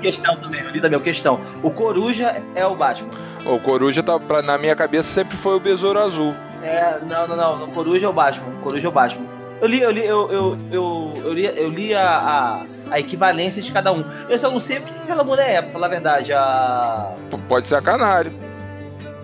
Questão 0.00 0.36
também, 0.36 0.60
eu 0.60 0.70
li 0.70 0.80
também, 0.80 0.98
o 0.98 1.02
questão. 1.02 1.40
O 1.62 1.70
Coruja 1.70 2.42
é 2.54 2.64
o 2.64 2.74
Batman. 2.74 3.10
O 3.44 3.58
Coruja, 3.58 4.02
tá, 4.02 4.18
pra, 4.18 4.42
na 4.42 4.56
minha 4.56 4.76
cabeça, 4.76 5.12
sempre 5.12 5.36
foi 5.36 5.56
o 5.56 5.60
Besouro 5.60 5.98
Azul. 5.98 6.34
É, 6.62 6.98
não, 7.08 7.26
não, 7.26 7.36
não. 7.36 7.64
O 7.64 7.68
Coruja 7.68 8.06
é 8.06 8.08
o 8.08 8.12
Batman. 8.12 8.48
O 8.48 8.62
Coruja 8.62 8.88
é 8.88 8.90
o 8.90 8.92
Batman. 8.92 9.26
Eu 9.60 9.66
li, 9.66 9.80
eu 9.80 9.90
li, 9.90 10.06
eu, 10.06 10.30
eu, 10.30 10.56
eu, 10.70 11.12
eu 11.24 11.32
li, 11.32 11.44
eu 11.46 11.68
li 11.68 11.94
a, 11.94 12.08
a, 12.08 12.64
a 12.92 13.00
equivalência 13.00 13.60
de 13.60 13.72
cada 13.72 13.92
um. 13.92 14.04
Eu 14.28 14.38
só 14.38 14.48
não 14.50 14.60
sei 14.60 14.78
o 14.78 14.82
que 14.82 14.92
aquela 15.02 15.24
mulher 15.24 15.50
é, 15.50 15.62
pra 15.62 15.72
falar 15.72 15.86
a 15.86 15.90
verdade. 15.90 16.32
A. 16.32 17.12
Pode 17.48 17.66
ser 17.66 17.74
a 17.74 17.82
Canário. 17.82 18.32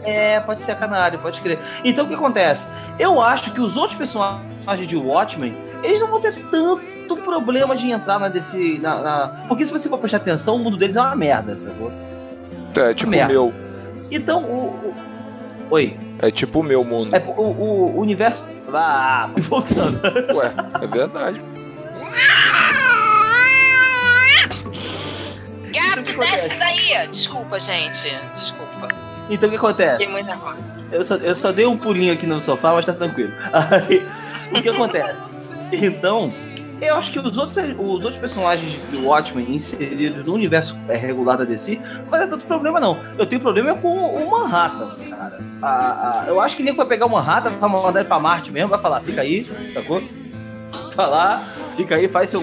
É, 0.05 0.39
pode 0.41 0.61
ser 0.61 0.73
a 0.73 0.75
canário, 0.75 1.19
pode 1.19 1.41
crer. 1.41 1.59
Então 1.83 2.05
o 2.05 2.09
que 2.09 2.15
acontece? 2.15 2.67
Eu 2.99 3.23
acho 3.23 3.53
que 3.53 3.61
os 3.61 3.77
outros 3.77 3.97
personagens 3.97 4.87
de 4.87 4.97
Watchmen, 4.97 5.57
eles 5.83 5.99
não 6.01 6.09
vão 6.09 6.21
ter 6.21 6.35
tanto 6.51 6.85
problema 7.43 7.75
de 7.77 7.91
entrar 7.91 8.19
na 8.19 8.29
desse. 8.29 8.79
Na, 8.79 9.01
na- 9.01 9.29
Porque 9.49 9.65
se 9.65 9.73
você 9.73 9.89
for 9.89 9.99
prestar 9.99 10.19
atenção, 10.19 10.57
o 10.57 10.59
mundo 10.59 10.77
deles 10.77 10.97
é 10.97 11.01
uma 11.01 11.17
merda, 11.17 11.57
sacou? 11.57 11.91
É 12.77 12.93
tipo 12.95 13.09
o 13.09 13.11
Merda. 13.11 13.33
meu. 13.33 13.53
Então 14.11 14.43
o. 14.43 14.67
o- 14.67 14.95
Oi. 15.71 15.97
É 16.21 16.31
tipo 16.31 16.61
o 16.61 16.63
meu 16.63 16.85
mundo. 16.85 17.15
É, 17.15 17.19
o, 17.27 17.41
o, 17.41 17.97
o 17.97 18.01
universo. 18.01 18.45
Ah, 18.73 19.29
voltando. 19.49 20.01
Ué, 20.35 20.53
é 20.83 20.87
verdade. 20.87 21.43
Gato, 25.73 26.03
que 26.03 26.11
acontece? 26.13 26.49
desce 26.49 26.59
daí! 26.59 27.09
Desculpa, 27.09 27.59
gente. 27.59 28.15
Desculpa. 28.35 28.89
Então 29.31 29.49
o 29.49 29.51
que 29.51 29.57
acontece? 29.57 29.99
Fiquei 29.99 30.13
muito 30.13 30.27
nervosa. 30.27 30.59
Eu 30.93 31.03
só, 31.05 31.15
eu 31.17 31.35
só 31.35 31.51
dei 31.53 31.67
um 31.67 31.77
pulinho 31.77 32.13
aqui 32.13 32.27
no 32.27 32.41
sofá, 32.41 32.73
mas 32.73 32.87
tá 32.87 32.93
tranquilo. 32.93 33.33
Aí, 33.53 34.07
o 34.53 34.63
que 34.63 34.69
acontece? 34.69 35.25
Então, 35.73 36.33
eu 36.81 36.97
acho 36.97 37.11
que 37.13 37.19
os 37.19 37.37
outros, 37.37 37.57
os 37.57 37.79
outros 38.05 38.17
personagens 38.17 38.75
do 38.91 39.07
Watchmen 39.07 39.55
inseridos 39.55 40.27
no 40.27 40.35
universo 40.35 40.77
é, 40.89 40.97
regular 40.97 41.37
da 41.39 41.45
DC 41.45 41.79
não 42.03 42.07
vai 42.11 42.21
ter 42.21 42.29
tanto 42.29 42.47
problema, 42.47 42.79
não. 42.81 42.99
Eu 43.19 43.27
tenho 43.27 43.41
problema 43.41 43.75
com 43.77 43.93
o 43.95 44.31
Manhattan, 44.31 44.95
cara. 45.11 45.41
A- 45.63 45.69
a- 46.21 46.25
eu 46.29 46.41
acho 46.41 46.57
que 46.57 46.63
nem 46.63 46.75
vai 46.75 46.87
pegar 46.87 47.07
o 47.07 47.11
Manhattan, 47.11 47.51
vai 47.59 47.71
mandar 47.71 48.01
ele 48.01 48.09
pra 48.09 48.19
Marte 48.19 48.51
mesmo, 48.53 48.69
vai 48.69 48.79
falar, 48.79 49.01
fica 49.01 49.21
aí, 49.23 49.45
sacou? 49.73 50.03
Falar, 50.95 51.53
fica 51.77 51.95
aí, 51.97 52.07
faz 52.09 52.31
seu 52.31 52.41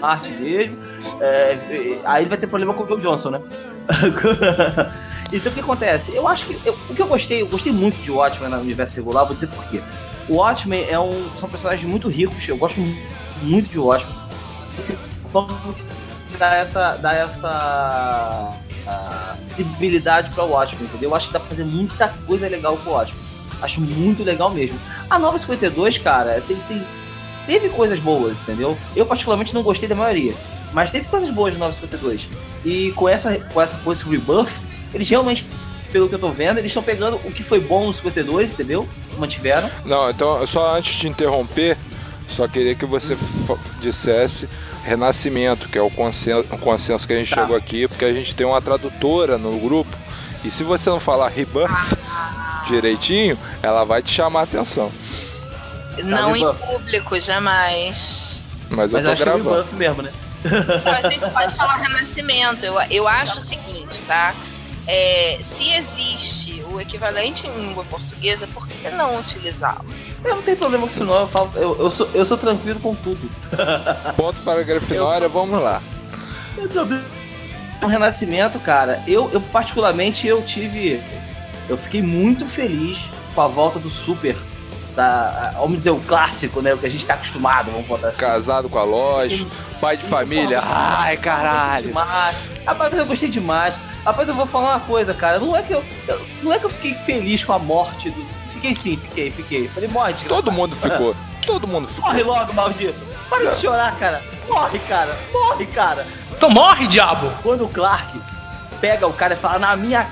Marte 0.00 0.30
mesmo. 0.30 0.76
É, 1.20 1.98
aí 2.04 2.24
vai 2.24 2.36
ter 2.38 2.46
problema 2.46 2.74
com 2.74 2.82
o 2.82 2.86
Joe 2.88 3.00
Johnson, 3.00 3.30
né? 3.30 3.40
Então 5.32 5.50
o 5.50 5.54
que 5.54 5.60
acontece? 5.60 6.14
Eu 6.14 6.28
acho 6.28 6.46
que. 6.46 6.56
eu- 6.64 6.76
o 6.88 6.94
que 6.94 7.02
eu 7.02 7.06
gostei, 7.08 7.42
eu 7.42 7.48
gostei 7.48 7.72
muito 7.72 7.96
de 8.00 8.12
Watchmen 8.12 8.48
no 8.48 8.58
universo 8.60 8.94
regular, 8.96 9.24
vou 9.24 9.34
dizer 9.34 9.48
por 9.48 9.64
quê. 9.64 9.80
O 10.28 10.36
Watchmen 10.36 10.86
é 10.88 10.98
um, 11.00 11.28
são 11.36 11.48
personagens 11.48 11.88
muito 11.88 12.06
ricos, 12.08 12.46
eu 12.48 12.56
gosto 12.56 12.80
mu- 12.80 12.96
muito 13.42 13.68
de 13.70 13.78
Watchmen. 13.78 14.14
Esse 14.76 14.98
comics 15.32 15.88
dá 16.38 16.54
essa. 16.54 16.96
dá 16.96 17.12
essa. 17.14 17.48
ah, 18.86 19.36
visibilidade 19.56 20.30
pra 20.30 20.44
Watchmen, 20.44 20.84
entendeu? 20.86 21.10
Eu 21.10 21.16
acho 21.16 21.28
que 21.28 21.32
dá 21.32 21.40
pra 21.40 21.48
fazer 21.48 21.64
muita 21.64 22.08
coisa 22.26 22.48
legal 22.48 22.76
com 22.76 22.90
o 22.90 22.92
Watchmen. 22.92 23.22
Acho 23.62 23.80
muito 23.80 24.22
legal 24.22 24.50
mesmo. 24.50 24.78
A 25.08 25.18
nova 25.18 25.38
52, 25.38 25.98
cara, 25.98 26.42
tem, 26.46 26.56
tem- 26.68 26.84
teve 27.46 27.68
coisas 27.70 27.98
boas, 28.00 28.42
entendeu? 28.42 28.76
Eu 28.94 29.06
particularmente 29.06 29.54
não 29.54 29.62
gostei 29.62 29.88
da 29.88 29.94
maioria. 29.94 30.34
Mas 30.72 30.90
teve 30.90 31.08
coisas 31.08 31.30
boas 31.30 31.54
no 31.54 31.60
952. 31.60 32.28
E 32.64 32.92
com 32.92 33.08
essa, 33.08 33.38
com 33.38 33.62
essa 33.62 33.76
coisa 33.78 34.02
com 34.04 34.10
o 34.10 34.12
Rebirth, 34.12 34.52
eles 34.92 35.08
realmente, 35.08 35.46
pelo 35.90 36.06
que 36.08 36.14
eu 36.14 36.18
tô 36.18 36.30
vendo, 36.30 36.58
eles 36.58 36.70
estão 36.70 36.82
pegando 36.82 37.16
o 37.24 37.32
que 37.32 37.42
foi 37.42 37.60
bom 37.60 37.86
no 37.86 37.94
52, 37.94 38.52
entendeu? 38.52 38.86
Mantiveram. 39.16 39.70
Não, 39.86 40.10
então, 40.10 40.46
só 40.46 40.76
antes 40.76 40.94
de 40.96 41.08
interromper, 41.08 41.78
só 42.28 42.46
queria 42.48 42.74
que 42.74 42.84
você 42.84 43.16
dissesse 43.80 44.48
Renascimento, 44.84 45.68
que 45.68 45.76
é 45.78 45.82
o 45.82 45.90
consenso, 45.90 46.46
o 46.52 46.58
consenso 46.58 47.06
que 47.06 47.12
a 47.12 47.16
gente 47.18 47.30
Tá. 47.34 47.40
chegou 47.42 47.56
aqui, 47.56 47.88
porque 47.88 48.04
a 48.04 48.12
gente 48.12 48.34
tem 48.34 48.46
uma 48.46 48.60
tradutora 48.62 49.36
no 49.38 49.58
grupo, 49.58 49.96
e 50.44 50.50
se 50.50 50.62
você 50.62 50.88
não 50.90 51.00
falar 51.00 51.28
Rebirth 51.28 51.96
direitinho, 52.68 53.38
ela 53.62 53.84
vai 53.84 54.02
te 54.02 54.12
chamar 54.12 54.40
a 54.40 54.42
atenção. 54.44 54.90
Não 56.04 56.36
em 56.36 56.40
Rebirth. 56.44 56.66
público, 56.66 57.20
jamais. 57.20 58.42
Mas 58.70 58.92
eu 58.92 58.92
Mas 58.92 58.92
eu 58.94 59.02
tô 59.02 59.08
acho 59.12 59.22
que 59.22 59.28
é 59.28 59.32
gravando. 59.32 59.76
Mesmo, 59.76 60.02
né? 60.02 60.12
Então, 60.44 60.92
a 60.92 61.10
gente 61.10 61.28
pode 61.32 61.54
falar 61.54 61.76
renascimento. 61.76 62.64
Eu, 62.64 62.80
eu 62.90 63.08
acho 63.08 63.38
o 63.38 63.42
seguinte, 63.42 64.00
tá? 64.06 64.34
É, 64.86 65.38
se 65.40 65.68
existe 65.72 66.62
o 66.70 66.80
equivalente 66.80 67.46
em 67.48 67.66
língua 67.66 67.84
portuguesa, 67.84 68.46
por 68.48 68.68
que 68.68 68.88
não 68.90 69.18
utilizá-lo? 69.18 69.84
Eu 70.24 70.36
não 70.36 70.42
tenho 70.42 70.56
problema 70.56 70.84
com 70.84 70.90
isso 70.90 71.04
não, 71.04 71.20
eu, 71.20 71.28
falo, 71.28 71.50
eu, 71.56 71.76
eu, 71.78 71.90
sou, 71.90 72.08
eu 72.14 72.24
sou 72.24 72.36
tranquilo 72.36 72.80
com 72.80 72.94
tudo. 72.94 73.30
Ponto 74.16 74.40
para 74.42 74.60
a 74.60 74.62
Grifinória, 74.64 75.28
vamos 75.28 75.60
lá. 75.62 75.80
O 77.82 77.86
Renascimento, 77.86 78.58
cara, 78.58 79.02
eu, 79.06 79.30
eu 79.32 79.40
particularmente 79.40 80.26
eu 80.26 80.42
tive. 80.42 81.00
Eu 81.68 81.76
fiquei 81.76 82.00
muito 82.02 82.46
feliz 82.46 83.10
com 83.34 83.40
a 83.42 83.46
volta 83.46 83.78
do 83.78 83.90
Super. 83.90 84.36
Da, 84.94 85.52
vamos 85.56 85.76
dizer, 85.76 85.90
o 85.90 86.00
clássico, 86.00 86.62
né? 86.62 86.72
O 86.72 86.78
que 86.78 86.86
a 86.86 86.90
gente 86.90 87.04
tá 87.06 87.12
acostumado, 87.14 87.70
vamos 87.70 87.86
botar 87.86 88.08
assim. 88.08 88.16
Casado 88.18 88.66
com 88.70 88.78
a 88.78 88.84
loja, 88.84 89.46
pai 89.78 89.98
de 89.98 90.04
família. 90.04 90.58
Ai, 90.64 91.18
caralho. 91.18 91.88
Demais. 91.88 92.34
Rapaz, 92.66 92.96
eu 92.96 93.04
gostei 93.04 93.28
demais. 93.28 93.76
Rapaz, 94.06 94.26
eu 94.30 94.34
vou 94.34 94.46
falar 94.46 94.70
uma 94.70 94.80
coisa, 94.80 95.12
cara. 95.12 95.38
Não 95.38 95.54
é 95.54 95.62
que 95.62 95.74
eu, 95.74 95.84
eu- 96.08 96.20
não 96.42 96.50
é 96.50 96.58
que 96.58 96.64
eu 96.64 96.70
fiquei 96.70 96.94
feliz 96.94 97.44
com 97.44 97.52
a 97.52 97.58
morte 97.58 98.08
do. 98.08 98.24
Fiquei 98.66 98.74
sim, 98.74 98.96
fiquei, 98.96 99.30
fiquei. 99.30 99.68
Falei, 99.68 99.88
morre, 99.88 100.12
desgraçado. 100.12 100.44
Todo 100.44 100.52
mundo 100.52 100.76
ficou. 100.76 101.16
Todo 101.44 101.68
mundo 101.68 101.88
ficou. 101.88 102.04
Morre 102.04 102.22
logo, 102.22 102.52
maldito. 102.52 102.98
Para 103.28 103.46
de 103.46 103.54
chorar, 103.54 103.96
cara. 103.98 104.22
Morre, 104.48 104.78
cara. 104.80 105.18
Morre, 105.32 105.66
cara. 105.66 106.06
Então 106.32 106.50
morre, 106.50 106.86
diabo! 106.86 107.32
Quando 107.42 107.64
o 107.64 107.68
Clark 107.68 108.20
pega 108.80 109.06
o 109.06 109.12
cara 109.12 109.34
e 109.34 109.36
fala, 109.36 109.58
na 109.58 109.76
minha, 109.76 110.08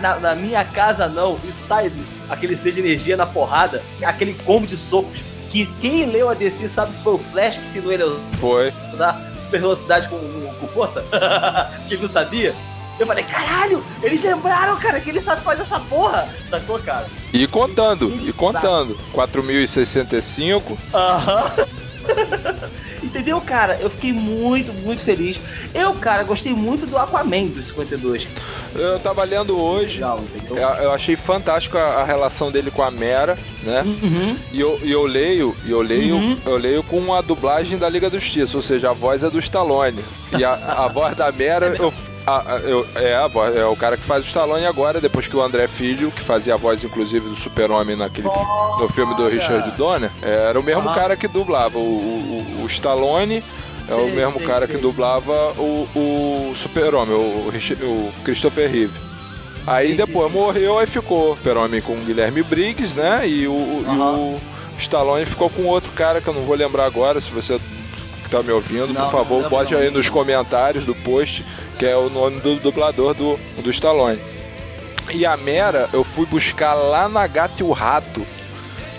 na, 0.00 0.18
na 0.18 0.34
minha 0.34 0.64
casa 0.64 1.06
não, 1.06 1.38
e 1.44 1.52
sai 1.52 1.92
aquele 2.30 2.56
ser 2.56 2.72
de 2.72 2.80
energia 2.80 3.16
na 3.16 3.26
porrada, 3.26 3.82
aquele 4.02 4.34
combo 4.34 4.66
de 4.66 4.76
socos, 4.76 5.22
que 5.50 5.66
quem 5.80 6.06
leu 6.06 6.30
a 6.30 6.34
DC 6.34 6.68
sabe 6.68 6.94
que 6.94 7.02
foi 7.02 7.14
o 7.14 7.18
Flash 7.18 7.56
que 7.56 7.62
ensinou 7.62 7.92
ele 7.92 8.02
a 8.04 8.36
Foi. 8.38 8.72
usar 8.90 9.20
super 9.38 9.60
velocidade 9.60 10.08
com, 10.08 10.18
com 10.18 10.68
força, 10.68 11.04
que 11.86 11.94
ele 11.94 12.02
não 12.02 12.08
sabia. 12.08 12.54
Eu 13.02 13.06
falei, 13.06 13.24
caralho, 13.24 13.84
eles 14.00 14.22
lembraram, 14.22 14.76
cara, 14.76 15.00
que 15.00 15.10
ele 15.10 15.20
sabe 15.20 15.42
fazer 15.42 15.62
essa 15.62 15.80
porra. 15.80 16.28
Sacou, 16.48 16.78
cara? 16.78 17.04
E 17.32 17.48
contando, 17.48 18.08
e 18.24 18.32
contando. 18.32 18.96
4065. 19.12 20.78
Aham. 20.94 21.50
Entendeu, 23.02 23.40
cara? 23.40 23.76
Eu 23.80 23.90
fiquei 23.90 24.12
muito, 24.12 24.72
muito 24.72 25.02
feliz. 25.02 25.40
Eu, 25.74 25.92
cara, 25.94 26.22
gostei 26.22 26.52
muito 26.54 26.86
do 26.86 26.96
Aquaman 26.96 27.46
do 27.46 27.60
52. 27.60 28.28
Eu 28.74 28.98
tava 29.00 29.24
lendo 29.24 29.58
hoje. 29.58 29.94
Legal, 29.94 30.20
entendeu? 30.20 30.56
Eu, 30.56 30.92
achei 30.92 31.16
fantástico 31.16 31.76
a, 31.76 31.82
a 32.00 32.04
relação 32.04 32.50
dele 32.52 32.70
com 32.70 32.82
a 32.82 32.90
Mera, 32.90 33.36
né? 33.64 33.82
Uhum. 33.84 34.36
E 34.52 34.60
eu, 34.60 34.78
e 34.82 34.92
eu 34.92 35.04
leio, 35.04 35.56
e 35.64 35.70
eu 35.72 35.82
leio, 35.82 36.14
Uhum. 36.14 36.36
eu 36.46 36.56
leio 36.56 36.82
com 36.84 37.12
a 37.12 37.20
dublagem 37.20 37.76
da 37.76 37.88
Liga 37.88 38.08
da 38.08 38.18
Justiça, 38.18 38.56
ou 38.56 38.62
seja, 38.62 38.90
a 38.90 38.94
voz 38.94 39.22
é 39.24 39.28
do 39.28 39.38
Stallone. 39.40 40.02
E 40.38 40.44
a, 40.44 40.52
a 40.54 40.88
voz 40.88 41.16
da 41.16 41.30
Mera, 41.32 41.74
eu, 41.78 41.92
a- 42.26 42.54
a- 42.54 42.58
eu- 42.60 42.86
é 42.96 43.14
a 43.14 43.26
voz, 43.26 43.56
é 43.56 43.64
o 43.64 43.76
cara 43.76 43.96
que 43.96 44.04
faz 44.04 44.22
o 44.24 44.26
Stallone 44.26 44.64
agora, 44.66 45.00
depois 45.00 45.26
que 45.26 45.36
o 45.36 45.42
André 45.42 45.66
Filho, 45.68 46.10
que 46.10 46.20
fazia 46.20 46.54
a 46.54 46.56
voz 46.56 46.82
inclusive 46.84 47.28
do 47.28 47.36
Super-Homem 47.36 47.96
naquele 47.96 48.28
no 48.28 48.88
filme 48.88 49.14
do. 49.14 49.28
Richard 49.28 49.70
Donner, 49.72 50.10
era 50.22 50.58
o 50.58 50.62
mesmo 50.62 50.88
Aham. 50.88 50.94
cara 50.94 51.16
que 51.16 51.26
dublava 51.28 51.78
o, 51.78 51.80
o, 52.60 52.62
o 52.62 52.66
Stallone. 52.66 53.42
É 53.88 53.94
o 53.94 54.06
mesmo 54.10 54.38
sei, 54.38 54.46
cara 54.46 54.66
sei. 54.66 54.76
que 54.76 54.80
dublava 54.80 55.52
o, 55.58 55.88
o 55.96 56.54
Super-Homem, 56.56 57.14
o, 57.16 57.48
o 57.48 58.12
Christopher 58.24 58.70
Reeve. 58.70 58.92
Aí 59.66 59.94
depois 59.94 60.30
morreu, 60.32 60.78
aí 60.78 60.86
ficou 60.86 61.32
o 61.32 61.36
Super-Homem 61.36 61.80
com 61.82 61.92
o 61.94 62.00
Guilherme 62.04 62.42
Briggs, 62.42 62.96
né? 62.96 63.26
E 63.28 63.46
o, 63.48 63.82
e 63.84 63.84
Aham. 63.88 64.12
o 64.14 64.40
Stallone 64.78 65.26
ficou 65.26 65.50
com 65.50 65.64
outro 65.66 65.90
cara 65.92 66.20
que 66.20 66.28
eu 66.28 66.34
não 66.34 66.42
vou 66.42 66.54
lembrar 66.56 66.84
agora, 66.86 67.20
se 67.20 67.30
você 67.30 67.58
que 68.32 68.36
tá 68.36 68.42
me 68.42 68.50
ouvindo, 68.50 68.94
Não, 68.94 69.02
por 69.04 69.10
favor, 69.12 69.34
lembro 69.36 69.50
bote 69.50 69.74
aí 69.74 69.90
nos 69.90 70.08
comentários 70.08 70.84
do 70.84 70.94
post, 70.94 71.44
que 71.78 71.84
é 71.84 71.94
o 71.94 72.08
nome 72.08 72.40
do 72.40 72.56
dublador 72.56 73.12
do, 73.12 73.38
do 73.62 73.70
Stallone. 73.70 74.18
E 75.12 75.26
a 75.26 75.36
Mera, 75.36 75.88
eu 75.92 76.02
fui 76.02 76.24
buscar 76.24 76.72
lá 76.72 77.08
na 77.08 77.26
Gato 77.26 77.60
e 77.60 77.62
o 77.62 77.72
Rato, 77.72 78.26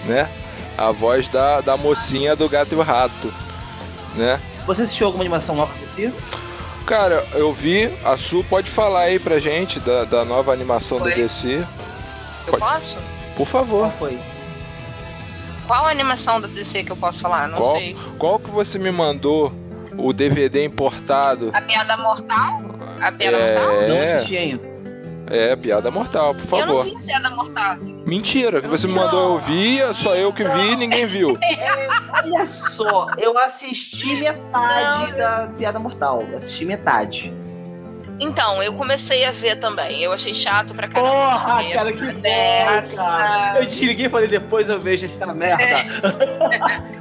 né? 0.05 0.29
A 0.77 0.91
voz 0.91 1.27
da, 1.27 1.61
da 1.61 1.75
mocinha 1.75 2.35
do 2.35 2.47
Gato 2.47 2.73
e 2.73 2.77
o 2.77 2.81
Rato, 2.81 3.33
né? 4.15 4.39
Você 4.67 4.83
assistiu 4.83 5.07
alguma 5.07 5.23
animação 5.23 5.55
nova 5.55 5.73
desse? 5.79 6.13
Cara, 6.85 7.25
eu 7.33 7.51
vi, 7.53 7.89
a 8.03 8.17
Su 8.17 8.45
pode 8.47 8.69
falar 8.69 9.01
aí 9.01 9.17
pra 9.17 9.39
gente 9.39 9.79
da, 9.79 10.03
da 10.03 10.23
nova 10.25 10.51
animação 10.53 10.99
do 10.99 11.05
Oi. 11.05 11.15
DC, 11.15 11.65
Eu 12.45 12.57
Pode. 12.57 12.63
posso? 12.63 12.97
por 13.35 13.47
favor. 13.47 13.79
Qual 13.89 13.91
foi? 13.97 14.19
Qual 15.73 15.87
animação 15.87 16.39
da 16.39 16.47
DC 16.47 16.83
que 16.83 16.91
eu 16.91 16.95
posso 16.95 17.19
falar? 17.19 17.47
Não 17.47 17.57
Qual? 17.57 17.75
sei. 17.75 17.97
Qual 18.19 18.37
que 18.37 18.51
você 18.51 18.77
me 18.77 18.91
mandou 18.91 19.51
o 19.97 20.13
DVD 20.13 20.63
importado? 20.63 21.49
A 21.51 21.61
Piada 21.61 21.97
Mortal? 21.97 22.61
A 23.01 23.11
Piada 23.11 23.37
É. 23.37 23.55
Mortal? 23.55 23.87
Não 23.89 24.01
assisti 24.03 24.37
ainda. 24.37 24.71
É, 25.25 25.55
piada 25.55 25.89
mortal, 25.89 26.35
por 26.35 26.59
Eu 26.59 26.67
não 26.67 26.75
favor. 26.77 26.83
vi 26.99 27.05
Piada 27.07 27.29
Mortal. 27.31 27.77
Mentira, 28.05 28.61
que 28.61 28.67
você 28.67 28.85
me 28.85 28.93
mandou 28.93 29.33
eu 29.33 29.39
vi, 29.39 29.79
só 29.95 30.13
eu 30.15 30.31
que 30.31 30.43
vi 30.43 30.73
e 30.73 30.75
ninguém 30.75 31.07
viu. 31.07 31.39
Olha 32.13 32.45
só, 32.45 33.07
eu 33.17 33.35
assisti 33.39 34.17
metade 34.17 35.13
da 35.17 35.49
Piada 35.57 35.79
Mortal. 35.79 36.23
Eu 36.29 36.37
assisti 36.37 36.65
metade. 36.65 37.33
Então, 38.19 38.61
eu 38.61 38.73
comecei 38.73 39.25
a 39.25 39.31
ver 39.31 39.55
também. 39.57 40.01
Eu 40.01 40.13
achei 40.13 40.33
chato 40.33 40.73
pra 40.73 40.87
caramba. 40.87 41.11
Porra, 41.11 41.55
porque 41.57 41.73
cara, 41.73 41.93
que 41.93 42.95
cara. 42.95 43.59
Eu 43.59 43.65
desliguei 43.65 44.05
e 44.05 44.09
falei, 44.09 44.27
depois 44.27 44.69
eu 44.69 44.79
vejo 44.79 45.05
esta 45.07 45.33
merda. 45.33 45.63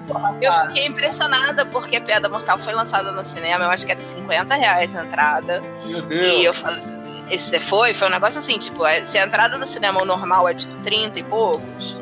Eu 0.42 0.52
fiquei 0.52 0.86
impressionada 0.86 1.64
porque 1.66 1.96
a 1.96 2.00
Piada 2.00 2.28
Mortal 2.28 2.58
foi 2.58 2.72
lançada 2.74 3.12
no 3.12 3.24
cinema. 3.24 3.64
Eu 3.64 3.70
acho 3.70 3.86
que 3.86 3.92
era 3.92 4.00
50 4.00 4.54
reais 4.54 4.94
a 4.96 5.04
entrada. 5.04 5.62
Meu 5.86 6.22
E 6.22 6.44
eu 6.44 6.52
falei. 6.52 6.82
Esse 7.30 7.58
foi, 7.60 7.94
foi 7.94 8.08
um 8.08 8.10
negócio 8.10 8.38
assim, 8.38 8.58
tipo, 8.58 8.84
é- 8.84 9.02
se 9.02 9.16
a 9.16 9.24
entrada 9.24 9.56
do 9.58 9.64
cinema 9.64 10.04
normal 10.04 10.48
é 10.48 10.54
tipo 10.54 10.74
30 10.82 11.18
e 11.20 11.22
poucos, 11.22 11.98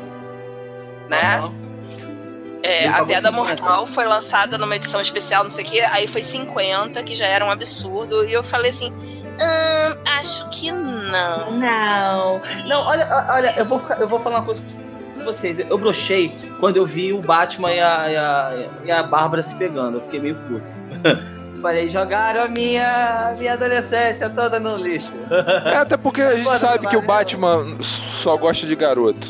né? 1.07 1.35
Aham. 1.37 1.53
É, 2.63 2.87
a 2.87 3.03
Piada 3.05 3.29
50. 3.29 3.31
Mortal 3.31 3.87
foi 3.87 4.05
lançada 4.05 4.57
numa 4.57 4.75
edição 4.75 5.01
especial, 5.01 5.43
não 5.43 5.49
sei 5.51 5.63
o 5.65 5.67
que, 5.67 5.81
aí 5.81 6.05
foi 6.07 6.21
50, 6.21 7.01
que 7.03 7.15
já 7.15 7.25
era 7.25 7.43
um 7.45 7.49
absurdo, 7.49 8.23
e 8.23 8.31
eu 8.33 8.43
falei 8.43 8.69
assim, 8.71 8.91
"Hum, 8.91 9.95
acho 10.19 10.47
que 10.49 10.71
não. 10.71 11.51
Não. 11.51 12.41
Não, 12.67 12.81
olha, 12.85 13.25
olha, 13.29 13.55
eu 13.57 13.65
vou, 13.65 13.79
ficar- 13.79 13.99
eu 13.99 14.07
vou 14.07 14.19
falar 14.19 14.37
uma 14.39 14.45
coisa 14.45 14.61
com 15.15 15.23
vocês. 15.23 15.59
Eu 15.59 15.77
brochei 15.77 16.33
quando 16.59 16.77
eu 16.77 16.85
vi 16.85 17.11
o 17.13 17.19
Batman 17.21 17.71
e 17.73 17.79
a, 17.79 18.09
e 18.11 18.15
a, 18.17 18.65
e 18.85 18.91
a 18.91 19.03
Bárbara 19.03 19.41
se 19.41 19.55
pegando. 19.55 19.97
Eu 19.97 20.01
fiquei 20.01 20.19
meio 20.19 20.35
puto. 20.35 20.71
Falei, 21.61 21.89
jogaram 21.89 22.43
a 22.43 22.47
minha, 22.47 23.29
a 23.29 23.35
minha 23.37 23.53
adolescência 23.53 24.27
toda 24.29 24.59
no 24.59 24.77
lixo. 24.77 25.11
É, 25.65 25.75
até 25.77 25.95
porque 25.95 26.19
a 26.21 26.35
gente 26.35 26.45
Puta 26.45 26.57
sabe 26.57 26.87
que 26.87 26.97
o. 26.97 27.01
Batman 27.03 27.77
só 27.81 28.35
gosta 28.35 28.65
de 28.65 28.75
garoto. 28.75 29.27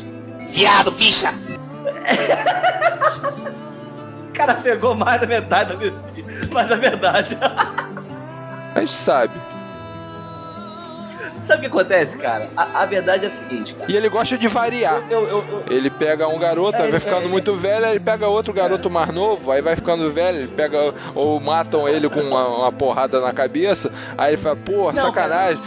Viado, 0.50 0.90
bicha! 0.92 1.32
O 4.32 4.34
cara 4.34 4.54
pegou 4.54 4.94
mais 4.94 5.20
da 5.20 5.26
metade 5.26 5.70
da 5.70 5.76
DC. 5.76 6.24
Mas 6.50 6.70
é 6.70 6.76
verdade. 6.76 7.36
A 8.74 8.80
gente 8.80 8.94
sabe. 8.94 9.34
Sabe 11.42 11.58
o 11.58 11.60
que 11.62 11.66
acontece, 11.66 12.16
cara? 12.18 12.48
A, 12.56 12.82
a 12.82 12.86
verdade 12.86 13.24
é 13.24 13.26
a 13.26 13.30
seguinte, 13.30 13.74
cara. 13.74 13.90
E 13.90 13.94
ele 13.96 14.08
gosta 14.08 14.38
de 14.38 14.48
variar. 14.48 15.02
Eu, 15.10 15.28
eu, 15.28 15.38
eu, 15.38 15.62
Ele 15.68 15.90
pega 15.90 16.26
um 16.28 16.38
garoto, 16.38 16.78
aí 16.80 16.88
É, 16.88 16.90
vai 16.92 17.00
ficando 17.00 17.26
é, 17.26 17.28
muito 17.28 17.54
velho, 17.56 17.84
aí 17.84 17.92
ele 17.96 18.00
pega 18.00 18.28
outro 18.28 18.54
garoto 18.54 18.88
mais 18.88 19.12
novo, 19.12 19.50
aí 19.50 19.60
vai 19.60 19.74
ficando 19.76 20.10
velho, 20.10 20.38
ele 20.38 20.48
pega. 20.48 20.94
Ou 21.14 21.38
matam 21.40 21.86
ele 21.88 22.08
com 22.08 22.20
uma, 22.20 22.46
uma 22.46 22.72
porrada 22.72 23.20
na 23.20 23.32
cabeça, 23.32 23.92
aí 24.16 24.34
ele 24.34 24.42
fala, 24.42 24.56
pô, 24.56 24.94
sacanagem. 24.94 25.60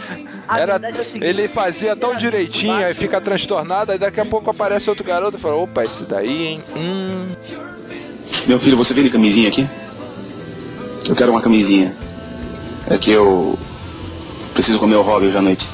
a 0.48 0.58
Era, 0.58 0.80
é 0.82 0.88
a 0.88 1.04
seguinte, 1.04 1.24
ele 1.24 1.46
fazia 1.46 1.94
tão 1.94 2.10
Batman- 2.14 2.18
direitinho, 2.20 2.74
aí 2.74 2.94
fica 2.94 3.20
transtornado, 3.20 3.92
aí 3.92 3.98
daqui 3.98 4.18
a 4.20 4.24
pouco 4.24 4.50
aparece 4.50 4.88
outro 4.88 5.04
garoto 5.04 5.36
e 5.36 5.40
fala, 5.40 5.56
opa, 5.56 5.84
esse 5.84 6.04
daí, 6.04 6.46
hein? 6.46 6.62
Hum. 6.74 7.36
Meu 8.46 8.58
filho, 8.58 8.76
você 8.76 8.94
vende 8.94 9.10
camisinha 9.10 9.48
aqui? 9.48 9.66
Eu 11.08 11.14
quero 11.16 11.32
uma 11.32 11.40
camisinha. 11.40 11.92
É 12.88 12.96
que 12.98 13.10
eu 13.10 13.58
preciso 14.54 14.78
comer 14.78 14.96
o 14.96 15.02
hobby 15.02 15.26
hoje 15.26 15.36
à 15.36 15.42
noite. 15.42 15.68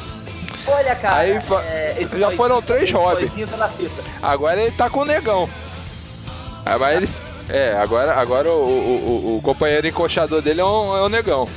Olha, 0.66 0.95
cara. 0.95 1.16
Aí 1.16 1.33
é, 1.33 1.97
esse 2.01 2.12
já 2.18 2.27
boizinho- 2.27 2.37
foram 2.37 2.62
três 2.62 2.91
hobbies. 2.91 3.33
tá. 3.35 3.70
Agora 4.23 4.62
ele 4.62 4.70
tá 4.73 4.89
com 4.89 5.01
o 5.01 5.05
negão. 5.05 5.49
Ah, 6.64 6.79
mas 6.79 6.97
ele. 6.97 7.09
É, 7.49 7.77
agora, 7.77 8.14
agora 8.14 8.49
o, 8.49 8.53
o, 8.53 9.33
o- 9.35 9.37
o 9.39 9.43
companheiro 9.43 9.87
encoxador 9.87 10.41
dele 10.41 10.61
é 10.61 10.64
um, 10.64 10.97
é 10.97 11.03
um 11.03 11.09
negão. 11.09 11.49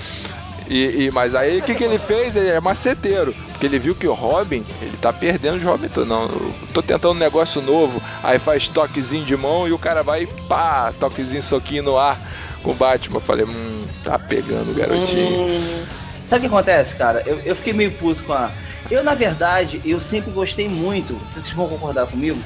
E, 0.67 1.05
e- 1.05 1.11
mas 1.11 1.35
aí 1.35 1.59
o 1.59 1.61
que, 1.61 1.75
que 1.75 1.83
ele 1.83 1.99
fez? 1.99 2.35
Ele 2.35 2.49
é 2.49 2.59
maceteiro. 2.59 3.33
Porque 3.51 3.65
ele 3.65 3.79
viu 3.79 3.95
que 3.95 4.07
o 4.07 4.13
Robin, 4.13 4.63
ele 4.81 4.97
tá 5.01 5.13
perdendo 5.13 5.57
os 5.57 5.63
Robin. 5.63 5.87
Tô, 5.87 6.03
não, 6.05 6.23
eu 6.23 6.53
tô 6.73 6.81
tentando 6.81 7.11
um 7.11 7.19
negócio 7.19 7.61
novo. 7.61 8.01
Aí 8.23 8.39
faz 8.39 8.67
toquezinho 8.67 9.23
de 9.25 9.35
mão 9.37 9.67
e 9.67 9.71
o 9.71 9.77
cara 9.77 10.01
vai 10.03 10.27
pá, 10.47 10.91
toquezinho, 10.99 11.41
soquinho 11.43 11.83
no 11.83 11.97
ar 11.97 12.19
com 12.63 12.71
o 12.71 12.75
Batman. 12.75 13.17
Eu 13.17 13.21
falei, 13.21 13.45
hum, 13.45 13.81
tá 14.03 14.17
pegando 14.17 14.71
o 14.71 14.73
garotinho. 14.73 15.39
Hum, 15.59 15.83
Sabe 16.27 16.39
o 16.47 16.49
que 16.49 16.55
acontece, 16.55 16.95
cara? 16.95 17.21
Eu, 17.25 17.39
eu 17.41 17.55
fiquei 17.55 17.71
meio 17.73 17.91
puto 17.91 18.23
com 18.23 18.33
a. 18.33 18.51
Eu, 18.89 19.03
na 19.03 19.13
verdade, 19.13 19.79
eu 19.85 19.99
sempre 19.99 20.31
gostei 20.31 20.67
muito. 20.67 21.13
Vocês 21.31 21.49
vão 21.51 21.67
concordar 21.67 22.07
comigo? 22.07 22.37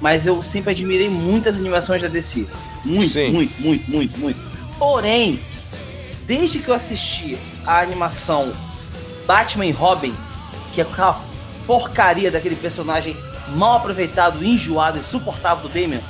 Mas 0.00 0.26
eu 0.26 0.42
sempre 0.42 0.70
admirei 0.70 1.08
muitas 1.10 1.56
animações 1.56 2.00
da 2.00 2.08
DC. 2.08 2.46
Muito, 2.84 3.12
Sim. 3.12 3.30
muito, 3.30 3.60
muito, 3.60 3.90
muito, 3.90 4.18
muito. 4.18 4.40
Porém, 4.78 5.40
desde 6.26 6.60
que 6.60 6.68
eu 6.68 6.74
assisti 6.74 7.36
a 7.68 7.80
animação 7.80 8.50
Batman 9.26 9.66
e 9.66 9.70
Robin, 9.70 10.14
que 10.72 10.80
é 10.80 10.84
aquela 10.84 11.20
porcaria 11.66 12.30
daquele 12.30 12.56
personagem 12.56 13.14
mal 13.48 13.76
aproveitado, 13.76 14.42
enjoado, 14.42 14.98
insuportável 14.98 15.68
do 15.68 15.68
Damian, 15.68 16.00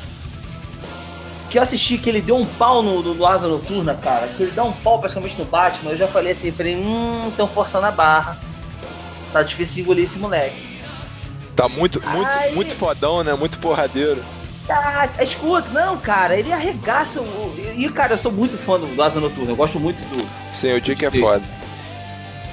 que 1.50 1.58
eu 1.58 1.62
assisti 1.62 1.98
que 1.98 2.08
ele 2.08 2.20
deu 2.20 2.36
um 2.36 2.46
pau 2.46 2.80
no, 2.80 3.02
no, 3.02 3.12
no 3.12 3.26
Asa 3.26 3.48
Noturna, 3.48 3.94
cara, 3.94 4.28
que 4.28 4.44
ele 4.44 4.52
dá 4.52 4.62
um 4.62 4.72
pau 4.72 5.00
praticamente 5.00 5.36
no 5.36 5.44
Batman, 5.44 5.90
eu 5.90 5.96
já 5.96 6.06
falei 6.06 6.30
assim, 6.30 6.52
falei, 6.52 6.76
hum, 6.76 7.32
tão 7.36 7.48
forçando 7.48 7.86
a 7.86 7.90
barra. 7.90 8.38
Tá 9.32 9.42
difícil 9.42 9.74
de 9.74 9.80
engolir 9.80 10.04
esse 10.04 10.18
moleque. 10.18 10.78
Tá 11.56 11.68
muito, 11.68 12.00
muito, 12.08 12.28
Ai. 12.28 12.52
muito 12.52 12.74
fodão, 12.76 13.24
né? 13.24 13.34
Muito 13.34 13.58
porradeiro. 13.58 14.22
Ah, 14.70 15.08
escuta, 15.22 15.68
não, 15.70 15.96
cara, 15.96 16.38
ele 16.38 16.52
arregaça 16.52 17.22
o. 17.22 17.54
E, 17.74 17.88
cara, 17.88 18.12
eu 18.12 18.18
sou 18.18 18.30
muito 18.30 18.58
fã 18.58 18.78
do 18.78 19.02
Asa 19.02 19.18
Noturna, 19.18 19.52
eu 19.52 19.56
gosto 19.56 19.80
muito 19.80 19.98
do. 20.10 20.28
Sim, 20.54 20.74
o 20.74 20.80
Dick 20.80 21.04
é 21.04 21.10
foda. 21.10 21.42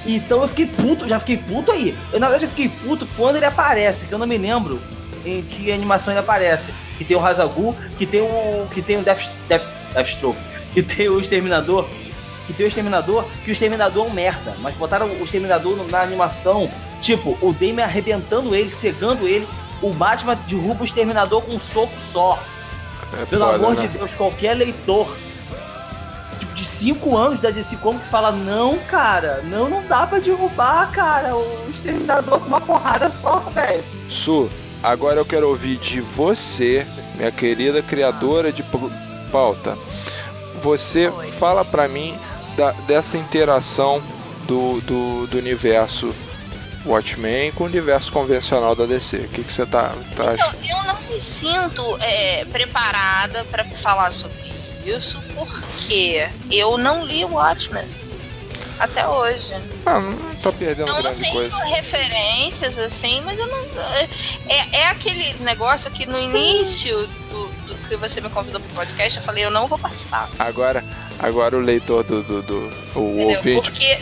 Então 0.06 0.40
eu 0.40 0.48
fiquei 0.48 0.66
puto, 0.66 1.06
já 1.08 1.18
fiquei 1.18 1.36
puto 1.36 1.72
aí. 1.72 1.96
Eu, 2.12 2.20
na 2.20 2.26
verdade, 2.28 2.44
eu 2.44 2.48
fiquei 2.48 2.68
puto 2.68 3.06
quando 3.16 3.36
ele 3.36 3.44
aparece, 3.44 4.06
que 4.06 4.12
eu 4.12 4.18
não 4.18 4.26
me 4.26 4.38
lembro 4.38 4.80
em 5.24 5.42
que 5.42 5.70
animação 5.70 6.12
ele 6.12 6.20
aparece. 6.20 6.72
Que 6.96 7.04
tem 7.04 7.16
o 7.16 7.24
Hazagul, 7.24 7.74
que 7.98 8.06
tem 8.06 8.22
o. 8.22 8.66
que 8.72 8.80
tem 8.80 8.98
o 8.98 9.02
Death, 9.02 9.28
Death, 9.48 9.64
Deathstroke, 9.92 10.38
que 10.72 10.82
tem 10.82 11.08
o 11.08 11.20
Exterminador. 11.20 11.86
Que 12.46 12.52
tem 12.52 12.64
o 12.64 12.68
Exterminador, 12.68 13.24
que 13.44 13.50
o 13.50 13.52
Exterminador 13.52 14.06
é 14.06 14.08
um 14.08 14.12
merda. 14.12 14.54
Mas 14.60 14.74
botaram 14.74 15.06
o 15.08 15.24
Exterminador 15.24 15.84
na 15.90 16.00
animação, 16.00 16.70
tipo, 17.02 17.36
o 17.42 17.52
Damien 17.52 17.80
arrebentando 17.80 18.54
ele, 18.54 18.70
cegando 18.70 19.26
ele. 19.26 19.46
O 19.82 19.92
Batman 19.92 20.36
derruba 20.46 20.82
o 20.82 20.84
Exterminador 20.84 21.42
com 21.42 21.52
um 21.52 21.60
soco 21.60 21.92
só. 22.00 22.38
É 23.20 23.24
Pelo 23.26 23.44
foda, 23.44 23.56
amor 23.56 23.74
né? 23.76 23.82
de 23.86 23.88
Deus, 23.98 24.12
qualquer 24.14 24.54
leitor 24.54 25.06
tipo, 26.40 26.54
de 26.54 26.64
5 26.64 27.16
anos 27.16 27.40
da 27.40 27.50
DC 27.50 27.76
Comics 27.76 28.08
fala: 28.08 28.32
Não, 28.32 28.78
cara, 28.78 29.42
não, 29.44 29.68
não 29.68 29.82
dá 29.86 30.06
pra 30.06 30.18
derrubar, 30.18 30.90
cara, 30.90 31.36
o 31.36 31.70
exterminador 31.70 32.40
com 32.40 32.46
uma 32.46 32.60
porrada 32.60 33.10
só, 33.10 33.38
velho. 33.52 33.84
Su, 34.10 34.48
agora 34.82 35.18
eu 35.20 35.24
quero 35.24 35.48
ouvir 35.48 35.76
de 35.76 36.00
você, 36.00 36.86
minha 37.14 37.30
querida 37.30 37.82
criadora 37.82 38.50
de 38.50 38.62
pau- 38.62 38.90
pauta. 39.30 39.76
Você 40.62 41.08
Oi. 41.08 41.26
fala 41.32 41.64
pra 41.64 41.86
mim 41.86 42.18
da- 42.56 42.72
dessa 42.88 43.16
interação 43.16 44.02
do, 44.46 44.80
do, 44.80 45.26
do 45.26 45.38
universo 45.38 46.12
Watchmen 46.86 47.52
com 47.52 47.64
o 47.64 47.66
universo 47.66 48.12
convencional 48.12 48.74
da 48.76 48.86
DC. 48.86 49.16
O 49.16 49.28
que, 49.28 49.42
que 49.44 49.52
você 49.52 49.66
tá, 49.66 49.88
tá 50.16 50.32
Então, 50.34 50.48
achando? 50.48 50.56
eu 50.68 50.84
não 50.84 51.00
me 51.10 51.20
sinto 51.20 51.98
é, 52.02 52.44
preparada 52.46 53.44
pra 53.50 53.64
falar 53.64 54.10
sobre 54.12 54.52
isso, 54.84 55.20
porque 55.34 56.28
eu 56.50 56.78
não 56.78 57.04
li 57.04 57.24
o 57.24 57.32
Watchmen 57.34 57.84
até 58.78 59.06
hoje. 59.08 59.54
Ah, 59.86 59.98
não 60.00 60.12
tá 60.36 60.52
perdendo 60.52 60.82
Então, 60.82 60.96
eu 60.98 61.02
não 61.02 61.14
grande 61.14 61.20
tenho 61.20 61.32
coisa. 61.34 61.64
referências 61.64 62.78
assim, 62.78 63.20
mas 63.24 63.38
eu 63.38 63.46
não. 63.46 63.58
É, 64.48 64.76
é 64.80 64.86
aquele 64.88 65.34
negócio 65.40 65.90
que 65.90 66.06
no 66.06 66.18
início 66.18 67.06
do, 67.30 67.46
do 67.66 67.74
que 67.88 67.96
você 67.96 68.20
me 68.20 68.28
convidou 68.28 68.60
pro 68.60 68.74
podcast, 68.74 69.18
eu 69.18 69.24
falei, 69.24 69.44
eu 69.44 69.50
não 69.50 69.66
vou 69.66 69.78
participar. 69.78 70.28
Agora, 70.38 70.84
agora 71.18 71.56
o 71.56 71.60
leitor 71.60 72.04
do. 72.04 72.22
do, 72.22 72.42
do- 72.42 72.72
o 72.94 73.14
Entendeu? 73.20 73.36
ouvinte, 73.38 73.60
Porque 73.62 73.98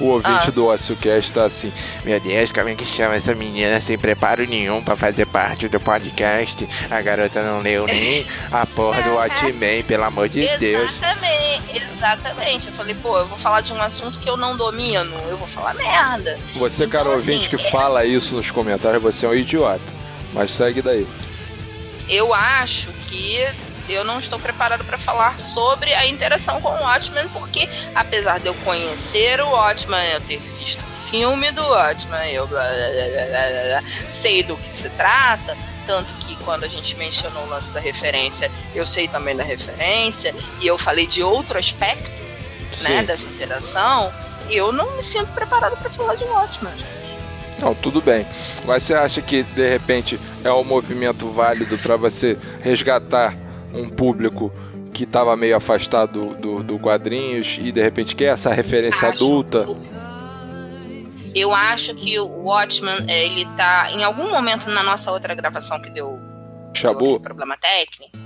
o 0.00 0.06
ouvinte 0.06 0.48
Ah. 0.48 0.50
do 0.50 0.66
OcioCast 0.66 1.32
tá 1.32 1.44
assim. 1.44 1.72
Meu 2.04 2.18
Deus, 2.20 2.50
como 2.50 2.68
é 2.68 2.74
que 2.74 2.84
chama 2.84 3.14
essa 3.16 3.34
menina 3.34 3.80
sem 3.80 3.96
preparo 3.98 4.46
nenhum 4.46 4.82
pra 4.82 4.96
fazer 4.96 5.26
parte 5.26 5.68
do 5.68 5.78
podcast? 5.80 6.68
A 6.90 7.00
garota 7.00 7.42
não 7.42 7.60
leu 7.60 7.86
nem 7.86 8.26
a 8.50 8.66
porra 8.66 9.02
do 9.02 9.14
Watchmen, 9.14 9.82
pelo 9.84 10.04
amor 10.04 10.28
de 10.28 10.46
Deus. 10.58 10.90
Exatamente, 10.90 11.82
exatamente. 11.92 12.66
Eu 12.68 12.72
falei, 12.72 12.94
pô, 12.94 13.18
eu 13.18 13.26
vou 13.26 13.38
falar 13.38 13.60
de 13.60 13.72
um 13.72 13.80
assunto 13.80 14.18
que 14.18 14.28
eu 14.28 14.36
não 14.36 14.56
domino, 14.56 15.14
eu 15.28 15.36
vou 15.38 15.46
falar 15.48 15.74
merda. 15.74 16.38
Você, 16.56 16.86
cara 16.86 17.04
Então, 17.04 17.14
ouvinte, 17.14 17.46
assim, 17.46 17.56
que 17.56 17.66
é- 17.66 17.70
fala 17.70 18.04
isso 18.04 18.34
nos 18.34 18.50
comentários, 18.50 19.02
você 19.02 19.26
é 19.26 19.28
um 19.28 19.34
idiota. 19.34 19.80
Mas 20.32 20.50
segue 20.52 20.82
daí. 20.82 21.06
Eu 22.08 22.34
acho 22.34 22.90
que 23.06 23.46
eu 23.88 24.04
não 24.04 24.18
estou 24.18 24.38
preparado 24.38 24.84
para 24.84 24.96
falar 24.96 25.38
sobre 25.38 25.92
a 25.94 26.06
interação 26.06 26.60
com 26.60 26.68
o 26.68 26.82
Watchmen, 26.82 27.28
porque 27.28 27.68
apesar 27.94 28.40
de 28.40 28.46
eu 28.46 28.54
conhecer 28.56 29.40
o 29.40 29.50
Watchmen, 29.50 30.00
eu 30.12 30.20
ter 30.20 30.38
visto 30.58 30.80
o 30.80 31.10
filme 31.10 31.50
do 31.52 31.62
Watchmen, 31.62 32.32
eu 32.32 32.46
blá, 32.46 32.62
blá, 32.62 33.80
blá, 33.80 33.90
sei 34.10 34.42
do 34.42 34.56
que 34.56 34.72
se 34.72 34.88
trata, 34.90 35.56
tanto 35.86 36.14
que 36.14 36.36
quando 36.36 36.64
a 36.64 36.68
gente 36.68 36.96
mencionou 36.96 37.44
o 37.44 37.48
lance 37.48 37.72
da 37.72 37.80
referência, 37.80 38.50
eu 38.74 38.86
sei 38.86 39.06
também 39.06 39.36
da 39.36 39.44
referência, 39.44 40.34
e 40.60 40.66
eu 40.66 40.78
falei 40.78 41.06
de 41.06 41.22
outro 41.22 41.58
aspecto 41.58 42.10
né, 42.80 43.02
dessa 43.02 43.28
interação, 43.28 44.12
eu 44.50 44.72
não 44.72 44.96
me 44.96 45.02
sinto 45.02 45.32
preparado 45.32 45.76
para 45.76 45.90
falar 45.90 46.14
de 46.14 46.24
Watchmen, 46.24 46.72
gente. 46.76 46.94
Não, 47.60 47.74
tudo 47.74 48.00
bem. 48.00 48.26
Mas 48.64 48.82
você 48.82 48.94
acha 48.94 49.22
que 49.22 49.42
de 49.42 49.68
repente 49.68 50.18
é 50.42 50.52
um 50.52 50.64
movimento 50.64 51.30
válido 51.30 51.78
pra 51.78 51.96
você 51.96 52.36
resgatar 52.60 53.34
um 53.74 53.88
público 53.88 54.52
que 54.92 55.04
estava 55.04 55.36
meio 55.36 55.56
afastado 55.56 56.34
do, 56.36 56.62
do 56.62 56.78
quadrinhos 56.78 57.58
e 57.60 57.72
de 57.72 57.82
repente 57.82 58.14
quer 58.14 58.32
essa 58.32 58.52
referência 58.52 59.08
Acho- 59.08 59.24
adulta? 59.24 59.66
Eu 61.34 61.52
acho 61.52 61.94
que 61.96 62.18
o 62.20 62.44
Watchman, 62.44 63.04
eh, 63.08 63.24
ele 63.24 63.44
tá. 63.56 63.90
Em 63.90 64.04
algum 64.04 64.30
momento 64.30 64.70
na 64.70 64.84
nossa 64.84 65.10
outra 65.10 65.34
gravação 65.34 65.80
que 65.82 65.90
deu, 65.90 66.20
Chabu? 66.72 67.18
problema 67.18 67.56
técnico. 67.56 68.16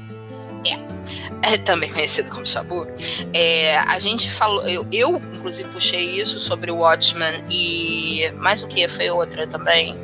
É. 0.66 1.54
é 1.54 1.56
também 1.56 1.88
conhecido 1.94 2.28
como 2.28 2.44
Shabu. 2.44 2.86
É, 3.32 3.78
a 3.78 3.98
gente 3.98 4.30
falou. 4.30 4.68
Eu, 4.68 4.86
eu, 4.92 5.16
inclusive, 5.34 5.70
puxei 5.70 6.20
isso 6.20 6.38
sobre 6.38 6.70
o 6.70 6.76
Watchman 6.82 7.44
e. 7.48 8.30
Mais 8.36 8.62
o 8.62 8.68
que? 8.68 8.86
Foi 8.88 9.08
outra 9.08 9.46
também. 9.46 9.96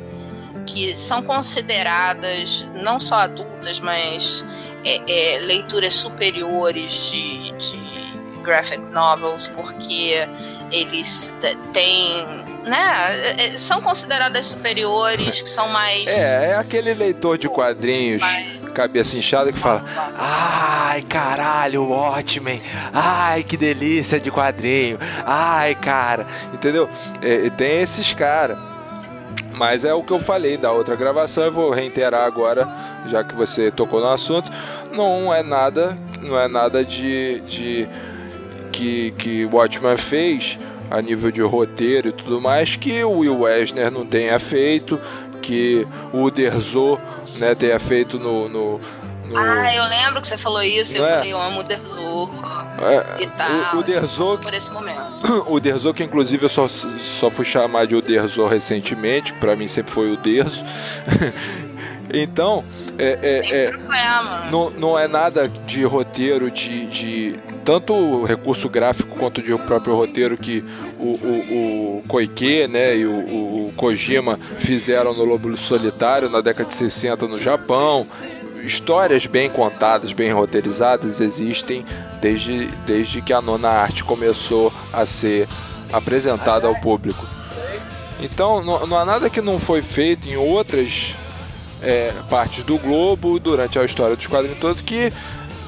Que 0.65 0.95
são 0.95 1.21
consideradas 1.21 2.65
não 2.81 2.99
só 2.99 3.15
adultas, 3.15 3.79
mas 3.79 4.43
é, 4.85 5.01
é, 5.35 5.39
leituras 5.39 5.93
superiores 5.93 7.11
de, 7.11 7.51
de 7.53 7.95
graphic 8.43 8.79
novels, 8.91 9.47
porque 9.47 10.27
eles 10.71 11.33
têm. 11.73 12.45
Né, 12.65 13.35
é, 13.37 13.49
são 13.57 13.79
consideradas 13.81 14.45
superiores, 14.45 15.41
que 15.41 15.49
são 15.49 15.67
mais. 15.69 16.07
É, 16.07 16.51
é 16.51 16.55
aquele 16.55 16.93
leitor 16.93 17.37
de 17.37 17.47
quadrinhos, 17.49 18.21
mais 18.21 18.65
cabeça 18.75 19.15
inchada, 19.15 19.51
que 19.51 19.57
fala: 19.57 19.83
Ai, 20.17 21.01
caralho, 21.03 21.89
Watchmen. 21.89 22.61
Ai, 22.93 23.43
que 23.43 23.57
delícia 23.57 24.19
de 24.19 24.29
quadrinho. 24.29 24.99
Ai, 25.25 25.73
cara. 25.75 26.27
Entendeu? 26.53 26.89
É, 27.21 27.49
tem 27.51 27.81
esses 27.81 28.13
caras. 28.13 28.57
Mas 29.53 29.85
é 29.85 29.93
o 29.93 30.03
que 30.03 30.11
eu 30.11 30.19
falei 30.19 30.57
da 30.57 30.71
outra 30.71 30.95
gravação, 30.97 31.45
eu 31.45 31.51
vou 31.51 31.71
reiterar 31.71 32.25
agora, 32.25 32.67
já 33.09 33.23
que 33.23 33.33
você 33.35 33.71
tocou 33.71 33.99
no 34.01 34.09
assunto. 34.09 34.51
Não 34.91 35.33
é 35.33 35.43
nada, 35.43 35.97
não 36.21 36.39
é 36.39 36.47
nada 36.47 36.83
de, 36.83 37.39
de 37.41 37.87
que 38.71 39.11
que 39.17 39.45
Watchman 39.45 39.97
fez 39.97 40.57
a 40.89 41.01
nível 41.01 41.31
de 41.31 41.41
roteiro 41.41 42.09
e 42.09 42.11
tudo 42.11 42.39
mais 42.41 42.75
que 42.75 43.03
o 43.03 43.19
Will 43.19 43.47
Eisner 43.47 43.89
não 43.91 44.05
tenha 44.05 44.37
feito, 44.39 44.99
que 45.41 45.87
o 46.13 46.29
Derzo 46.29 46.99
né, 47.37 47.55
tenha 47.55 47.79
feito 47.79 48.19
no, 48.19 48.47
no, 48.47 48.79
no- 49.27 49.37
Ah, 49.37 49.75
eu 49.75 49.83
lembro 49.85 50.21
que 50.21 50.27
você 50.27 50.37
falou 50.37 50.61
isso, 50.61 50.95
eu 50.97 51.01
Não 51.01 51.09
é? 51.09 51.13
falei, 51.13 51.33
eu 51.33 51.41
amo 51.41 51.59
o 51.61 51.63
Derzo 51.63 52.29
é, 52.79 53.23
e 53.23 53.27
tal. 53.27 53.75
o, 53.77 54.33
o 54.33 54.37
por 54.37 54.53
esse 54.53 54.71
momento. 54.71 55.45
o 55.47 55.59
Derzo, 55.59 55.93
que 55.93 56.03
inclusive 56.03 56.43
eu 56.45 56.49
só, 56.49 56.67
só 56.67 57.29
fui 57.29 57.45
chamar 57.45 57.87
de 57.87 57.95
o 57.95 58.01
Derzo 58.01 58.45
recentemente, 58.47 59.33
pra 59.33 59.55
mim 59.55 59.67
sempre 59.67 59.91
foi 59.93 60.11
o 60.11 60.17
Derzo. 60.17 60.63
então, 62.13 62.63
é, 62.97 63.19
é, 63.21 63.65
é, 63.65 63.71
não, 64.49 64.69
não 64.69 64.99
é 64.99 65.07
nada 65.07 65.47
de 65.47 65.83
roteiro, 65.83 66.49
de, 66.49 66.85
de 66.87 67.39
tanto 67.63 68.23
recurso 68.23 68.69
gráfico 68.69 69.17
quanto 69.17 69.41
de 69.41 69.53
o 69.53 69.59
próprio 69.59 69.95
roteiro 69.95 70.37
que 70.37 70.63
o, 70.99 71.11
o, 71.11 71.97
o 71.97 72.03
Koike 72.07 72.67
né, 72.67 72.95
e 72.95 73.05
o, 73.05 73.67
o 73.67 73.73
Kojima 73.75 74.37
fizeram 74.37 75.13
no 75.13 75.25
Lobo 75.25 75.55
Solitário 75.57 76.29
na 76.29 76.41
década 76.41 76.69
de 76.69 76.75
60 76.75 77.27
no 77.27 77.37
Japão. 77.37 78.05
Histórias 78.63 79.25
bem 79.25 79.49
contadas, 79.49 80.13
bem 80.13 80.31
roteirizadas 80.31 81.19
existem 81.19 81.85
desde, 82.21 82.67
desde 82.85 83.21
que 83.21 83.33
a 83.33 83.41
nona 83.41 83.69
arte 83.69 84.03
começou 84.03 84.73
a 84.91 85.05
ser 85.05 85.47
apresentada 85.91 86.67
ao 86.67 86.75
público. 86.75 87.25
Então, 88.19 88.63
não, 88.63 88.87
não 88.87 88.97
há 88.97 89.05
nada 89.05 89.29
que 89.29 89.41
não 89.41 89.59
foi 89.59 89.81
feito 89.81 90.27
em 90.27 90.37
outras 90.37 91.13
é, 91.85 92.11
partes 92.29 92.63
do 92.63 92.77
globo 92.77 93.39
durante 93.39 93.77
a 93.77 93.85
história 93.85 94.15
dos 94.15 94.27
quadrinhos 94.27 94.59
todos 94.59 94.81
que 94.81 95.13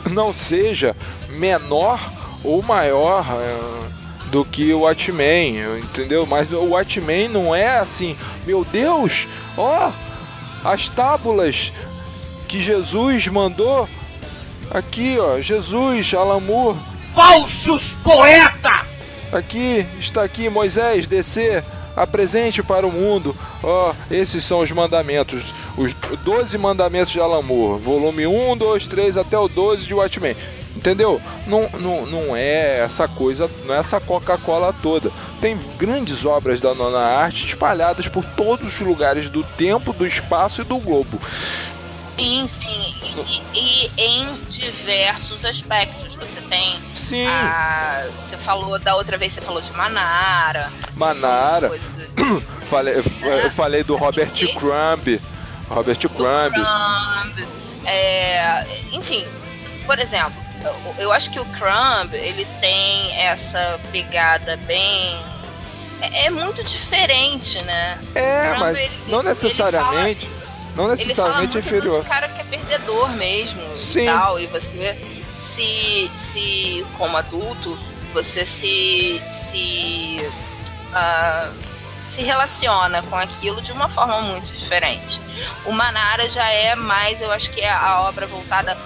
não 0.09 0.33
seja 0.33 0.95
menor 1.29 1.99
ou 2.43 2.61
maior 2.63 3.25
é, 3.39 4.29
do 4.29 4.43
que 4.43 4.73
o 4.73 4.81
Watchmen, 4.81 5.57
entendeu? 5.77 6.25
Mas 6.25 6.51
o 6.51 6.71
Watchmen 6.71 7.29
não 7.29 7.55
é 7.55 7.77
assim, 7.77 8.17
meu 8.45 8.65
Deus, 8.65 9.27
ó, 9.57 9.91
as 10.63 10.89
tábulas 10.89 11.71
que 12.47 12.61
Jesus 12.61 13.27
mandou 13.27 13.87
aqui, 14.71 15.17
ó, 15.19 15.39
Jesus, 15.39 16.13
Alamur, 16.13 16.75
falsos 17.13 17.93
poetas! 18.03 19.05
Aqui, 19.31 19.85
está 19.99 20.23
aqui 20.23 20.49
Moisés, 20.49 21.05
descer, 21.05 21.63
apresente 21.97 22.61
para 22.61 22.85
o 22.85 22.91
mundo. 22.91 23.35
Ó, 23.63 23.91
oh, 23.91 24.13
esses 24.13 24.43
são 24.43 24.59
os 24.59 24.71
mandamentos, 24.71 25.53
os 25.75 25.93
12 26.23 26.57
mandamentos 26.59 27.11
de 27.11 27.19
Alan 27.19 27.41
Moore, 27.41 27.81
volume 27.81 28.27
1, 28.27 28.55
2, 28.55 28.87
3 28.87 29.17
até 29.17 29.37
o 29.37 29.47
12 29.47 29.85
de 29.85 29.93
Watchmen. 29.95 30.35
Entendeu? 30.75 31.19
Não, 31.47 31.67
não, 31.79 32.05
não 32.05 32.35
é 32.35 32.81
essa 32.81 33.07
coisa, 33.07 33.49
não 33.65 33.73
é 33.73 33.79
essa 33.79 33.99
Coca-Cola 33.99 34.71
toda. 34.79 35.11
Tem 35.41 35.57
grandes 35.75 36.23
obras 36.23 36.61
da 36.61 36.75
nona 36.75 36.99
arte 36.99 37.47
espalhadas 37.47 38.07
por 38.07 38.23
todos 38.23 38.67
os 38.67 38.79
lugares 38.79 39.27
do 39.27 39.43
tempo, 39.43 39.91
do 39.91 40.05
espaço 40.05 40.61
e 40.61 40.63
do 40.63 40.77
globo. 40.77 41.19
Sim, 42.17 42.47
sim. 42.47 42.95
E, 43.53 43.91
e, 43.91 43.91
em 43.97 44.35
diversos 44.49 45.45
aspectos. 45.45 46.15
Você 46.15 46.41
tem. 46.41 46.81
Sim. 46.95 47.27
A, 47.27 48.07
você 48.19 48.37
falou 48.37 48.79
da 48.79 48.95
outra 48.95 49.17
vez, 49.17 49.33
você 49.33 49.41
falou 49.41 49.61
de 49.61 49.71
Manara. 49.73 50.71
Manara. 50.95 51.69
falei, 52.69 52.95
né? 52.95 53.45
Eu 53.45 53.51
falei 53.51 53.83
do 53.83 53.95
Robert 53.95 54.31
e, 54.35 54.47
Crumb. 54.55 55.21
Robert 55.69 55.99
Crumb. 55.99 56.53
Crumb. 56.53 57.47
É, 57.85 58.65
enfim, 58.91 59.25
por 59.85 59.97
exemplo, 59.99 60.33
eu, 60.63 60.95
eu 60.99 61.11
acho 61.13 61.31
que 61.31 61.39
o 61.39 61.45
Crumb 61.45 62.13
ele 62.13 62.45
tem 62.59 63.15
essa 63.15 63.79
pegada 63.91 64.57
bem 64.65 65.17
é, 66.01 66.25
é 66.25 66.29
muito 66.29 66.63
diferente, 66.63 67.61
né? 67.63 67.99
É, 68.13 68.55
mas 68.57 68.77
ele, 68.77 68.91
não 69.07 69.23
necessariamente. 69.23 70.27
Não 70.77 70.87
necessariamente 70.87 71.57
ele 71.57 71.63
fala 71.63 71.77
inferior. 71.77 72.01
O 72.01 72.05
cara 72.05 72.29
que 72.29 72.39
é 72.39 72.43
perdedor 72.43 73.09
mesmo 73.13 73.61
Sim. 73.79 74.03
e 74.03 74.05
tal. 74.05 74.39
E 74.39 74.45
você 74.47 74.97
se, 75.35 76.09
se 76.15 76.85
como 76.97 77.17
adulto, 77.17 77.77
você 78.13 78.45
se. 78.45 79.21
se 79.29 80.21
uh, 80.93 81.67
se 82.07 82.21
relaciona 82.21 83.03
com 83.03 83.17
aquilo 83.17 83.61
de 83.61 83.73
uma 83.73 83.89
forma 83.89 84.21
muito 84.21 84.53
diferente. 84.53 85.19
O 85.65 85.73
Manara 85.73 86.29
já 86.29 86.49
é 86.49 86.73
mais, 86.73 87.19
eu 87.19 87.29
acho 87.33 87.51
que 87.51 87.59
é 87.59 87.69
a 87.69 87.99
obra 88.03 88.25
voltada 88.25 88.77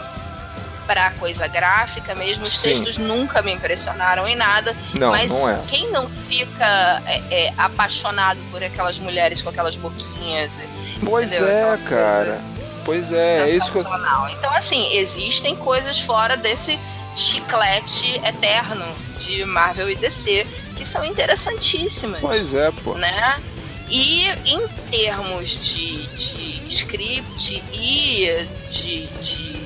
para 0.86 1.12
coisa 1.12 1.48
gráfica 1.48 2.14
mesmo. 2.16 2.46
Os 2.46 2.56
Sim. 2.56 2.70
textos 2.70 2.98
nunca 2.98 3.42
me 3.42 3.52
impressionaram 3.52 4.28
em 4.28 4.36
nada. 4.36 4.76
Não, 4.94 5.10
mas 5.10 5.32
não 5.32 5.50
é. 5.50 5.62
quem 5.68 5.90
não 5.92 6.10
fica 6.10 7.02
é, 7.06 7.22
é, 7.30 7.54
apaixonado 7.58 8.40
por 8.52 8.64
aquelas 8.64 8.98
mulheres 9.00 9.42
com 9.42 9.50
aquelas 9.50 9.76
boquinhas? 9.76 10.60
Pois 11.04 11.32
entendeu? 11.32 11.74
é, 11.74 11.78
cara. 11.78 12.42
Pois 12.84 13.12
é, 13.12 13.42
é 13.42 13.50
isso 13.50 13.72
que 13.72 13.78
eu... 13.78 13.86
Então, 14.32 14.52
assim, 14.54 14.96
existem 14.96 15.56
coisas 15.56 16.00
fora 16.00 16.36
desse 16.36 16.80
chiclete 17.16 18.20
eterno 18.26 18.86
de 19.20 19.46
Marvel 19.46 19.90
e 19.90 19.96
DC 19.96 20.48
que 20.76 20.86
são 20.86 21.04
interessantíssimas. 21.04 22.22
Pois 22.22 22.54
é, 22.54 22.72
pô. 22.84 22.96
Né? 22.96 23.42
E 23.88 24.26
em 24.46 24.68
termos 24.90 25.50
de, 25.50 26.08
de 26.08 26.64
script 26.68 27.62
e 27.72 28.48
de, 28.68 29.08
de 29.08 29.61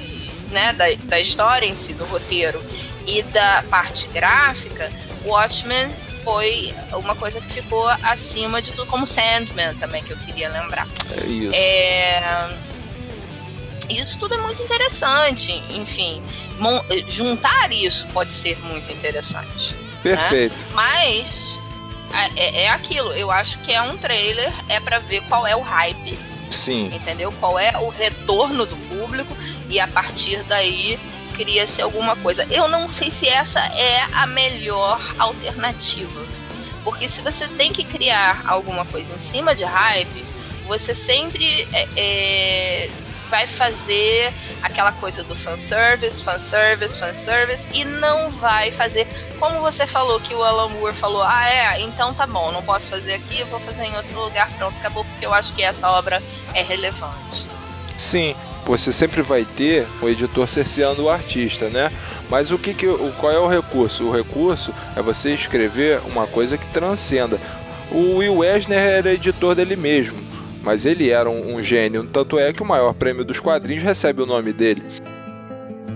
né, 0.56 0.72
da, 0.72 0.86
da 1.04 1.20
história 1.20 1.66
em 1.66 1.76
si, 1.76 1.94
do 1.94 2.06
roteiro 2.06 2.64
e 3.06 3.22
da 3.24 3.62
parte 3.70 4.08
gráfica, 4.08 4.90
Watchmen 5.26 5.90
foi 6.24 6.74
uma 6.94 7.14
coisa 7.14 7.42
que 7.42 7.52
ficou 7.52 7.86
acima 8.02 8.62
de 8.62 8.72
tudo, 8.72 8.88
como 8.88 9.06
Sandman 9.06 9.76
também, 9.76 10.02
que 10.02 10.12
eu 10.12 10.18
queria 10.18 10.50
lembrar. 10.50 10.88
É 10.88 11.28
isso. 11.28 11.52
É... 11.54 12.58
Isso 13.90 14.18
tudo 14.18 14.34
é 14.34 14.38
muito 14.38 14.64
interessante, 14.64 15.52
enfim. 15.70 16.24
Juntar 17.08 17.72
isso 17.72 18.08
pode 18.08 18.34
ser 18.34 18.58
muito 18.60 18.92
interessante. 18.92 19.76
Né? 19.76 19.82
Perfeito. 20.02 20.56
Né? 20.56 20.66
Mas 20.74 21.60
é, 22.36 22.64
é 22.64 22.70
aquilo, 22.70 23.12
eu 23.12 23.30
acho 23.30 23.60
que 23.60 23.72
é 23.72 23.82
um 23.82 23.96
trailer, 23.98 24.52
é 24.70 24.80
para 24.80 24.98
ver 25.00 25.22
qual 25.28 25.46
é 25.46 25.56
o 25.56 25.62
hype 25.62 26.18
Sim. 26.52 26.90
Entendeu? 26.94 27.32
Qual 27.40 27.60
é 27.60 27.78
o 27.78 27.90
retorno 27.90 28.66
do 28.66 28.76
público 28.76 29.36
e 29.70 29.80
a 29.80 29.88
partir 29.88 30.44
daí 30.44 31.00
cria-se 31.36 31.82
alguma 31.82 32.16
coisa. 32.16 32.46
Eu 32.50 32.68
não 32.68 32.88
sei 32.88 33.12
se 33.12 33.28
essa 33.28 33.60
é 33.60 34.02
a 34.14 34.26
melhor 34.26 35.00
alternativa. 35.20 36.26
Porque 36.84 37.10
se 37.10 37.22
você 37.22 37.48
tem 37.48 37.74
que 37.74 37.84
criar 37.84 38.44
alguma 38.46 38.86
coisa 38.86 39.14
em 39.14 39.18
cima 39.18 39.56
de 39.56 39.64
hype, 39.64 40.26
você 40.68 40.94
sempre 40.94 41.68
é, 41.74 41.88
é, 41.98 42.90
vai 43.28 43.48
fazer 43.48 44.32
aquela 44.62 44.92
coisa 44.92 45.24
do 45.24 45.36
fanservice, 45.36 46.24
fanservice, 46.24 47.00
fanservice, 47.00 47.68
e 47.74 47.84
não 47.84 48.30
vai 48.30 48.72
fazer 48.72 49.08
como 49.40 49.60
você 49.60 49.86
falou 49.86 50.20
que 50.20 50.34
o 50.34 50.44
Alan 50.44 50.70
Moore 50.70 50.96
falou, 50.96 51.22
ah 51.22 51.50
é, 51.50 51.82
então 51.82 52.14
tá 52.14 52.26
bom, 52.26 52.52
não 52.52 52.64
posso 52.64 52.90
fazer 52.90 53.16
aqui, 53.16 53.44
vou 53.46 53.60
fazer 53.60 53.84
em 53.84 53.96
outro 53.96 54.20
lugar, 54.20 54.50
pronto, 54.58 54.78
acabou, 54.78 55.04
porque 55.06 55.26
eu 55.26 55.34
acho 55.34 55.54
que 55.54 55.64
essa 55.64 55.90
obra 55.90 56.22
é 56.54 56.62
relevante. 56.62 57.46
Sim, 57.98 58.36
você 58.66 58.92
sempre 58.92 59.22
vai 59.22 59.46
ter 59.46 59.86
o 60.02 60.10
editor 60.10 60.48
cerceando 60.48 61.04
o 61.04 61.10
artista, 61.10 61.70
né? 61.70 61.92
Mas 62.30 62.52
o 62.52 62.58
que, 62.58 62.74
que 62.74 62.88
o, 62.88 63.12
qual 63.20 63.32
é 63.32 63.40
o 63.40 63.48
recurso? 63.48 64.06
O 64.06 64.12
recurso 64.12 64.74
é 64.96 65.02
você 65.02 65.32
escrever 65.32 66.02
uma 66.12 66.26
coisa 66.26 66.58
que 66.58 66.66
transcenda. 66.74 67.40
O 67.92 68.18
Will 68.18 68.44
Eisner 68.44 68.80
era 68.80 69.14
editor 69.14 69.56
dele 69.56 69.76
mesmo, 69.76 70.18
mas 70.64 70.86
ele 70.86 71.10
era 71.10 71.30
um, 71.30 71.56
um 71.56 71.62
gênio, 71.62 72.04
tanto 72.12 72.40
é 72.40 72.52
que 72.52 72.64
o 72.64 72.66
maior 72.66 72.94
prêmio 72.94 73.24
dos 73.24 73.40
quadrinhos 73.40 73.84
recebe 73.84 74.24
o 74.24 74.26
nome 74.26 74.52
dele. 74.52 74.82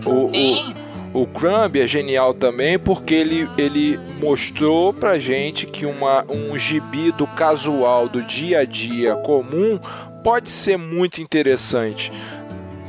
O, 0.05 0.27
Sim. 0.27 0.75
O, 1.11 1.23
o 1.23 1.27
Crumb 1.27 1.75
é 1.75 1.87
genial 1.87 2.35
também 2.35 2.77
porque 2.77 3.15
ele, 3.15 3.49
ele 3.57 3.99
mostrou 4.21 4.93
pra 4.93 5.17
gente 5.17 5.65
que 5.65 5.87
uma, 5.87 6.23
um 6.29 6.57
gibi 6.57 7.11
do 7.11 7.25
casual, 7.25 8.07
do 8.07 8.21
dia 8.21 8.59
a 8.59 8.65
dia 8.65 9.15
comum, 9.15 9.79
pode 10.23 10.51
ser 10.51 10.77
muito 10.77 11.21
interessante. 11.21 12.11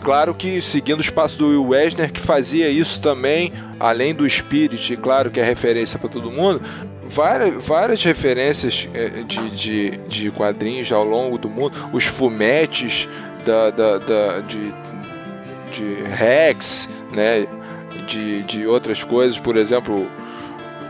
Claro 0.03 0.35
que 0.35 0.63
seguindo 0.63 1.01
os 1.01 1.11
passos 1.11 1.37
do 1.37 1.49
Will 1.49 1.75
Eisner, 1.75 2.11
que 2.11 2.21
fazia 2.21 2.71
isso 2.71 3.01
também, 3.01 3.53
além 3.79 4.15
do 4.15 4.29
Spirit, 4.29 4.97
claro 4.97 5.31
que 5.31 5.39
é 5.39 5.45
referência 5.45 5.99
para 5.99 6.09
todo 6.09 6.31
mundo, 6.31 6.63
várias, 7.03 7.65
várias 7.65 8.03
referências 8.03 8.89
eh, 8.95 9.23
de, 9.27 9.51
de, 9.51 9.97
de 10.09 10.31
quadrinhos 10.31 10.91
ao 10.91 11.05
longo 11.05 11.37
do 11.37 11.51
mundo, 11.51 11.91
os 11.93 12.05
fumetes 12.05 13.09
da, 13.45 13.71
da, 13.71 13.99
da 13.99 14.41
de, 14.41 14.73
de 15.73 16.03
Rex, 16.05 16.89
né? 17.13 17.47
De, 18.07 18.43
de 18.43 18.67
outras 18.67 19.05
coisas, 19.05 19.39
por 19.39 19.57
exemplo, 19.57 20.09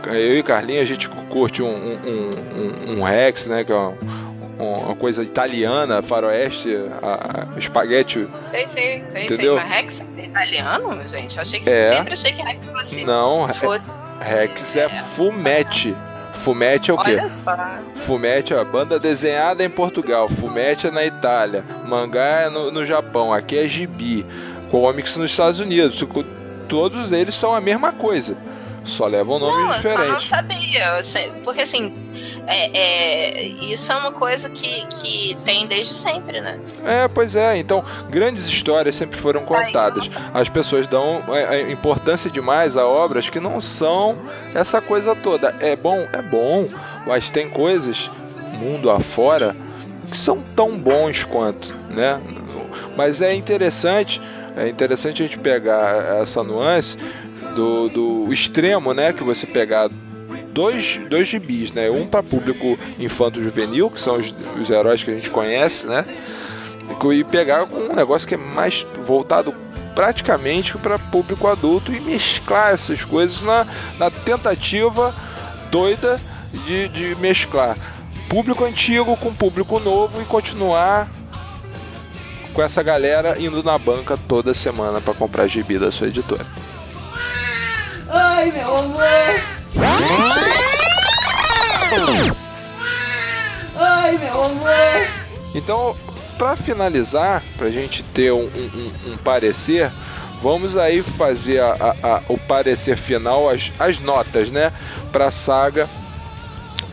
eu 0.07 0.39
e 0.39 0.43
Carlinhos 0.43 0.81
a 0.81 0.85
gente 0.85 1.07
curte 1.29 1.61
um, 1.61 1.67
um, 1.67 2.29
um, 2.55 2.97
um 2.97 3.01
Rex, 3.01 3.45
né? 3.47 3.63
Que 3.63 3.71
é 3.71 3.93
uma 4.61 4.95
coisa 4.95 5.23
italiana, 5.23 6.01
faroeste, 6.01 6.75
a, 7.01 7.47
a 7.55 7.59
espaguete. 7.59 8.27
Sei, 8.39 8.67
sei, 8.67 9.03
sei, 9.03 9.25
entendeu? 9.25 9.57
sei. 9.57 9.65
Mas 9.65 9.75
Rex 9.75 10.03
é 10.17 10.25
italiano, 10.25 11.07
gente? 11.07 11.35
Eu 11.35 11.41
achei 11.41 11.59
que 11.59 11.69
é. 11.69 11.97
sempre 11.97 12.13
achei 12.13 12.33
que 12.33 12.41
Rex 12.41 12.65
fosse. 12.65 13.03
Não, 13.05 13.47
fosse... 13.49 13.85
Rex 14.19 14.75
é, 14.75 14.81
é 14.81 14.89
fumete. 15.15 15.95
Fumete 16.35 16.89
é 16.89 16.93
o 16.93 16.97
quê? 16.97 17.11
Olha 17.11 17.29
só. 17.29 17.55
Fumete 17.95 18.53
é 18.53 18.63
banda 18.63 18.99
desenhada 18.99 19.63
em 19.63 19.69
Portugal, 19.69 20.27
Fumete 20.27 20.87
é 20.87 20.91
na 20.91 21.05
Itália, 21.05 21.63
mangá 21.85 22.41
é 22.41 22.49
no, 22.49 22.71
no 22.71 22.83
Japão, 22.83 23.31
aqui 23.31 23.59
é 23.59 23.67
gibi, 23.67 24.25
comics 24.71 25.15
nos 25.17 25.29
Estados 25.29 25.59
Unidos. 25.59 26.03
Todos 26.67 27.11
eles 27.11 27.35
são 27.35 27.53
a 27.53 27.61
mesma 27.61 27.91
coisa, 27.91 28.35
só 28.83 29.05
levam 29.05 29.37
nomes 29.37 29.65
não, 29.67 29.71
diferentes. 29.73 30.01
Eu 30.01 30.21
só 30.21 30.37
não 30.37 31.01
sabia, 31.01 31.31
porque 31.43 31.61
assim, 31.61 31.93
é, 32.47 32.77
é, 32.77 33.43
isso 33.43 33.91
é 33.91 33.95
uma 33.95 34.11
coisa 34.11 34.49
que, 34.49 34.85
que 34.87 35.37
tem 35.45 35.67
desde 35.67 35.93
sempre, 35.93 36.41
né? 36.41 36.59
É, 36.83 37.07
pois 37.07 37.35
é. 37.35 37.57
Então, 37.57 37.83
grandes 38.09 38.45
histórias 38.45 38.95
sempre 38.95 39.19
foram 39.19 39.41
contadas. 39.41 40.15
As 40.33 40.49
pessoas 40.49 40.87
dão 40.87 41.23
é, 41.29 41.61
é, 41.61 41.71
importância 41.71 42.29
demais 42.29 42.77
a 42.77 42.85
obras 42.87 43.29
que 43.29 43.39
não 43.39 43.61
são 43.61 44.17
essa 44.53 44.81
coisa 44.81 45.15
toda. 45.15 45.55
É 45.59 45.75
bom, 45.75 45.97
é 45.97 46.21
bom, 46.29 46.67
mas 47.05 47.31
tem 47.31 47.49
coisas, 47.49 48.09
mundo 48.59 48.89
afora, 48.89 49.55
que 50.09 50.17
são 50.17 50.43
tão 50.55 50.77
bons 50.77 51.23
quanto, 51.23 51.73
né? 51.89 52.19
Mas 52.97 53.21
é 53.21 53.33
interessante, 53.33 54.21
é 54.57 54.67
interessante 54.67 55.23
a 55.23 55.25
gente 55.25 55.39
pegar 55.39 56.21
essa 56.21 56.43
nuance 56.43 56.97
do, 57.55 57.89
do 57.89 58.33
extremo, 58.33 58.93
né? 58.93 59.13
Que 59.13 59.23
você 59.23 59.45
pegar 59.45 59.89
dois, 60.53 60.99
dois 61.09 61.27
gibis, 61.27 61.71
né? 61.71 61.89
Um 61.89 62.07
para 62.07 62.23
público 62.23 62.77
infanto-juvenil, 62.99 63.89
que 63.89 63.99
são 63.99 64.17
os, 64.17 64.33
os 64.61 64.69
heróis 64.69 65.03
que 65.03 65.11
a 65.11 65.15
gente 65.15 65.29
conhece, 65.29 65.87
né? 65.87 66.05
E 67.13 67.23
pegar 67.23 67.65
com 67.67 67.77
um 67.77 67.95
negócio 67.95 68.27
que 68.27 68.35
é 68.35 68.37
mais 68.37 68.85
voltado 69.05 69.53
praticamente 69.95 70.77
para 70.77 70.99
público 70.99 71.47
adulto 71.47 71.93
e 71.93 71.99
mesclar 71.99 72.73
essas 72.73 73.03
coisas 73.03 73.41
na, 73.41 73.65
na 73.97 74.09
tentativa 74.09 75.13
doida 75.69 76.19
de, 76.65 76.87
de 76.89 77.15
mesclar 77.15 77.77
público 78.29 78.63
antigo 78.63 79.17
com 79.17 79.33
público 79.33 79.79
novo 79.79 80.21
e 80.21 80.25
continuar 80.25 81.09
com 82.53 82.61
essa 82.61 82.81
galera 82.81 83.37
indo 83.39 83.61
na 83.63 83.77
banca 83.77 84.17
toda 84.27 84.53
semana 84.53 85.01
para 85.01 85.13
comprar 85.13 85.47
gibi 85.47 85.77
da 85.77 85.91
sua 85.91 86.07
editora. 86.07 86.45
Ai, 88.09 88.51
meu 88.51 88.75
amor! 88.77 89.60
Ai, 93.75 94.17
meu 94.17 94.43
amor! 94.43 95.07
Então, 95.55 95.95
para 96.37 96.55
finalizar, 96.55 97.43
para 97.57 97.67
a 97.67 97.71
gente 97.71 98.03
ter 98.03 98.31
um, 98.31 98.43
um- 98.45 99.13
um 99.13 99.17
parecer, 99.17 99.91
vamos 100.41 100.75
aí 100.77 101.01
fazer 101.01 101.59
a- 101.61 101.75
a- 102.01 102.07
a- 102.15 102.21
o 102.27 102.37
parecer 102.37 102.97
final, 102.97 103.49
as, 103.49 103.71
as 103.79 103.99
notas, 103.99 104.49
né? 104.49 104.71
Para 105.11 105.27
a 105.27 105.31
saga. 105.31 105.87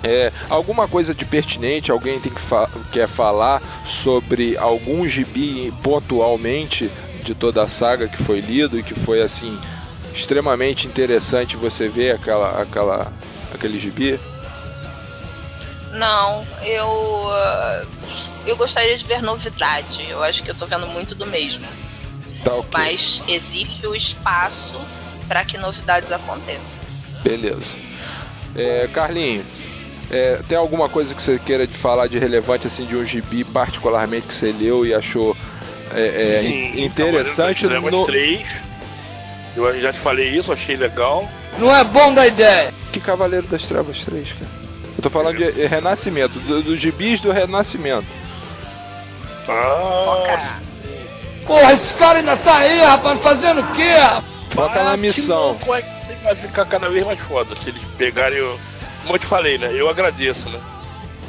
É, 0.02 0.30
alguma 0.48 0.86
coisa 0.86 1.12
de 1.12 1.24
pertinente, 1.24 1.90
alguém 1.90 2.20
tem 2.20 2.30
que 2.32 2.40
fa- 2.40 2.68
quer 2.92 3.08
falar 3.08 3.60
sobre 3.84 4.56
algum 4.56 5.08
gibi 5.08 5.72
pontualmente 5.82 6.88
de 7.24 7.34
toda 7.34 7.64
a 7.64 7.68
saga 7.68 8.06
que 8.06 8.22
foi 8.22 8.40
lido 8.40 8.78
e 8.78 8.82
que 8.82 8.94
foi 8.94 9.20
assim 9.20 9.58
extremamente 10.18 10.86
interessante 10.86 11.56
você 11.56 11.88
ver 11.88 12.14
aquela, 12.14 12.60
aquela, 12.62 13.12
aquele 13.54 13.78
gibi? 13.78 14.18
Não, 15.92 16.46
eu. 16.62 17.26
Eu 18.46 18.56
gostaria 18.56 18.96
de 18.96 19.04
ver 19.04 19.22
novidade. 19.22 20.06
Eu 20.08 20.22
acho 20.22 20.42
que 20.42 20.50
eu 20.50 20.54
tô 20.54 20.66
vendo 20.66 20.86
muito 20.86 21.14
do 21.14 21.26
mesmo. 21.26 21.66
Tá 22.44 22.54
ok. 22.54 22.68
Mas 22.72 23.22
existe 23.28 23.86
o 23.86 23.94
espaço 23.94 24.76
para 25.26 25.44
que 25.44 25.58
novidades 25.58 26.10
aconteçam. 26.12 26.80
Beleza. 27.22 27.74
É, 28.56 28.88
Carlinho, 28.92 29.44
é, 30.10 30.40
tem 30.48 30.56
alguma 30.56 30.88
coisa 30.88 31.14
que 31.14 31.22
você 31.22 31.38
queira 31.38 31.66
de 31.66 31.74
falar 31.74 32.06
de 32.06 32.18
relevante 32.18 32.66
assim 32.66 32.86
de 32.86 32.96
um 32.96 33.04
gibi 33.04 33.44
particularmente 33.44 34.26
que 34.26 34.34
você 34.34 34.52
leu 34.52 34.86
e 34.86 34.94
achou 34.94 35.36
é, 35.94 36.00
é, 36.00 36.42
in- 36.44 36.84
interessante 36.84 37.66
das 37.66 37.82
no 37.82 38.06
3. 38.06 38.46
Eu 39.56 39.80
já 39.80 39.92
te 39.92 39.98
falei 39.98 40.28
isso, 40.28 40.52
achei 40.52 40.76
legal. 40.76 41.28
Não 41.58 41.74
é 41.74 41.82
bom 41.84 42.12
da 42.14 42.26
ideia! 42.26 42.72
que 42.92 43.00
Cavaleiro 43.00 43.46
das 43.48 43.62
Trevas 43.64 44.02
3, 44.04 44.32
cara? 44.32 44.50
Eu 44.96 45.02
tô 45.02 45.10
falando 45.10 45.36
de 45.36 45.60
é, 45.62 45.66
Renascimento, 45.66 46.38
do- 46.40 46.62
dos 46.62 46.80
gibis 46.80 47.20
do 47.20 47.30
Renascimento. 47.30 48.06
Ah, 49.48 50.02
Focar. 50.04 50.60
Porra, 51.46 51.72
esse 51.72 51.92
cara 51.94 52.18
ainda 52.18 52.36
tá 52.36 52.56
aí, 52.58 52.80
rapaz, 52.80 53.20
fazendo 53.22 53.60
o 53.60 53.72
quê? 53.72 53.92
Foca 54.50 54.82
na 54.84 54.96
missão. 54.96 55.56
Como 55.60 55.74
é 55.74 55.82
que 55.82 55.88
vai 56.24 56.34
ficar 56.34 56.64
cada 56.66 56.88
vez 56.90 57.04
mais 57.06 57.18
foda 57.20 57.54
se 57.56 57.68
eles 57.70 57.82
pegarem 57.96 58.40
o. 58.40 58.58
Como 59.02 59.14
eu 59.14 59.18
te 59.18 59.26
falei, 59.26 59.56
né? 59.58 59.70
Eu 59.72 59.88
agradeço, 59.88 60.48
né? 60.50 60.60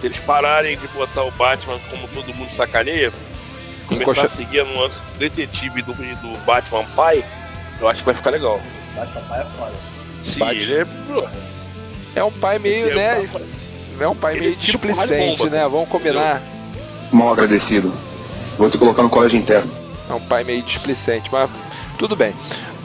Se 0.02 0.08
eles 0.08 0.18
pararem 0.20 0.78
de 0.78 0.88
botar 0.90 1.24
o 1.24 1.32
Batman 1.32 1.80
como 1.90 2.08
todo 2.10 2.34
mundo 2.36 2.52
sacaneia, 2.54 3.12
começar 3.88 4.04
Encoxa- 4.12 4.26
a 4.26 4.30
seguir 4.30 4.64
no 4.66 4.82
lance 4.82 4.96
detetive 5.18 5.82
do, 5.82 5.94
do 5.94 6.38
Batman 6.46 6.84
pai, 6.96 7.24
eu 7.80 7.88
acho 7.88 8.00
que 8.00 8.06
vai 8.06 8.16
ficar 8.16 8.30
legal. 8.32 8.60
Baixo 8.96 9.14
papai 9.14 9.42
é 9.42 9.46
foda. 9.58 9.72
Sim, 10.26 10.40
Bate. 10.40 10.56
ele 10.60 10.74
é. 10.76 10.86
É 12.16 12.24
um 12.24 12.32
pai 12.32 12.60
meio, 12.60 12.88
ele 12.88 12.96
né? 12.96 13.24
é- 13.24 14.04
É 14.04 14.08
um 14.08 14.16
pai 14.16 14.34
Ele 14.34 14.42
meio 14.42 14.56
displicente, 14.56 15.50
né? 15.50 15.62
Vamos 15.68 15.90
combinar. 15.90 16.42
Mal 17.12 17.34
agradecido. 17.34 17.92
Vou 18.58 18.70
te 18.70 18.78
colocar 18.78 19.04
no 19.04 19.10
colégio 19.10 19.38
interno. 19.40 19.70
É 20.10 20.14
um 20.14 20.20
pai 20.22 20.44
meio 20.44 20.62
displicente, 20.64 21.30
mas 21.32 21.50
tudo 21.98 22.16
bem. 22.16 22.34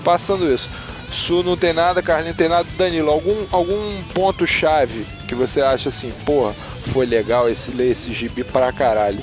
Passando 0.05 0.53
isso. 0.53 0.69
Su 1.13 1.43
não 1.45 1.57
tem 1.57 1.73
nada, 1.73 2.03
Carlinho 2.03 2.31
não 2.31 2.37
tem 2.37 2.49
nada. 2.49 2.67
Danilo, 2.77 3.11
algum, 3.11 3.47
algum 3.53 4.03
ponto-chave 4.13 5.07
que 5.29 5.35
você 5.35 5.61
acha 5.61 5.89
assim, 5.89 6.11
porra, 6.27 6.53
foi 6.93 7.07
legal 7.07 7.49
esse 7.49 7.71
ler 7.71 7.93
esse 7.93 8.13
gibi 8.13 8.43
pra 8.43 8.73
caralho. 8.73 9.23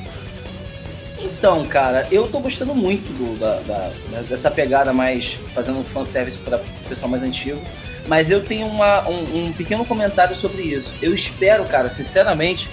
Então, 1.23 1.63
cara, 1.65 2.07
eu 2.11 2.27
tô 2.27 2.39
gostando 2.39 2.73
muito 2.73 3.11
do- 3.13 3.37
da, 3.39 3.55
da- 3.59 4.21
dessa 4.21 4.49
pegada 4.49 4.91
mais 4.91 5.37
fazendo 5.53 5.79
um 5.79 5.83
fanservice 5.83 6.37
para 6.37 6.57
o 6.57 6.89
pessoal 6.89 7.09
mais 7.09 7.23
antigo. 7.23 7.61
Mas 8.07 8.31
eu 8.31 8.43
tenho 8.43 8.65
uma- 8.67 9.07
um, 9.07 9.47
um 9.47 9.53
pequeno 9.53 9.85
comentário 9.85 10.35
sobre 10.35 10.63
isso. 10.63 10.93
Eu 11.01 11.13
espero, 11.13 11.63
cara, 11.65 11.89
sinceramente, 11.89 12.69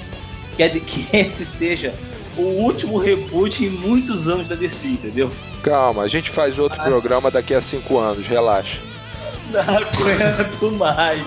que, 0.57 0.67
de- 0.69 0.81
que 0.81 1.07
esse 1.17 1.45
seja 1.45 1.93
o 2.37 2.43
último 2.43 2.99
reboot 2.99 3.65
em 3.65 3.69
muitos 3.71 4.29
anos 4.29 4.49
da 4.49 4.55
DC, 4.55 4.89
entendeu? 4.89 5.31
Calma, 5.63 6.03
a 6.05 6.09
gente 6.09 6.31
faz 6.31 6.59
outro 6.59 6.81
programa 6.83 7.31
daqui 7.31 7.53
a 7.53 7.61
cinco 7.61 7.99
anos, 7.99 8.27
relaxa. 8.27 8.79
Não 9.53 9.61
aguento 9.61 10.71
mais. 10.73 11.23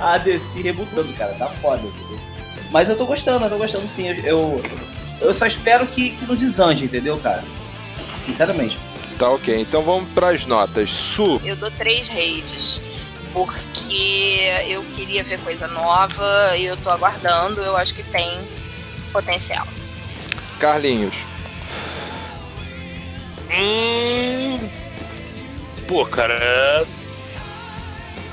A 0.00 0.18
DC 0.18 0.62
rebutando, 0.62 1.12
cara, 1.14 1.34
tá 1.34 1.48
foda, 1.48 1.82
entendeu? 1.82 2.18
Mas 2.70 2.88
eu 2.88 2.96
tô 2.96 3.04
gostando, 3.04 3.44
eu 3.44 3.50
tô 3.50 3.56
gostando 3.56 3.86
sim. 3.88 4.08
Eu, 4.08 4.14
eu, 4.24 4.60
eu 5.22 5.34
só 5.34 5.46
espero 5.46 5.86
que, 5.86 6.10
que 6.10 6.24
não 6.26 6.34
desande, 6.34 6.84
entendeu, 6.84 7.18
cara? 7.18 7.42
Sinceramente. 8.26 8.78
Tá 9.18 9.28
ok, 9.30 9.54
então 9.60 9.82
vamos 9.82 10.08
pras 10.10 10.46
notas. 10.46 10.90
Su, 10.90 11.40
Eu 11.44 11.56
dou 11.56 11.70
três 11.70 12.08
redes. 12.08 12.80
Porque 13.32 14.40
eu 14.68 14.84
queria 14.94 15.24
ver 15.24 15.38
coisa 15.40 15.66
nova 15.66 16.54
e 16.56 16.66
eu 16.66 16.76
tô 16.76 16.90
aguardando. 16.90 17.62
Eu 17.62 17.76
acho 17.76 17.94
que 17.94 18.02
tem 18.02 18.38
potencial. 19.12 19.66
Carlinhos, 20.60 21.14
Hum. 23.50 24.58
Pô, 25.86 26.06
cara. 26.06 26.86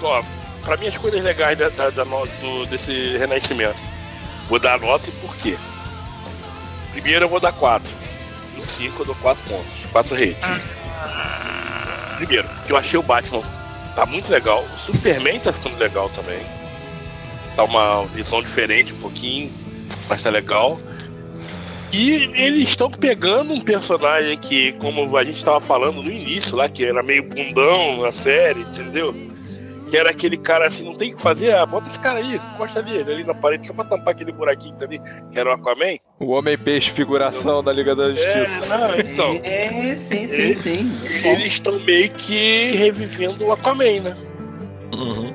Ó, 0.02 0.24
pra 0.64 0.78
mim 0.78 0.88
as 0.88 0.98
coisas 0.98 1.22
legais 1.24 1.58
da, 1.58 1.70
da- 1.70 1.90
da 1.90 2.04
do- 2.04 2.66
desse 2.68 3.18
renascimento. 3.18 3.76
Vou 4.48 4.60
dar 4.60 4.80
nota 4.80 5.10
e 5.10 5.12
por 5.14 5.36
quê? 5.38 5.58
Primeiro 6.92 7.26
eu 7.26 7.30
vou 7.30 7.40
dar 7.40 7.54
4. 7.54 7.90
No 8.58 8.64
5 8.64 9.02
eu 9.02 9.06
dou 9.06 9.16
4 9.16 9.44
pontos. 9.48 9.92
4 9.92 10.16
redes. 10.16 10.38
Primeiro, 12.18 12.48
porque 12.48 12.72
eu 12.72 12.78
achei 12.78 13.00
o 13.00 13.04
Batman 13.04 13.42
tá 13.96 14.06
muito 14.06 14.30
legal. 14.30 14.64
O 14.64 14.80
Superman 14.86 15.40
tá 15.40 15.52
ficando 15.52 15.78
legal 15.78 16.10
também. 16.10 16.40
Tá 17.56 17.66
uma 17.66 18.06
visão 18.08 18.42
diferente 18.42 18.94
um 18.94 18.98
pouquinho, 18.98 19.52
mas 20.08 20.24
tá 20.24 20.30
legal. 20.30 20.80
E 21.92 22.32
eles 22.36 22.70
estão 22.70 22.90
pegando 22.90 23.54
um 23.54 23.60
personagem 23.60 24.38
que, 24.38 24.74
como 24.74 25.18
a 25.18 25.24
gente 25.26 25.44
tava 25.44 25.60
falando 25.60 26.04
no 26.04 26.12
início 26.12 26.56
lá, 26.56 26.70
que 26.70 26.86
era 26.86 27.02
meio 27.02 27.24
bundão 27.24 28.02
na 28.02 28.12
série, 28.12 28.62
entendeu? 28.62 29.14
Que 29.90 29.98
era 29.98 30.12
aquele 30.12 30.38
cara 30.38 30.68
assim, 30.68 30.84
não 30.84 30.94
tem 30.94 31.14
o 31.14 31.16
que 31.16 31.22
fazer, 31.22 31.52
ah, 31.56 31.66
bota 31.66 31.88
esse 31.88 31.98
cara 32.00 32.20
aí, 32.20 32.36
encosta 32.36 32.82
dele 32.84 33.12
ali 33.12 33.24
na 33.24 33.34
parede 33.34 33.66
só 33.66 33.74
pra 33.74 33.86
tampar 33.86 34.10
aquele 34.14 34.32
buraquinho 34.32 34.74
que 34.74 34.80
tá 34.80 34.86
ali, 34.86 35.02
que 35.32 35.40
era 35.40 35.50
o 35.50 35.54
Aquaman. 35.54 35.98
o 36.20 36.28
Homem-Peixe, 36.32 36.92
figuração 36.92 37.64
da 37.64 37.74
Liga 37.74 37.96
da 37.96 38.10
Justiça. 38.12 38.66
É, 38.66 38.68
não, 38.68 39.00
então. 39.00 39.40
É, 39.44 39.96
sim, 39.96 40.28
sim, 40.28 40.42
Ele- 40.42 40.54
sim. 40.54 40.92
Eles 41.24 41.54
estão 41.54 41.80
meio 41.80 42.10
que 42.12 42.72
revivendo 42.76 43.46
o 43.46 43.52
Aquaman, 43.52 44.00
né? 44.02 44.18
Uhum. 44.94 45.34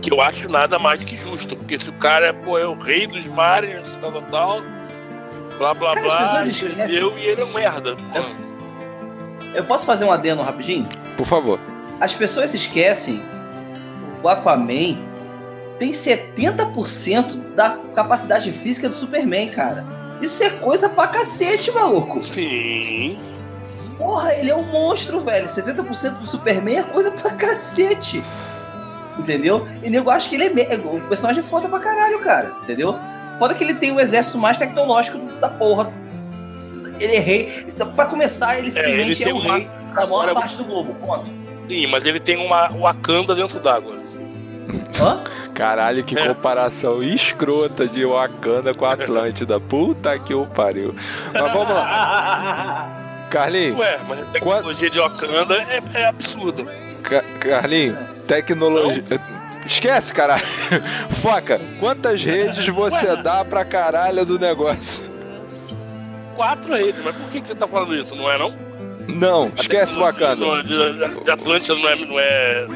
Que 0.00 0.10
eu 0.10 0.22
acho 0.22 0.48
nada 0.48 0.78
mais 0.78 1.00
do 1.00 1.04
que 1.04 1.16
justo, 1.18 1.54
porque 1.56 1.78
se 1.78 1.88
o 1.90 1.92
cara 1.92 2.32
pô, 2.32 2.58
é 2.58 2.66
o 2.66 2.72
rei 2.78 3.06
dos 3.06 3.26
mares, 3.26 3.82
tal, 4.00 4.10
tal, 4.12 4.22
tal, 4.22 4.62
blá 5.58 5.74
blá 5.74 5.92
Cara, 5.94 6.06
as 6.06 6.12
blá, 6.14 6.22
pessoas 6.22 6.48
esquecem. 6.48 6.72
entendeu? 6.84 7.18
E 7.18 7.24
ele 7.26 7.42
é 7.42 7.44
um 7.44 7.52
merda. 7.52 7.94
pô. 7.94 8.20
Eu 9.54 9.64
posso 9.64 9.84
fazer 9.84 10.04
um 10.06 10.12
adeno 10.12 10.42
rapidinho? 10.42 10.86
Por 11.16 11.26
favor. 11.26 11.58
As 12.00 12.14
pessoas 12.14 12.54
esquecem 12.54 13.20
o 14.22 14.28
Aquaman 14.28 14.96
tem 15.78 15.92
70% 15.92 17.54
da 17.54 17.70
capacidade 17.94 18.52
física 18.52 18.88
do 18.88 18.96
Superman, 18.96 19.48
cara. 19.50 19.84
Isso 20.20 20.42
é 20.42 20.50
coisa 20.50 20.88
pra 20.88 21.06
cacete, 21.08 21.72
maluco. 21.72 22.22
Sim. 22.26 23.18
Porra, 23.96 24.34
ele 24.34 24.50
é 24.50 24.56
um 24.56 24.64
monstro, 24.64 25.20
velho. 25.20 25.46
70% 25.46 26.18
do 26.20 26.26
Superman 26.28 26.78
é 26.78 26.82
coisa 26.82 27.10
pra 27.10 27.30
cacete. 27.32 28.22
Entendeu? 29.18 29.66
E 29.82 29.90
nego 29.90 30.10
acha 30.10 30.28
que 30.28 30.34
ele 30.36 30.44
é. 30.44 30.50
me- 30.50 30.76
O 30.86 31.00
personagem 31.08 31.40
é 31.42 31.46
foda 31.46 31.68
pra 31.68 31.78
caralho, 31.78 32.18
cara. 32.20 32.50
Entendeu? 32.62 32.94
Foda 33.38 33.54
que 33.54 33.64
ele 33.64 33.74
tem 33.74 33.92
o 33.92 34.00
exército 34.00 34.38
mais 34.38 34.56
tecnológico 34.58 35.18
da 35.40 35.48
porra. 35.48 35.90
Ele 36.98 37.16
é 37.16 37.18
rei. 37.18 37.66
Pra 37.96 38.04
começar, 38.06 38.58
ele 38.58 38.70
simplesmente 38.70 39.22
é, 39.22 39.24
tem 39.26 39.32
o 39.34 39.38
uma- 39.38 39.54
rei 39.56 39.68
da 39.94 40.06
maior 40.06 40.34
parte 40.34 40.56
do 40.58 40.64
globo. 40.64 40.94
Ponto. 40.94 41.30
Sim, 41.70 41.86
mas 41.86 42.04
ele 42.04 42.18
tem 42.18 42.36
uma 42.36 42.66
Wakanda 42.68 43.32
dentro 43.32 43.60
d'água. 43.60 43.94
Hã? 45.00 45.22
Caralho, 45.54 46.02
que 46.02 46.18
É. 46.18 46.26
comparação 46.26 47.00
escrota 47.00 47.86
de 47.86 48.04
Wakanda 48.04 48.74
com 48.74 48.84
a 48.84 48.94
Atlântida. 48.94 49.60
Puta 49.60 50.18
que 50.18 50.34
o 50.34 50.46
pariu. 50.46 50.92
Mas 51.32 51.52
vamos 51.52 51.68
lá. 51.68 52.96
Carlinhos, 53.30 53.78
Ué, 53.78 54.00
mas 54.08 54.18
a 54.18 54.24
tecnologia 54.32 54.90
de 54.90 54.98
Wakanda 54.98 55.54
é, 55.54 55.80
é 55.94 56.06
absurda. 56.06 56.64
Ca 57.04 57.22
Carlinhos, 57.38 57.96
tecnologia. 58.26 59.04
Esquece, 59.64 60.12
caralho. 60.12 60.42
Foca, 61.22 61.60
quantas 61.78 62.20
redes 62.20 62.66
você 62.66 63.14
dá 63.14 63.44
pra 63.44 63.64
caralho 63.64 64.26
do 64.26 64.36
negócio? 64.40 65.04
Quatro 66.34 66.74
redes, 66.74 67.00
mas 67.04 67.14
por 67.14 67.28
que, 67.30 67.40
que 67.40 67.46
você 67.46 67.54
tá 67.54 67.68
falando 67.68 67.94
isso? 67.94 68.12
Não 68.16 68.28
é 68.28 68.36
não? 68.36 68.52
Não, 69.14 69.52
esquece 69.58 69.96
Wakanda. 69.96 70.44
Atlântida 71.32 71.74
não 71.74 71.88
é, 71.88 71.96
não, 71.96 72.18
é, 72.20 72.66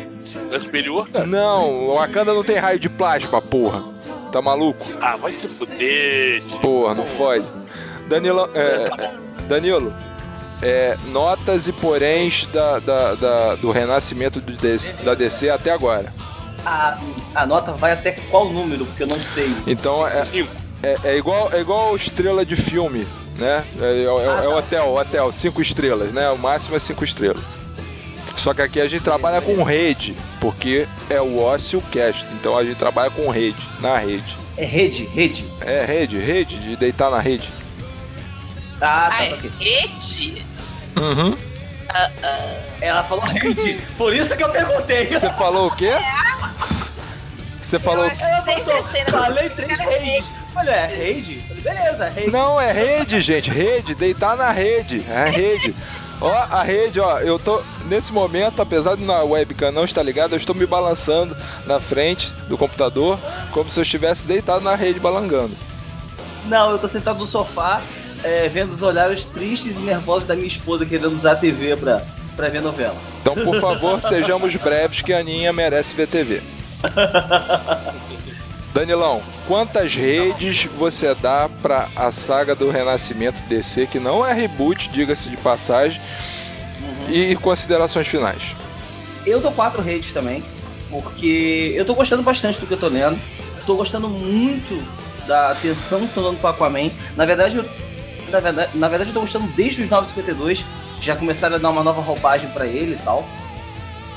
não 0.48 0.54
é 0.54 0.60
superior, 0.60 1.08
cara? 1.08 1.26
Não, 1.26 1.88
Wakanda 1.88 2.32
não 2.34 2.44
tem 2.44 2.56
raio 2.56 2.78
de 2.78 2.88
plasma, 2.88 3.40
porra. 3.40 3.82
Tá 4.32 4.42
maluco? 4.42 4.84
Ah, 5.00 5.16
vai 5.16 5.32
se 5.32 5.46
fuder. 5.46 6.42
tio. 6.42 6.58
Porra, 6.58 6.94
não 6.94 7.06
fode. 7.06 7.46
Danilo, 8.08 8.48
é, 8.54 8.90
Danilo, 9.48 9.92
é, 10.62 10.96
notas 11.06 11.68
e 11.68 11.72
poréns 11.72 12.46
da, 12.52 12.78
da, 12.80 13.14
da- 13.14 13.54
do 13.56 13.70
renascimento 13.70 14.40
do 14.40 14.52
DC 14.52 14.92
da 15.04 15.14
DC 15.14 15.48
até 15.50 15.70
agora. 15.70 16.12
A, 16.66 16.98
a 17.34 17.46
nota 17.46 17.72
vai 17.72 17.92
até 17.92 18.12
qual 18.30 18.50
número? 18.52 18.84
Porque 18.86 19.02
eu 19.02 19.06
não 19.06 19.20
sei. 19.22 19.54
Então 19.66 20.06
é, 20.06 20.24
é, 20.82 20.96
é 21.04 21.16
igual, 21.16 21.50
é 21.52 21.60
igual 21.60 21.94
estrela 21.96 22.44
de 22.44 22.56
filme, 22.56 23.06
né? 23.36 23.64
É, 23.80 23.84
é- 23.84 24.02
é- 24.04 24.44
é 24.44 24.48
o 24.48 24.56
hotel, 24.56 24.84
o 24.86 24.98
hotel, 24.98 25.32
cinco 25.32 25.60
estrelas, 25.62 26.12
né? 26.12 26.30
O 26.30 26.38
máximo 26.38 26.76
é 26.76 26.78
cinco 26.78 27.04
estrelas. 27.04 27.42
Só 28.36 28.52
que 28.52 28.62
aqui 28.62 28.80
a 28.80 28.88
gente 28.88 29.02
trabalha 29.04 29.40
com 29.40 29.62
rede, 29.62 30.14
porque 30.40 30.86
é 31.08 31.20
o 31.20 31.40
ócio 31.40 31.80
cast. 31.92 32.24
Então 32.32 32.56
a 32.58 32.64
gente 32.64 32.76
trabalha 32.76 33.10
com 33.10 33.28
rede, 33.30 33.56
na 33.80 33.96
rede. 33.96 34.36
É 34.56 34.64
rede, 34.64 35.04
rede. 35.06 35.44
É 35.60 35.84
rede, 35.84 36.18
rede, 36.18 36.56
de 36.58 36.76
deitar 36.76 37.10
na 37.10 37.20
rede. 37.20 37.48
Ah, 38.80 39.06
Ah, 39.06 39.10
tá, 39.10 39.24
é 39.24 39.28
tá, 39.30 39.36
ok. 39.36 39.50
rede? 39.60 40.46
Uhum. 40.96 41.36
Ela 42.80 43.04
falou 43.04 43.24
rede. 43.24 43.80
Por 43.96 44.14
isso 44.14 44.36
que 44.36 44.42
eu 44.42 44.50
perguntei. 44.50 45.08
Você 45.08 45.30
falou 45.30 45.68
o 45.68 45.76
quê? 45.76 45.90
Você 47.62 47.78
falou. 47.78 48.04
Eu 48.04 49.12
falei 49.12 49.48
três 49.50 49.78
Era 49.80 49.90
redes. 49.90 50.28
Olha, 50.56 50.70
é 50.70 50.86
rede? 50.86 51.40
Falei, 51.48 51.62
beleza, 51.62 52.08
rede. 52.08 52.30
Não, 52.30 52.60
é 52.60 52.72
rede, 52.72 53.20
gente. 53.20 53.50
Rede, 53.50 53.94
deitar 53.94 54.36
na 54.36 54.50
rede. 54.50 55.04
É 55.08 55.28
rede. 55.28 55.74
Ó, 56.20 56.30
a 56.32 56.62
rede, 56.62 57.00
ó, 57.00 57.18
eu 57.18 57.38
tô. 57.38 57.60
Nesse 57.86 58.12
momento, 58.12 58.62
apesar 58.62 58.96
de 58.96 59.04
na 59.04 59.22
webcam 59.22 59.70
não 59.70 59.84
estar 59.84 60.02
ligada, 60.02 60.34
eu 60.34 60.38
estou 60.38 60.54
me 60.54 60.64
balançando 60.64 61.36
na 61.66 61.78
frente 61.78 62.32
do 62.48 62.56
computador, 62.56 63.18
como 63.50 63.70
se 63.70 63.78
eu 63.78 63.82
estivesse 63.82 64.26
deitado 64.26 64.64
na 64.64 64.74
rede 64.74 64.98
balangando. 64.98 65.54
Não, 66.46 66.70
eu 66.70 66.78
tô 66.78 66.88
sentado 66.88 67.18
no 67.18 67.26
sofá, 67.26 67.82
é, 68.22 68.48
vendo 68.48 68.72
os 68.72 68.80
olhares 68.82 69.26
tristes 69.26 69.76
e 69.76 69.80
nervosos 69.80 70.26
da 70.26 70.34
minha 70.34 70.46
esposa 70.46 70.86
querendo 70.86 71.14
usar 71.14 71.32
a 71.32 71.36
TV 71.36 71.76
pra, 71.76 72.02
pra 72.36 72.48
ver 72.48 72.62
novela. 72.62 72.96
Então, 73.20 73.34
por 73.34 73.60
favor, 73.60 74.00
sejamos 74.02 74.54
breves 74.56 75.02
que 75.02 75.12
a 75.12 75.18
Aninha 75.18 75.52
merece 75.52 75.94
ver 75.94 76.08
TV. 76.08 76.40
Danilão, 78.74 79.22
quantas 79.46 79.94
redes 79.94 80.64
você 80.64 81.14
dá 81.14 81.48
pra 81.62 81.88
a 81.94 82.10
saga 82.10 82.56
do 82.56 82.70
Renascimento 82.70 83.40
DC, 83.48 83.86
que 83.86 84.00
não 84.00 84.26
é 84.26 84.32
reboot, 84.32 84.88
diga-se 84.88 85.28
de 85.28 85.36
passagem, 85.36 86.00
e 87.08 87.36
considerações 87.36 88.08
finais? 88.08 88.42
Eu 89.24 89.38
dou 89.38 89.52
quatro 89.52 89.80
redes 89.80 90.12
também, 90.12 90.42
porque 90.90 91.72
eu 91.76 91.84
tô 91.84 91.94
gostando 91.94 92.24
bastante 92.24 92.58
do 92.58 92.66
que 92.66 92.74
eu 92.74 92.78
tô 92.78 92.88
lendo. 92.88 93.16
Tô 93.64 93.76
gostando 93.76 94.08
muito 94.08 94.82
da 95.24 95.52
atenção 95.52 96.08
que 96.08 96.12
tô 96.12 96.22
dando 96.22 96.40
pro 96.40 96.48
Aquaman. 96.48 96.90
Na 97.16 97.24
verdade, 97.24 97.58
eu, 97.58 97.64
na 98.28 98.40
verdade, 98.40 98.70
na 98.76 98.88
verdade 98.88 99.10
eu 99.10 99.14
tô 99.14 99.20
gostando 99.20 99.46
desde 99.52 99.82
os 99.82 99.88
952. 99.88 100.64
Já 101.00 101.14
começaram 101.14 101.54
a 101.54 101.58
dar 101.60 101.70
uma 101.70 101.84
nova 101.84 102.00
roupagem 102.00 102.50
pra 102.50 102.66
ele 102.66 102.94
e 102.94 103.04
tal. 103.04 103.24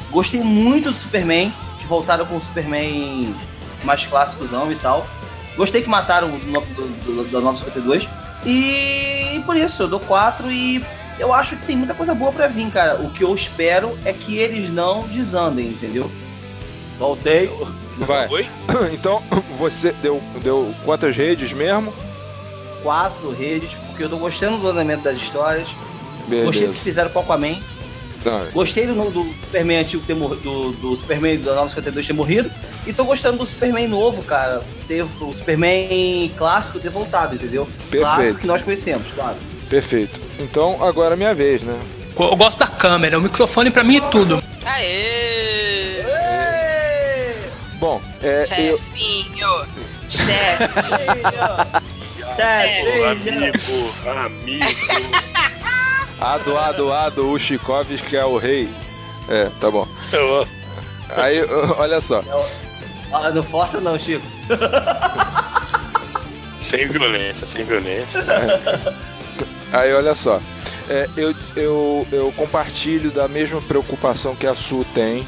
Gostei 0.09 0.41
muito 0.41 0.89
do 0.89 0.95
Superman, 0.95 1.51
que 1.79 1.85
voltaram 1.85 2.25
com 2.25 2.37
o 2.37 2.41
Superman 2.41 3.35
mais 3.83 4.05
clássicozão 4.05 4.71
e 4.71 4.75
tal. 4.75 5.05
Gostei 5.55 5.81
que 5.81 5.89
mataram 5.89 6.27
o 6.29 6.37
no- 6.39 6.61
do, 6.61 6.87
do, 7.03 7.23
do 7.29 7.41
952. 7.41 8.07
E 8.45 9.41
por 9.45 9.55
isso, 9.57 9.83
eu 9.83 9.87
dou 9.87 9.99
4 9.99 10.51
e 10.51 10.83
eu 11.19 11.33
acho 11.33 11.55
que 11.57 11.65
tem 11.65 11.75
muita 11.75 11.93
coisa 11.93 12.13
boa 12.13 12.31
pra 12.31 12.47
vir, 12.47 12.69
cara. 12.69 13.01
O 13.01 13.09
que 13.11 13.23
eu 13.23 13.33
espero 13.33 13.97
é 14.05 14.13
que 14.13 14.37
eles 14.37 14.69
não 14.69 15.01
desandem, 15.07 15.67
entendeu? 15.67 16.09
Voltei. 16.99 17.49
Vai. 17.97 18.27
Oi? 18.29 18.47
Então, 18.93 19.23
você 19.57 19.91
deu, 19.93 20.21
deu 20.43 20.73
quantas 20.85 21.15
redes 21.15 21.51
mesmo? 21.53 21.91
Quatro 22.83 23.31
redes, 23.31 23.73
porque 23.87 24.03
eu 24.03 24.09
tô 24.09 24.17
gostando 24.17 24.57
do 24.59 24.67
andamento 24.69 25.03
das 25.03 25.15
histórias. 25.17 25.67
Gostei 25.67 26.43
do 26.43 26.51
Beleza. 26.51 26.67
que 26.73 26.79
fizeram 26.79 27.09
com 27.09 27.19
o 27.19 27.21
Aquaman. 27.23 27.57
Não, 28.27 28.51
Gostei 28.51 28.85
do, 28.85 28.93
do 29.09 29.23
Superman 29.45 29.79
antigo 29.79 30.03
ter 30.05 30.13
morrido, 30.13 30.41
do, 30.41 30.71
do 30.73 30.95
Superman 30.95 31.39
da 31.39 31.55
952 31.55 32.07
ter 32.07 32.13
morrido. 32.13 32.51
E 32.85 32.91
tô 32.91 33.05
gostando 33.05 33.37
do 33.37 33.45
Superman 33.45 33.87
novo, 33.87 34.21
cara. 34.23 34.61
Ter, 34.87 35.03
o 35.03 35.33
Superman 35.33 36.29
clássico 36.35 36.79
ter 36.79 36.89
voltado, 36.89 37.35
entendeu? 37.35 37.67
Clássico 37.89 38.39
que 38.39 38.47
nós 38.47 38.61
conhecemos, 38.61 39.09
claro. 39.11 39.37
perfeito. 39.69 40.19
Então, 40.39 40.83
agora 40.83 41.13
é 41.13 41.17
minha 41.17 41.33
vez, 41.33 41.61
né? 41.61 41.79
Eu 42.19 42.35
gosto 42.35 42.57
da 42.57 42.67
câmera, 42.67 43.17
o 43.17 43.21
microfone 43.21 43.71
pra 43.71 43.83
mim 43.83 43.97
é 43.97 44.01
tudo. 44.09 44.43
Aê! 44.65 46.03
Bom, 47.79 48.01
é, 48.21 48.41
eu, 48.41 48.45
Chefinho! 48.45 49.67
Chefe! 50.09 50.79
É, 52.39 52.83
Ô, 52.83 53.05
amigo, 53.05 53.93
amigo. 54.05 54.65
Ado, 56.19 56.57
Ado, 56.57 56.91
Ado, 56.93 57.31
o 57.31 57.39
Chikovski 57.39 58.15
é 58.17 58.25
o 58.25 58.37
rei. 58.37 58.69
É, 59.29 59.49
tá 59.59 59.69
bom. 59.69 59.87
Eu- 60.11 60.47
Aí, 61.09 61.39
olha 61.77 62.01
só. 62.01 62.23
Ah, 63.13 63.29
não 63.29 63.43
força 63.43 63.79
não, 63.79 63.97
Chico. 63.97 64.25
Sem 66.69 66.85
violência, 66.89 67.47
sem 67.47 67.63
violência. 67.63 68.21
Aí, 69.71 69.93
olha 69.93 70.13
só. 70.15 70.41
É, 70.89 71.07
eu, 71.15 71.33
eu, 71.55 72.05
eu 72.11 72.33
compartilho 72.35 73.09
da 73.09 73.25
mesma 73.27 73.61
preocupação 73.61 74.35
que 74.35 74.45
a 74.45 74.53
Su 74.53 74.85
tem, 74.93 75.25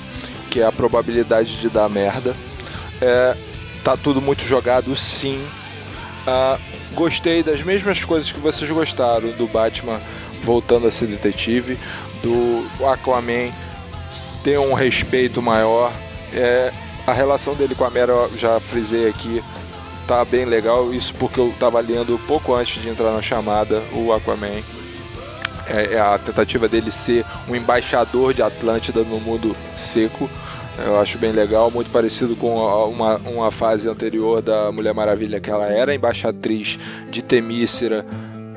que 0.52 0.60
é 0.62 0.66
a 0.66 0.72
probabilidade 0.72 1.58
de 1.62 1.70
dar 1.70 1.88
merda. 1.90 2.36
É, 3.02 3.38
tá 3.86 3.96
tudo 3.96 4.22
muito 4.22 4.44
jogado, 4.44 4.94
sim. 4.98 5.42
Ah, 6.28 6.58
gostei 6.94 7.42
das 7.42 7.62
mesmas 7.62 8.04
coisas 8.04 8.30
que 8.34 8.40
vocês 8.40 8.70
gostaram 8.70 9.30
do 9.32 9.48
Batman 9.48 10.00
voltando 10.44 10.88
a 10.88 10.92
ser 10.92 11.08
detetive, 11.08 11.78
do 12.22 12.86
Aquaman 12.86 13.52
ter 14.44 14.60
um 14.60 14.74
respeito 14.74 15.42
maior. 15.42 15.92
É, 16.34 16.72
a 17.06 17.14
relação 17.14 17.54
dele 17.56 17.76
com 17.76 17.84
a 17.84 17.90
Mera, 17.90 18.14
já 18.38 18.60
frisei 18.60 19.08
aqui, 19.08 19.44
tá 20.08 20.24
bem 20.24 20.46
legal. 20.46 20.94
Isso 20.94 21.14
porque 21.16 21.40
eu 21.40 21.54
tava 21.60 21.80
lendo 21.80 22.20
pouco 22.28 22.54
antes 22.54 22.82
de 22.82 22.90
entrar 22.90 23.12
na 23.12 23.22
chamada 23.22 23.82
o 23.94 24.14
Aquaman. 24.14 24.62
É, 25.68 25.94
é 25.94 26.00
a 26.00 26.18
tentativa 26.18 26.68
dele 26.68 26.92
ser 26.92 27.26
um 27.48 27.56
embaixador 27.56 28.34
de 28.34 28.42
Atlântida 28.42 29.04
no 29.04 29.20
mundo 29.20 29.56
seco. 29.78 30.30
Eu 30.78 31.00
acho 31.00 31.18
bem 31.18 31.32
legal, 31.32 31.70
muito 31.70 31.90
parecido 31.92 32.38
com 32.38 32.56
uma, 32.56 33.18
uma 33.18 33.52
fase 33.52 33.90
anterior 33.90 34.42
da 34.42 34.72
Mulher 34.72 34.94
Maravilha, 34.94 35.40
que 35.40 35.50
ela 35.50 35.68
era 35.68 35.94
embaixatriz 35.94 36.80
de 37.10 37.22
Temícera 37.22 38.06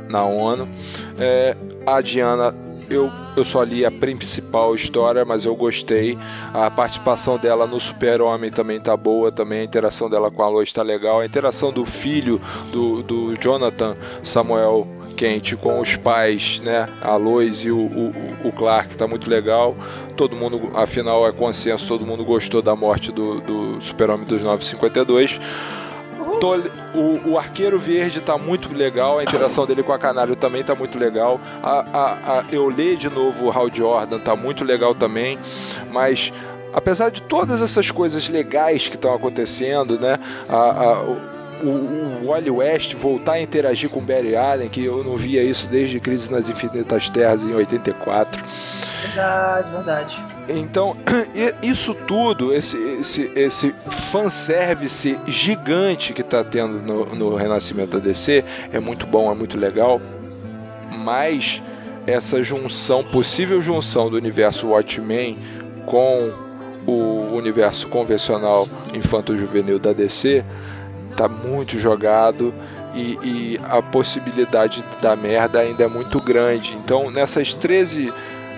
na 0.09 0.25
ONU. 0.25 0.69
É, 1.19 1.57
a 1.87 2.01
Diana, 2.01 2.55
eu, 2.89 3.11
eu 3.37 3.45
só 3.45 3.63
li 3.63 3.85
a 3.85 3.91
principal 3.91 4.75
história, 4.75 5.25
mas 5.25 5.45
eu 5.45 5.55
gostei. 5.55 6.19
A 6.53 6.71
participação 6.71 7.39
dela 7.39 7.67
no 7.67 7.79
Super-Homem 7.81 8.51
também 8.51 8.81
tá 8.81 8.97
boa, 8.97 9.33
também 9.33 9.61
a 9.61 9.65
interação 9.65 10.09
dela 10.09 10.31
com 10.31 10.43
a 10.43 10.49
Lois 10.49 10.73
tá 10.73 10.83
legal. 10.83 11.21
A 11.21 11.27
interação 11.27 11.73
do 11.73 11.85
filho 11.85 12.41
do, 12.71 13.03
do 13.03 13.35
Jonathan 13.41 13.97
Samuel 14.23 14.87
Kent 15.17 15.57
com 15.57 15.81
os 15.81 15.97
pais, 15.97 16.61
né? 16.61 16.89
A 17.01 17.17
Lois 17.17 17.65
e 17.65 17.71
o, 17.71 17.79
o, 17.79 18.13
o 18.45 18.53
Clark 18.53 18.95
tá 18.97 19.07
muito 19.07 19.29
legal. 19.29 19.77
Todo 20.17 20.37
mundo, 20.37 20.71
afinal, 20.75 21.27
é 21.27 21.33
consenso, 21.33 21.87
todo 21.87 22.07
mundo 22.07 22.25
gostou 22.25 22.63
da 22.63 22.75
morte 22.75 23.13
do, 23.13 23.41
do 23.41 23.81
Super-Homem 23.81 24.27
dos 24.27 24.43
952. 24.43 25.41
Tô- 26.43 26.57
o, 26.93 27.31
o 27.31 27.39
Arqueiro 27.39 27.79
Verde 27.79 28.21
tá 28.21 28.37
muito 28.37 28.75
legal, 28.75 29.21
a 29.21 29.23
interação 29.23 29.65
dele 29.65 29.81
com 29.81 29.93
a 29.93 29.99
Canário 29.99 30.35
também 30.35 30.65
tá 30.65 30.75
muito 30.75 30.99
legal. 30.99 31.41
A, 31.63 31.85
a, 31.97 32.39
a- 32.41 32.45
eu 32.51 32.69
li 32.69 32.97
de 32.97 33.09
novo 33.09 33.45
o 33.47 33.51
Hal 33.53 33.71
Jordan, 33.73 34.19
tá 34.19 34.35
muito 34.35 34.65
legal 34.65 34.93
também. 34.93 35.39
Mas 35.93 36.33
apesar 36.73 37.13
de 37.13 37.23
todas 37.23 37.63
essas 37.63 37.93
coisas 37.93 38.29
legais 38.29 38.89
que 38.89 38.97
estão 38.97 39.15
acontecendo, 39.15 39.97
né? 40.01 40.19
O, 41.63 41.65
o 41.65 42.27
Wally 42.27 42.51
West 42.51 42.95
voltar 42.95 43.35
a 43.35 43.41
interagir 43.41 43.89
com 43.89 44.01
o 44.01 44.03
Barry 44.03 44.35
Allen, 44.35 44.69
que 44.69 44.85
eu 44.85 45.05
não 45.05 45.17
via 45.17 45.45
isso 45.45 45.69
desde 45.69 46.01
Crise 46.01 46.29
nas 46.33 46.49
Infinitas 46.49 47.09
Terras 47.09 47.45
em 47.45 47.55
84. 47.55 48.43
Verdade, 49.07 49.71
verdade. 49.71 50.25
Então, 50.49 50.97
isso 51.63 51.95
tudo, 51.95 52.55
esse, 52.55 52.77
esse, 53.01 53.33
esse 53.35 53.75
fanservice 54.11 55.19
gigante 55.27 56.13
que 56.13 56.23
tá 56.23 56.45
tendo 56.45 56.81
no, 56.81 57.07
no 57.15 57.35
Renascimento 57.35 57.99
da 57.99 57.99
DC 57.99 58.45
é 58.73 58.81
muito 58.81 59.07
bom, 59.07 59.31
é 59.31 59.35
muito 59.35 59.59
legal, 59.59 60.01
mas 60.91 61.63
essa 62.07 62.43
junção, 62.43 63.05
possível 63.05 63.61
junção 63.63 64.11
do 64.11 64.17
universo 64.17 64.69
Watchmen 64.69 65.39
com 65.87 66.33
o 66.87 67.37
universo 67.37 67.89
convencional 67.89 68.69
infanto-juvenil 68.93 69.79
da 69.79 69.93
DC 69.93 70.45
tá 71.17 71.29
muito 71.29 71.79
jogado 71.79 72.53
e, 72.95 73.19
e 73.23 73.61
a 73.71 73.81
possibilidade 73.81 74.85
da 75.01 75.15
merda 75.15 75.61
ainda 75.61 75.85
é 75.85 75.89
muito 75.89 76.21
grande. 76.21 76.75
Então, 76.75 77.11
nessas 77.11 77.55
13 77.55 78.13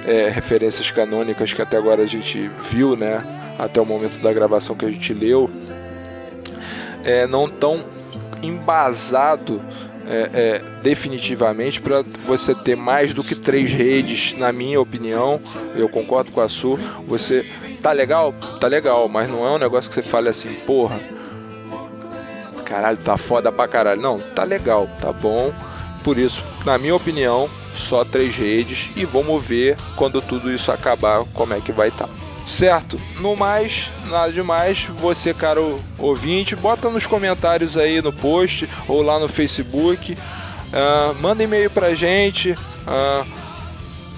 é, 0.07 0.29
referências 0.29 0.91
canônicas 0.91 1.53
que 1.53 1.63
até 1.63 1.77
agora 1.77 2.03
a 2.03 2.07
gente 2.07 2.51
viu, 2.71 2.97
né? 2.97 3.23
Até 3.59 3.81
o 3.81 3.87
momento 3.87 4.21
da 4.21 4.33
gravação 4.33 4.77
que 4.77 4.85
a 4.85 4.91
gente 4.91 5.13
leu, 5.15 5.51
é, 7.05 7.27
não 7.27 7.49
tão 7.49 7.85
embasado 8.43 9.63
é, 10.07 10.31
é, 10.35 10.63
definitivamente 10.83 11.81
para 11.81 12.03
você 12.27 12.55
ter 12.55 12.77
mais 12.77 13.15
do 13.15 13.25
que 13.25 13.35
três 13.35 13.71
redes, 13.71 14.37
na 14.37 14.53
minha 14.53 14.81
opinião. 14.81 15.41
Eu 15.75 15.89
concordo 15.89 16.31
com 16.31 16.41
a 16.41 16.49
sua. 16.49 16.79
Você 17.07 17.45
tá 17.81 17.93
legal? 17.93 18.35
Tá 18.61 18.67
legal, 18.67 19.09
mas 19.09 19.29
não 19.29 19.47
é 19.47 19.51
um 19.51 19.59
negócio 19.59 19.89
que 19.89 19.95
você 19.95 20.03
fale 20.03 20.29
assim, 20.29 20.53
porra. 20.67 20.99
Caralho, 22.65 22.99
tá 22.99 23.17
foda 23.17 23.53
pra 23.53 23.69
caralho. 23.69 24.01
Não, 24.01 24.19
tá 24.19 24.45
legal, 24.45 24.89
tá 25.01 25.13
bom. 25.13 25.53
Por 26.03 26.19
isso, 26.19 26.43
na 26.67 26.77
minha 26.77 26.95
opinião, 26.95 27.49
só 27.77 28.05
três 28.05 28.35
redes 28.35 28.91
e 28.97 29.05
vamos 29.05 29.43
ver 29.43 29.77
quando 29.97 30.21
tudo 30.21 30.53
isso 30.53 30.71
acabar 30.71 31.25
como 31.33 31.55
é 31.55 31.61
que 31.61 31.73
vai 31.73 31.89
estar. 31.89 32.07
Tá. 32.07 32.13
Certo? 32.47 33.01
No 33.21 33.35
mais, 33.35 33.91
nada 34.07 34.31
demais. 34.31 34.87
Você, 35.01 35.33
caro 35.33 35.81
ouvinte, 35.99 36.55
bota 36.55 36.91
nos 36.91 37.07
comentários 37.07 37.77
aí 37.77 38.03
no 38.03 38.13
post 38.13 38.69
ou 38.87 39.03
lá 39.03 39.19
no 39.19 39.29
Facebook. 39.29 40.13
Uh, 40.13 41.15
manda 41.21 41.43
e-mail 41.43 41.71
pra 41.71 41.95
gente. 41.95 42.51
Uh, 42.53 43.27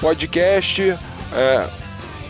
podcast. 0.00 0.82
Uh, 0.82 1.86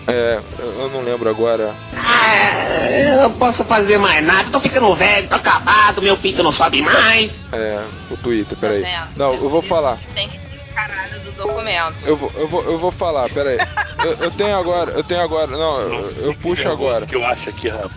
é, 0.09 0.41
eu 0.59 0.89
não 0.91 1.03
lembro 1.03 1.29
agora. 1.29 1.75
Ah, 1.97 2.89
eu 2.91 3.23
não 3.23 3.33
posso 3.33 3.65
fazer 3.65 3.99
mais 3.99 4.25
nada, 4.25 4.49
tô 4.51 4.61
ficando 4.61 4.95
velho, 4.95 5.29
tô 5.29 5.35
acabado, 5.35 6.01
meu 6.01 6.17
pinto 6.17 6.45
não 6.45 6.53
sobe 6.53 6.81
mais. 6.81 7.45
É, 7.53 7.83
o 8.09 8.17
Twitter, 8.17 8.57
peraí. 8.57 8.83
Tá 8.83 9.09
não, 9.17 9.35
eu 9.35 9.51
vou 9.51 9.61
falar. 9.61 9.99
Tem 10.15 10.29
que 10.29 10.46
caralho 10.77 11.21
do 11.21 11.33
documento. 11.33 12.05
Eu 12.05 12.17
vou, 12.17 12.31
eu 12.37 12.47
vou, 12.47 12.63
eu 12.65 12.79
vou 12.79 12.91
falar, 12.91 13.31
peraí. 13.31 13.57
eu, 14.05 14.13
eu 14.25 14.31
tenho 14.31 14.55
agora, 14.55 14.93
eu 14.93 15.03
tenho 15.03 15.23
agora. 15.23 15.57
Não, 15.57 15.81
eu, 15.81 16.11
eu 16.27 16.35
puxo 16.35 16.69
agora. 16.69 17.07
que 17.07 17.17
eu 17.17 17.25
acho 17.25 17.49
aqui, 17.49 17.71
rapaz. 17.71 17.91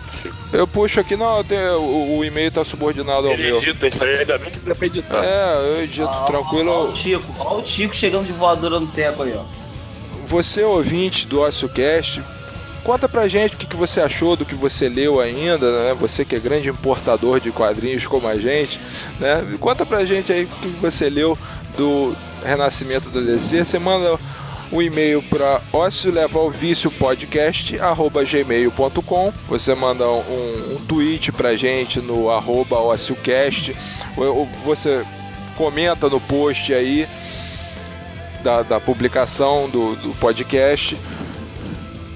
Eu 0.52 0.66
puxo 0.66 0.98
aqui, 0.98 1.14
não, 1.14 1.36
eu 1.36 1.44
tenho, 1.44 1.78
o, 1.78 2.18
o 2.18 2.24
e-mail 2.24 2.50
tá 2.50 2.64
subordinado 2.64 3.28
ao 3.28 3.34
Ele 3.34 3.44
meu. 3.44 3.58
Edita, 3.58 3.86
isso 3.86 4.02
aí 4.02 4.20
ainda 4.20 4.38
bem 4.38 4.50
que 4.50 4.58
dá 4.58 4.74
pra 4.74 4.86
editar. 4.86 5.24
É, 5.24 5.56
eu 5.56 5.84
edito 5.84 6.08
ah, 6.08 6.24
tranquilo. 6.26 6.70
Olha 6.70 6.90
o 6.90 6.92
Tico, 6.92 7.34
olha 7.38 7.58
o 7.58 7.62
Tico 7.62 7.94
chegando 7.94 8.26
de 8.26 8.32
voadora 8.32 8.80
no 8.80 8.86
teco 8.86 9.22
aí, 9.22 9.34
ó. 9.36 9.44
Você, 10.26 10.62
ouvinte 10.62 11.26
do 11.26 11.40
OcioCast, 11.40 12.22
conta 12.82 13.08
pra 13.08 13.28
gente 13.28 13.54
o 13.54 13.58
que, 13.58 13.66
que 13.66 13.76
você 13.76 14.00
achou 14.00 14.36
do 14.36 14.44
que 14.44 14.54
você 14.54 14.88
leu 14.88 15.20
ainda, 15.20 15.70
né? 15.70 15.96
Você 16.00 16.24
que 16.24 16.34
é 16.34 16.38
grande 16.38 16.68
importador 16.68 17.40
de 17.40 17.50
quadrinhos 17.50 18.06
como 18.06 18.26
a 18.26 18.36
gente, 18.36 18.80
né? 19.18 19.44
Conta 19.58 19.84
pra 19.84 20.04
gente 20.04 20.32
aí 20.32 20.44
o 20.44 20.48
que 20.48 20.68
você 20.80 21.08
leu 21.08 21.36
do 21.76 22.14
Renascimento 22.44 23.08
da 23.10 23.20
DC. 23.20 23.64
Você 23.64 23.78
manda 23.78 24.18
um 24.72 24.80
e-mail 24.80 25.22
para 25.22 25.60
ócio 25.72 26.12
leva 26.12 26.38
ao 26.38 26.48
vício 26.48 26.92
podcast 26.92 27.76
gmail.com 28.30 29.32
você 29.48 29.74
manda 29.74 30.08
um, 30.08 30.76
um 30.76 30.84
tweet 30.86 31.32
pra 31.32 31.56
gente 31.56 31.98
no 31.98 32.30
arroba 32.30 32.78
ociocast 32.78 33.74
ou 34.16 34.46
você 34.64 35.04
comenta 35.56 36.08
no 36.08 36.20
post 36.20 36.72
aí 36.72 37.08
da, 38.42 38.62
da 38.62 38.80
publicação 38.80 39.68
do, 39.68 39.94
do 39.96 40.14
podcast. 40.18 40.96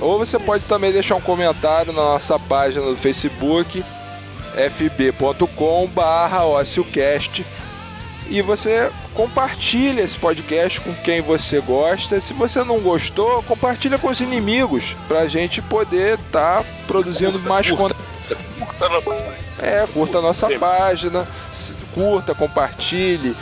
Ou 0.01 0.19
você 0.19 0.39
pode 0.39 0.65
também 0.65 0.93
deixar 0.93 1.15
um 1.17 1.21
comentário 1.21 1.93
na 1.93 2.03
nossa 2.03 2.39
página 2.39 2.85
do 2.85 2.97
Facebook 2.97 3.85
fb.com 4.55 5.87
barra 5.89 6.45
e 8.29 8.41
você 8.41 8.91
compartilha 9.13 10.03
esse 10.03 10.17
podcast 10.17 10.81
com 10.81 10.95
quem 10.95 11.21
você 11.21 11.61
gosta. 11.61 12.21
Se 12.21 12.33
você 12.33 12.65
não 12.65 12.81
gostou, 12.81 13.43
compartilha 13.43 13.99
com 13.99 14.09
os 14.09 14.21
inimigos 14.21 14.97
pra 15.07 15.29
gente 15.29 15.61
poder 15.63 16.15
estar 16.15 16.63
tá 16.63 16.65
produzindo 16.87 17.33
curta, 17.33 17.49
mais 17.49 17.71
conteúdo. 17.71 17.97
Curta 18.59 18.87
a 18.87 18.89
nossa 18.89 19.11
É, 19.59 19.87
curta 19.93 20.19
a 20.19 20.23
nossa 20.23 20.49
Sim. 20.49 20.59
página, 20.59 21.29
curta, 21.95 22.35
compartilhe, 22.35 23.37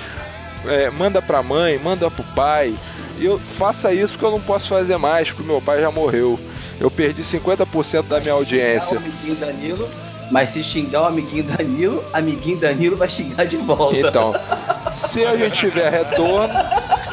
é, 0.66 0.90
manda 0.90 1.22
pra 1.22 1.42
mãe, 1.42 1.78
manda 1.78 2.10
pro 2.10 2.24
pai. 2.34 2.74
E 3.18 3.24
eu 3.24 3.38
faça 3.38 3.94
isso 3.94 4.14
porque 4.14 4.26
eu 4.26 4.30
não 4.32 4.40
posso 4.40 4.68
fazer 4.68 4.96
mais, 4.96 5.30
porque 5.30 5.46
meu 5.46 5.60
pai 5.60 5.80
já 5.80 5.90
morreu. 5.90 6.38
Eu 6.80 6.90
perdi 6.90 7.22
50% 7.22 8.08
da 8.08 8.18
minha 8.18 8.32
audiência. 8.32 9.00
Danilo 9.38 9.88
mas 10.32 10.48
se 10.48 10.62
xingar 10.62 11.02
o 11.02 11.04
amiguinho 11.04 11.44
Danilo, 11.44 12.02
amiguinho 12.10 12.58
Danilo 12.58 12.96
vai 12.96 13.08
xingar 13.10 13.44
de 13.44 13.58
volta. 13.58 13.98
Então, 13.98 14.34
se 14.94 15.24
a 15.24 15.36
gente 15.36 15.58
tiver 15.58 15.90
retorno, 15.90 16.54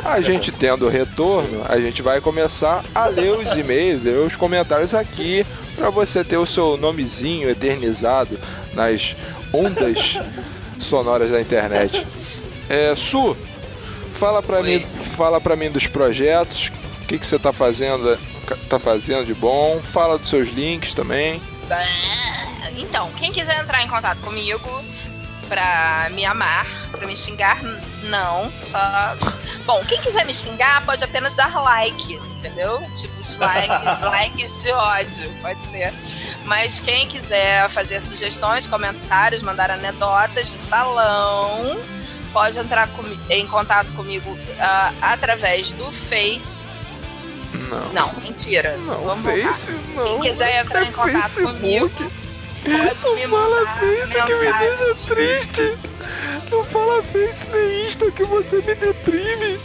a 0.04 0.22
gente 0.22 0.52
tendo 0.52 0.88
retorno, 0.88 1.64
a 1.68 1.80
gente 1.80 2.02
vai 2.02 2.20
começar 2.22 2.84
a 2.94 3.08
ler 3.08 3.32
os 3.32 3.52
e-mails, 3.54 4.04
ler 4.04 4.18
os 4.18 4.36
comentários 4.36 4.94
aqui, 4.94 5.46
para 5.76 5.90
você 5.90 6.24
ter 6.24 6.38
o 6.38 6.46
seu 6.46 6.78
nomezinho 6.78 7.50
eternizado 7.50 8.40
nas 8.74 9.16
ondas 9.54 10.20
sonoras 10.80 11.32
da 11.32 11.42
internet. 11.42 12.06
É, 12.70 12.94
Su, 12.96 13.36
fala 14.14 14.42
para 14.42 14.62
mim, 14.62 14.86
fala 15.16 15.40
para 15.40 15.56
mim 15.56 15.70
dos 15.70 15.88
projetos, 15.88 16.72
o 17.02 17.06
que, 17.08 17.18
que 17.18 17.26
você 17.26 17.40
tá 17.40 17.52
fazendo, 17.54 18.18
tá 18.70 18.78
fazendo 18.78 19.26
de 19.26 19.34
bom, 19.34 19.80
fala 19.82 20.18
dos 20.18 20.30
seus 20.30 20.50
links 20.50 20.94
também. 20.94 21.42
Então, 22.78 23.10
quem 23.18 23.32
quiser 23.32 23.60
entrar 23.62 23.84
em 23.84 23.88
contato 23.88 24.22
comigo 24.22 24.84
pra 25.50 26.10
me 26.14 26.24
amar, 26.24 26.66
pra 26.92 27.06
me 27.06 27.16
xingar, 27.18 27.62
não. 28.04 28.52
Só. 28.62 28.80
Bom, 29.66 29.84
quem 29.86 30.00
quiser 30.00 30.26
me 30.26 30.34
xingar 30.34 30.86
pode 30.86 31.04
apenas 31.04 31.34
dar 31.36 31.54
like, 31.62 32.14
entendeu? 32.38 32.80
Tipo, 32.96 33.20
os 33.20 33.36
likes, 33.38 33.70
likes 34.02 34.64
de 34.64 34.72
ódio, 34.72 35.34
pode 35.42 35.66
ser. 35.66 35.94
Mas 36.46 36.80
quem 36.80 37.08
quiser 37.08 37.68
fazer 37.70 38.02
sugestões, 38.02 38.68
comentários, 38.68 39.42
mandar 39.42 39.72
anedotas 39.72 40.52
de 40.52 40.58
salão, 40.60 41.78
pode 42.32 42.58
entrar 42.60 42.88
com, 42.90 43.04
em 43.30 43.46
contato 43.48 43.92
comigo 43.94 44.32
uh, 44.32 44.96
através 45.02 45.72
do 45.72 45.92
Face. 45.92 46.64
Não. 47.52 47.94
Não, 47.94 48.14
mentira. 48.22 48.78
Não, 48.78 49.02
Vamos 49.04 49.24
Face, 49.24 49.72
voltar. 49.72 49.90
não. 49.96 50.20
Quem 50.20 50.32
quiser 50.32 50.62
entrar 50.62 50.84
é 50.84 50.86
em 50.86 50.92
contato 50.92 51.30
Facebook. 51.30 51.54
comigo 51.60 52.12
Pode 52.64 53.16
me 53.16 53.28
Não 53.28 53.40
fala 53.40 53.66
mandar 53.66 53.80
Face 53.80 54.22
que 54.22 54.36
me 54.36 54.54
deixa 54.54 55.14
triste. 55.14 55.78
Não 56.52 56.64
fala 56.66 57.04
Face 57.04 57.48
nem 57.50 57.86
Insta 57.86 58.12
que 58.12 58.24
você 58.24 58.58
me 58.58 58.76
deprime. 58.76 59.60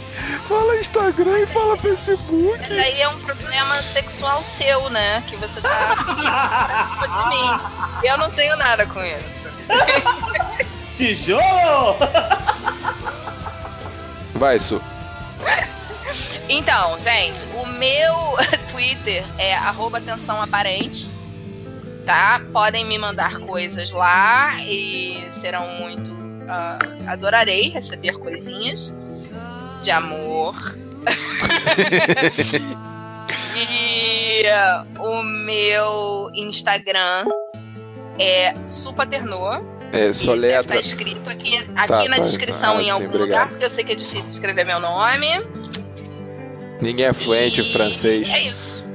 Fala 0.47 0.77
Instagram 0.77 1.39
e 1.39 1.45
fala 1.47 1.77
Facebook. 1.77 2.59
Mas 2.59 2.71
aí 2.71 3.01
é 3.01 3.09
um 3.09 3.19
problema 3.19 3.81
sexual 3.81 4.43
seu, 4.43 4.89
né? 4.89 5.23
Que 5.27 5.35
você 5.35 5.61
tá 5.61 5.95
de 7.01 7.29
mim. 7.29 7.59
Eu 8.03 8.17
não 8.17 8.31
tenho 8.31 8.55
nada 8.55 8.85
com 8.85 9.03
isso. 9.03 9.49
Tijolo! 10.95 11.97
Vai, 14.35 14.59
Su. 14.59 14.81
Então, 16.47 16.97
gente, 16.99 17.45
o 17.55 17.65
meu 17.65 18.37
Twitter 18.71 19.25
é 19.37 19.55
arroba 19.55 19.97
atenção 19.97 20.41
aparente 20.41 21.11
tá? 22.05 22.41
Podem 22.53 22.85
me 22.85 22.97
mandar 22.97 23.39
coisas 23.39 23.91
lá 23.91 24.57
e 24.63 25.25
serão 25.29 25.67
muito. 25.79 26.11
Uh, 26.11 27.09
adorarei 27.09 27.69
receber 27.69 28.13
coisinhas 28.19 28.95
de 29.81 29.91
amor. 29.91 30.55
e 33.55 34.43
uh, 34.43 35.03
o 35.03 35.23
meu 35.23 36.29
Instagram 36.35 37.25
é 38.19 38.53
Supaternô. 38.67 39.75
É, 39.91 40.13
só 40.13 40.33
letra. 40.33 40.59
Estar 40.59 40.79
escrito 40.79 41.29
aqui, 41.29 41.57
aqui 41.75 41.87
tá, 41.87 42.09
na 42.09 42.17
tá. 42.17 42.21
descrição 42.21 42.77
ah, 42.77 42.83
em 42.83 42.89
algum 42.89 43.17
lugar, 43.17 43.49
porque 43.49 43.65
eu 43.65 43.69
sei 43.69 43.83
que 43.83 43.93
é 43.93 43.95
difícil 43.95 44.31
escrever 44.31 44.65
meu 44.65 44.79
nome. 44.79 45.27
Ninguém 46.81 47.05
é 47.05 47.13
fluente 47.13 47.61
e... 47.61 47.63
em 47.63 47.71
francês. 47.71 48.27
É 48.27 48.41
isso. 48.43 48.85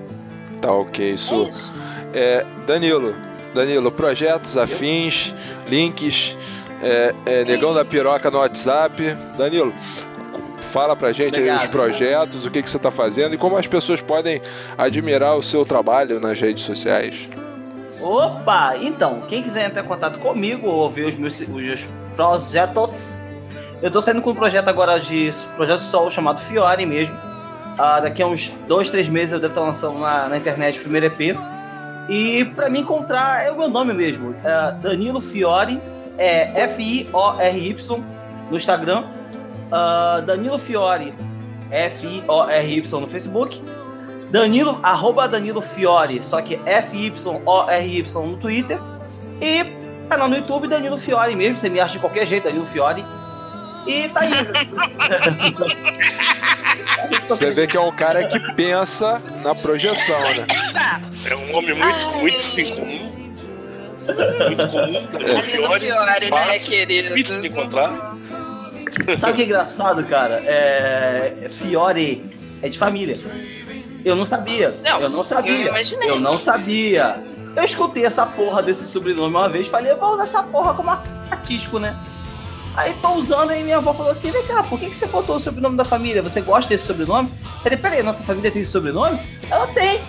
Tá 0.60 0.72
ok, 0.72 1.14
isso. 1.14 1.34
É 1.34 1.48
isso. 1.48 1.79
É, 2.12 2.44
Danilo, 2.66 3.14
Danilo, 3.54 3.90
projetos 3.90 4.56
afins, 4.56 5.34
links, 5.68 6.36
é, 6.82 7.14
é, 7.26 7.44
Negão 7.44 7.74
da 7.74 7.84
Piroca 7.84 8.30
no 8.30 8.38
WhatsApp. 8.38 9.16
Danilo, 9.36 9.72
fala 10.70 10.94
pra 10.96 11.12
gente 11.12 11.36
Obrigado. 11.36 11.62
os 11.62 11.66
projetos, 11.66 12.46
o 12.46 12.50
que, 12.50 12.62
que 12.62 12.70
você 12.70 12.76
está 12.76 12.90
fazendo 12.90 13.34
e 13.34 13.38
como 13.38 13.56
as 13.56 13.66
pessoas 13.66 14.00
podem 14.00 14.40
admirar 14.78 15.36
o 15.36 15.42
seu 15.42 15.64
trabalho 15.64 16.20
nas 16.20 16.40
redes 16.40 16.64
sociais. 16.64 17.28
Opa! 18.00 18.76
Então, 18.80 19.22
quem 19.28 19.42
quiser 19.42 19.66
entrar 19.66 19.82
em 19.82 19.86
contato 19.86 20.18
comigo 20.18 20.68
ou 20.68 20.88
ver 20.88 21.06
os 21.06 21.16
meus, 21.16 21.38
os 21.40 21.48
meus 21.48 21.86
projetos, 22.16 23.22
eu 23.82 23.90
tô 23.90 24.00
saindo 24.00 24.22
com 24.22 24.30
um 24.30 24.34
projeto 24.34 24.68
agora 24.68 24.98
de 24.98 25.30
projeto 25.56 25.80
solo 25.80 26.10
chamado 26.10 26.40
Fiore 26.40 26.86
mesmo. 26.86 27.14
Uh, 27.74 28.02
daqui 28.02 28.22
a 28.22 28.26
uns 28.26 28.48
dois, 28.66 28.90
três 28.90 29.08
meses 29.08 29.32
eu 29.32 29.40
devo 29.40 29.52
estar 29.52 29.64
lançando 29.64 29.98
na, 29.98 30.28
na 30.28 30.36
internet 30.36 30.78
o 30.78 30.82
primeiro 30.82 31.06
EP. 31.06 31.36
E 32.10 32.44
para 32.44 32.68
me 32.68 32.80
encontrar 32.80 33.46
é 33.46 33.52
o 33.52 33.56
meu 33.56 33.68
nome 33.68 33.94
mesmo, 33.94 34.34
é 34.42 34.72
Danilo 34.82 35.20
Fiore, 35.20 35.80
é 36.18 36.62
F-I-O-R-Y 36.62 38.04
no 38.50 38.56
Instagram, 38.56 39.04
uh, 39.70 40.20
Danilo 40.22 40.58
Fiore, 40.58 41.14
F-I-O-R-Y 41.70 43.00
no 43.00 43.06
Facebook, 43.06 43.62
Danilo, 44.28 44.80
arroba 44.82 45.28
Danilo 45.28 45.62
Fiore, 45.62 46.20
só 46.20 46.42
que 46.42 46.58
F-Y-O-R-Y 46.66 48.26
no 48.26 48.36
Twitter, 48.38 48.80
e 49.40 49.64
canal 50.08 50.28
no 50.28 50.34
YouTube 50.34 50.66
Danilo 50.66 50.98
Fiore 50.98 51.36
mesmo, 51.36 51.58
você 51.58 51.68
me 51.68 51.78
acha 51.78 51.92
de 51.92 52.00
qualquer 52.00 52.26
jeito, 52.26 52.42
Danilo 52.42 52.66
Fiore. 52.66 53.04
E 53.86 54.08
tá 54.08 54.20
aí. 54.20 54.30
Você 57.28 57.50
vê 57.50 57.66
que 57.66 57.76
é 57.76 57.80
um 57.80 57.92
cara 57.92 58.24
que 58.28 58.38
pensa 58.54 59.20
na 59.42 59.54
projeção, 59.54 60.20
né? 60.20 60.46
É 61.26 61.34
um 61.34 61.56
homem 61.56 61.74
muito, 61.74 61.98
muito 62.18 62.74
comum. 62.76 63.10
Muito 64.46 64.68
comum. 64.68 64.98
Ali 65.38 65.58
no 65.58 65.70
Fiore, 65.70 66.30
né, 66.30 66.36
fácil, 66.36 66.60
querido? 66.62 67.08
Difícil 67.08 67.40
de 67.40 67.48
encontrar. 67.48 68.16
Sabe 69.16 69.32
o 69.32 69.36
que 69.36 69.42
é 69.42 69.44
engraçado, 69.44 70.04
cara? 70.04 70.42
É. 70.44 71.48
Fiore 71.50 72.24
é 72.62 72.68
de 72.68 72.78
família. 72.78 73.16
Eu 74.04 74.16
não 74.16 74.24
sabia. 74.24 74.72
Não, 74.82 75.00
eu 75.00 75.10
não 75.10 75.22
sabia. 75.22 75.52
eu 75.52 75.68
imaginei. 75.68 76.10
Eu 76.10 76.20
não 76.20 76.38
sabia. 76.38 77.22
Eu 77.56 77.64
escutei 77.64 78.04
essa 78.04 78.24
porra 78.24 78.62
desse 78.62 78.86
sobrenome 78.86 79.34
uma 79.34 79.48
vez, 79.48 79.66
falei, 79.66 79.90
eu 79.90 79.96
vou 79.96 80.12
usar 80.12 80.22
essa 80.22 80.42
porra 80.42 80.72
como 80.72 80.90
artístico, 81.30 81.78
né? 81.78 81.96
Aí 82.76 82.94
tô 83.02 83.14
usando, 83.14 83.50
aí 83.50 83.62
minha 83.62 83.78
avó 83.78 83.92
falou 83.92 84.12
assim: 84.12 84.30
vem 84.30 84.44
cá, 84.46 84.62
por 84.62 84.78
que, 84.78 84.88
que 84.88 84.96
você 84.96 85.06
botou 85.06 85.36
o 85.36 85.40
sobrenome 85.40 85.76
da 85.76 85.84
família? 85.84 86.22
Você 86.22 86.40
gosta 86.40 86.68
desse 86.68 86.86
sobrenome? 86.86 87.28
Falei, 87.62 87.78
peraí, 87.78 88.02
nossa 88.02 88.22
família 88.22 88.50
tem 88.50 88.64
sobrenome? 88.64 89.20
Ela 89.50 89.66
tem. 89.68 90.00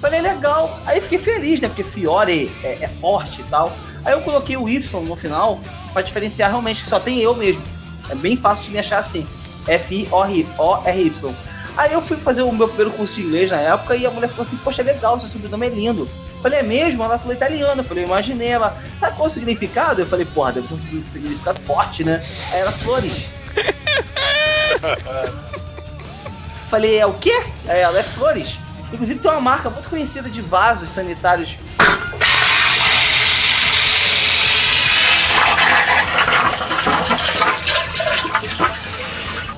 Falei, 0.00 0.20
legal. 0.20 0.78
Aí 0.84 1.00
fiquei 1.00 1.18
feliz, 1.18 1.60
né? 1.60 1.68
Porque 1.68 1.84
Fiore 1.84 2.50
é, 2.62 2.78
é 2.82 2.88
forte 2.88 3.40
e 3.40 3.44
tal. 3.44 3.72
Aí 4.04 4.12
eu 4.12 4.20
coloquei 4.22 4.56
o 4.56 4.68
Y 4.68 5.00
no 5.04 5.16
final 5.16 5.60
pra 5.92 6.02
diferenciar 6.02 6.50
realmente 6.50 6.82
que 6.82 6.88
só 6.88 6.98
tem 6.98 7.20
eu 7.20 7.34
mesmo. 7.34 7.62
É 8.10 8.14
bem 8.14 8.36
fácil 8.36 8.66
de 8.66 8.70
me 8.72 8.78
achar 8.78 8.98
assim. 8.98 9.26
F-I-O-R-Y. 9.66 11.34
Aí 11.76 11.92
eu 11.92 12.02
fui 12.02 12.16
fazer 12.16 12.42
o 12.42 12.52
meu 12.52 12.68
primeiro 12.68 12.90
curso 12.90 13.14
de 13.14 13.22
inglês 13.22 13.50
na 13.50 13.58
época 13.58 13.96
e 13.96 14.04
a 14.04 14.10
mulher 14.10 14.28
falou 14.28 14.42
assim: 14.42 14.56
Poxa, 14.56 14.82
legal, 14.82 15.18
seu 15.18 15.28
sobrenome 15.28 15.66
é 15.66 15.70
lindo. 15.70 16.08
Falei, 16.42 16.58
é 16.58 16.62
mesmo? 16.62 17.02
Ela 17.04 17.18
falou 17.18 17.34
italiano. 17.34 17.80
Eu 17.80 17.84
falei, 17.84 18.04
imaginei. 18.04 18.48
Ela, 18.48 18.76
sabe 18.96 19.16
qual 19.16 19.28
é 19.28 19.30
o 19.30 19.32
significado? 19.32 20.02
Eu 20.02 20.06
falei, 20.06 20.26
porra, 20.26 20.52
deve 20.52 20.66
ser 20.66 20.74
um 20.74 21.04
significado 21.08 21.60
forte, 21.60 22.02
né? 22.02 22.20
Aí 22.50 22.60
ela, 22.60 22.72
flores. 22.72 23.26
falei, 26.68 26.98
é 26.98 27.06
o 27.06 27.14
quê? 27.14 27.44
Aí 27.68 27.78
ela, 27.78 27.96
é 27.98 28.02
flores. 28.02 28.58
Inclusive 28.92 29.20
tem 29.20 29.30
uma 29.30 29.40
marca 29.40 29.70
muito 29.70 29.88
conhecida 29.88 30.28
de 30.28 30.42
vasos 30.42 30.90
sanitários. 30.90 31.56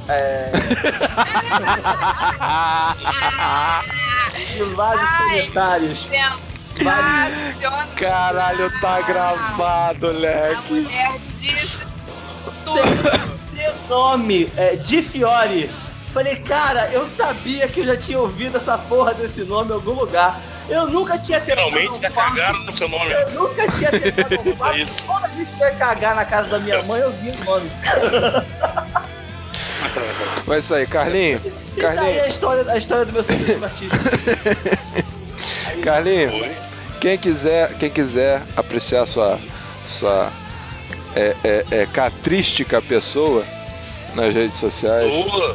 É... 0.07 0.51
de 4.55 4.65
vasos 4.75 5.09
sanitários. 5.09 6.07
Caralho, 7.97 8.81
tá 8.81 9.01
gravado, 9.03 10.09
A 10.09 10.11
leque. 10.11 10.73
mulher 10.73 11.13
disse 11.41 11.79
Tem 12.65 13.71
nome 13.89 14.51
é, 14.57 14.77
de 14.77 15.03
Fiore. 15.03 15.71
Falei, 16.13 16.37
cara, 16.37 16.91
eu 16.93 17.05
sabia 17.07 17.67
que 17.69 17.81
eu 17.81 17.87
já 17.87 17.97
tinha 17.97 18.19
ouvido 18.19 18.57
essa 18.57 18.79
porra 18.79 19.15
desse 19.15 19.43
nome 19.43 19.71
em 19.71 19.75
algum 19.75 19.93
lugar. 19.93 20.41
Eu 20.69 20.87
nunca 20.87 21.19
tinha 21.19 21.41
tentado 21.41 21.69
Finalmente 21.71 22.01
já 22.01 22.11
cagaram 22.11 22.59
no 22.61 22.77
seu 22.77 22.89
nome. 22.89 23.13
Eu 23.13 23.31
nunca 23.31 23.71
tinha 23.73 23.91
tentado 24.01 24.49
um 24.49 24.57
quarto. 24.57 24.79
Isso. 24.79 24.93
Toda 25.07 25.29
vez 25.29 25.49
que 25.49 25.61
eu 25.61 25.67
ia 25.67 25.75
cagar 25.75 26.15
na 26.15 26.25
casa 26.25 26.51
da 26.51 26.59
minha 26.59 26.83
mãe, 26.85 27.01
eu 27.01 27.13
vi 27.13 27.31
o 27.31 27.45
nome. 27.45 27.71
Mas 30.47 30.65
isso 30.65 30.75
aí, 30.75 30.87
Carlinho. 30.87 31.41
E 31.77 31.81
daí 31.81 31.87
a 31.87 31.95
Carlinho, 31.95 32.27
história, 32.27 32.73
a 32.73 32.77
história 32.77 33.05
do 33.05 33.13
meu 33.13 33.23
sobrinho 33.25 33.65
artístico. 33.65 34.05
Carlinho, 35.83 36.31
quem 37.01 37.19
quiser, 37.19 37.75
quem 37.79 37.91
quiser 37.91 38.43
apreciar 38.57 39.07
sua, 39.07 39.39
sua 39.87 40.31
é, 41.15 41.35
é, 41.45 41.65
é, 41.71 41.87
catrística 41.87 42.81
pessoa 42.83 43.45
nas 44.15 44.35
redes 44.35 44.57
sociais, 44.59 45.13
Ô, 45.13 45.55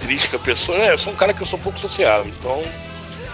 triste 0.00 0.28
que 0.28 0.36
a 0.36 0.38
pessoa. 0.38 0.78
É, 0.78 0.92
eu 0.92 0.98
sou 0.98 1.12
um 1.12 1.16
cara 1.16 1.32
que 1.32 1.40
eu 1.42 1.46
sou 1.46 1.58
um 1.58 1.62
pouco 1.62 1.78
sociável, 1.78 2.32
então. 2.38 2.62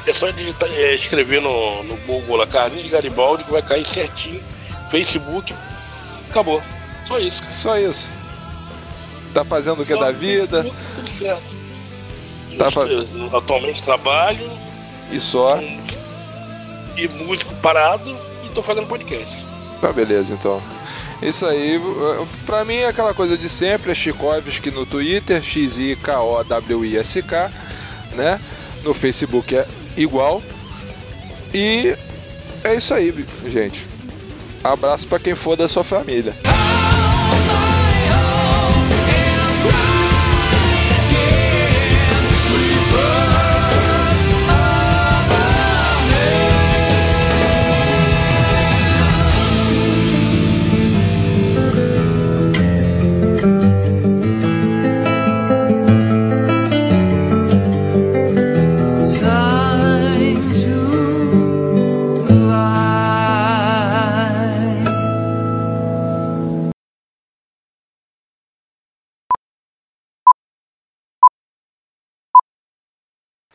É 0.07 0.13
só 0.13 0.31
digitar, 0.31 0.69
é, 0.73 0.95
escrever 0.95 1.41
no, 1.41 1.83
no 1.83 1.97
Google 1.97 2.37
lá, 2.37 2.47
Carlinhos 2.47 2.85
de 2.85 2.91
Garibaldi, 2.91 3.43
que 3.43 3.51
vai 3.51 3.63
cair 3.63 3.85
certinho. 3.85 4.41
Facebook, 4.91 5.53
acabou. 6.31 6.63
Só 7.09 7.19
isso, 7.19 7.43
cara. 7.43 7.55
só 7.55 7.79
isso. 7.79 8.09
Tá 9.35 9.45
fazendo 9.45 9.83
o 9.83 9.85
que 9.85 9.97
da 9.97 10.13
vida 10.13 10.63
Facebook, 10.63 10.85
Tudo 10.95 11.11
certo. 11.19 11.57
Tá 12.57 12.71
fa- 12.71 12.87
atualmente 13.37 13.83
trabalho, 13.83 14.51
e 15.11 15.21
só. 15.21 15.59
E 16.97 17.09
músico 17.09 17.55
parado 17.57 18.17
e 18.45 18.49
tô 18.55 18.63
fazendo 18.63 18.87
podcast. 18.87 19.45
Tá 19.81 19.93
beleza, 19.93 20.35
então. 20.35 20.63
Isso 21.23 21.47
aí, 21.47 21.81
pra 22.45 22.63
mim 22.65 22.77
é 22.77 22.89
aquela 22.89 23.15
coisa 23.15 23.39
de 23.39 23.49
sempre, 23.49 23.93
é 23.93 23.95
Chikovski 23.95 24.71
no 24.71 24.85
Twitter, 24.85 25.43
X-I-K-O-W-I-S-K, 25.43 27.51
né? 28.15 28.39
No 28.83 28.93
Facebook 28.93 29.57
é 29.57 29.67
igual. 29.97 30.43
E 31.55 31.97
é 32.63 32.75
isso 32.75 32.93
aí, 32.93 33.25
gente. 33.47 33.87
Abraço 34.63 35.07
pra 35.07 35.19
quem 35.19 35.35
for 35.35 35.57
da 35.57 35.69
sua 35.69 35.85
família. 35.85 36.35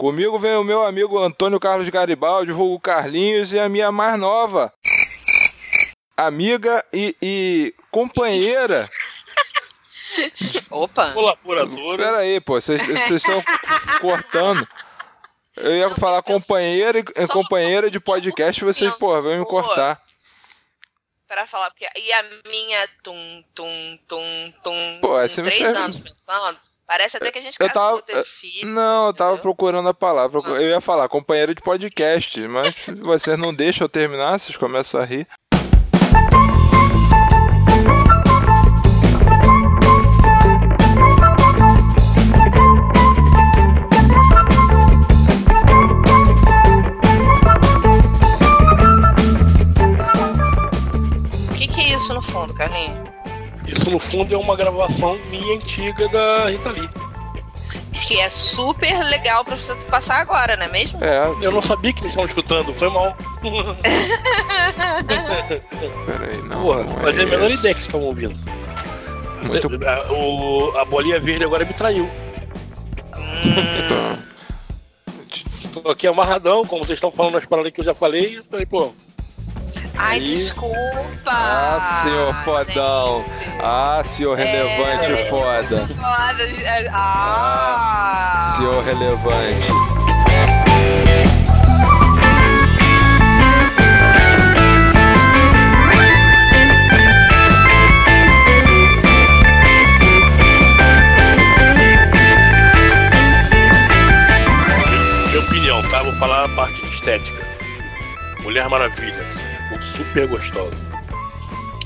Comigo 0.02 0.40
vem 0.40 0.56
o 0.56 0.64
meu 0.64 0.84
amigo 0.84 1.20
Antônio 1.20 1.60
Carlos 1.60 1.88
Garibaldi, 1.88 2.52
vulgo 2.52 2.80
Carlinhos, 2.80 3.54
e 3.54 3.60
a 3.60 3.70
minha 3.70 3.92
mais 3.92 4.20
nova 4.20 4.74
amiga 6.18 6.84
e, 6.92 7.16
e 7.22 7.76
companheira. 7.92 8.90
Opa. 10.72 11.12
Colaboradora. 11.12 12.04
Pera 12.04 12.18
aí, 12.18 12.42
pô, 12.42 12.60
vocês 12.60 12.82
estão 13.12 13.44
cortando. 14.02 14.68
Eu 15.56 15.72
ia 15.72 15.90
falar 15.92 16.24
companheira 16.24 16.98
e 16.98 17.28
companheira 17.28 17.92
de 17.92 18.00
podcast, 18.00 18.64
vocês, 18.64 18.92
pô, 18.96 19.22
vão 19.22 19.38
me 19.38 19.46
cortar. 19.46 20.02
Pra 21.28 21.46
falar, 21.46 21.70
porque. 21.70 21.88
E 21.96 22.12
a 22.12 22.24
minha 22.50 22.88
tum, 23.04 23.44
tum, 23.54 24.00
tum, 24.08 24.54
tum. 24.64 25.00
Pô, 25.00 25.10
tum, 25.10 25.20
essa 25.22 25.44
três 25.44 25.60
você- 25.60 25.66
anos 25.68 25.98
pensando. 25.98 26.71
Parece 26.92 27.16
até 27.16 27.32
que 27.32 27.40
a 27.40 27.42
gente 27.42 27.56
Eu 27.58 27.70
tava. 27.72 28.02
teve 28.02 28.22
filho. 28.26 28.68
Não, 28.68 29.08
eu 29.08 29.14
tava 29.14 29.30
entendeu? 29.32 29.42
procurando 29.44 29.88
a 29.88 29.94
palavra. 29.94 30.42
Eu 30.46 30.60
ia 30.72 30.82
falar 30.82 31.08
companheiro 31.08 31.56
de 31.56 31.62
podcast, 31.62 32.46
mas 32.50 32.86
vocês 33.02 33.40
não 33.40 33.54
deixam 33.54 33.86
eu 33.86 33.90
terminar, 33.90 34.38
vocês 34.38 34.58
começam 34.58 35.00
a 35.02 35.06
rir. 35.06 35.26
O 51.50 51.54
que, 51.58 51.68
que 51.68 51.82
é 51.82 51.96
isso 51.96 52.14
no 52.14 52.22
fundo, 52.22 52.54
Carlinhos? 52.54 53.01
Isso 53.72 53.90
no 53.90 54.00
fundo 54.00 54.34
é 54.34 54.38
uma 54.38 54.56
gravação 54.56 55.18
minha 55.30 55.56
antiga 55.56 56.08
da 56.10 56.50
Rita 56.50 56.70
Lee. 56.72 56.90
Que 58.08 58.20
é 58.20 58.30
super 58.30 59.04
legal 59.06 59.44
pra 59.46 59.56
você 59.56 59.74
passar 59.86 60.18
agora, 60.22 60.56
não 60.58 60.66
é 60.66 60.68
mesmo? 60.70 61.04
É, 61.04 61.22
Eu 61.42 61.52
não 61.52 61.62
sabia 61.62 61.92
que 61.94 62.02
eles 62.02 62.12
estavam 62.12 62.28
escutando, 62.28 62.74
foi 62.74 62.90
mal. 62.90 63.16
peraí, 66.06 66.38
não. 66.44 66.62
Porra, 66.62 66.84
não 66.84 67.00
é 67.00 67.04
mas 67.04 67.18
é 67.18 67.24
a 67.24 67.26
menor 67.26 67.52
ideia 67.52 67.74
que 67.74 67.80
vocês 67.82 67.86
estavam 67.88 68.08
ouvindo. 68.08 68.38
Muito 69.44 69.68
A, 69.88 70.12
o- 70.14 70.78
a 70.78 70.86
bolinha 70.86 71.20
verde 71.20 71.44
agora 71.44 71.66
me 71.66 71.74
traiu. 71.74 72.10
Tá. 73.90 74.18
Tô 75.82 75.90
aqui 75.90 76.06
amarradão, 76.08 76.66
como 76.66 76.86
vocês 76.86 76.98
estão 76.98 77.12
falando 77.12 77.38
as 77.38 77.46
paradas 77.46 77.72
que 77.72 77.82
eu 77.82 77.86
já 77.86 77.94
falei. 77.96 78.38
Eu 78.38 78.44
falei, 78.50 78.66
pô, 78.66 78.94
Ai, 80.04 80.18
Aí... 80.18 80.26
desculpa! 80.26 80.98
Ah, 81.28 82.02
senhor 82.02 82.34
fodão! 82.44 83.24
Ah, 83.60 84.02
senhor 84.04 84.40
é, 84.40 84.44
relevante 84.44 85.12
é, 85.12 85.30
foda! 85.30 85.88
foda. 85.88 86.44
É, 86.44 86.88
ah. 86.92 88.40
ah, 88.40 88.54
senhor 88.58 88.84
relevante! 88.84 89.68
Minha 105.28 105.40
opinião, 105.42 105.90
tá? 105.92 106.02
Vou 106.02 106.14
falar 106.16 106.46
a 106.46 106.50
parte 106.50 106.84
estética. 106.88 107.46
Mulher 108.42 108.68
Maravilha 108.68 109.21
Super 109.98 110.28
gostosa. 110.28 110.92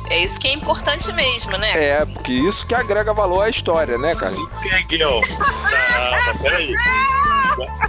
É 0.10 0.23
isso 0.23 0.40
que 0.40 0.48
é 0.48 0.53
importante 0.53 1.11
mesmo, 1.14 1.57
né? 1.57 1.72
É, 1.84 2.06
porque 2.06 2.32
isso 2.32 2.65
que 2.65 2.76
agrega 2.76 3.14
valor 3.14 3.41
à 3.41 3.49
história, 3.49 3.98
né, 3.98 4.15
cara? 4.15 4.36
Miguel. 4.61 5.22
Ah, 5.98 6.11
mas 6.27 6.41
peraí. 6.41 6.76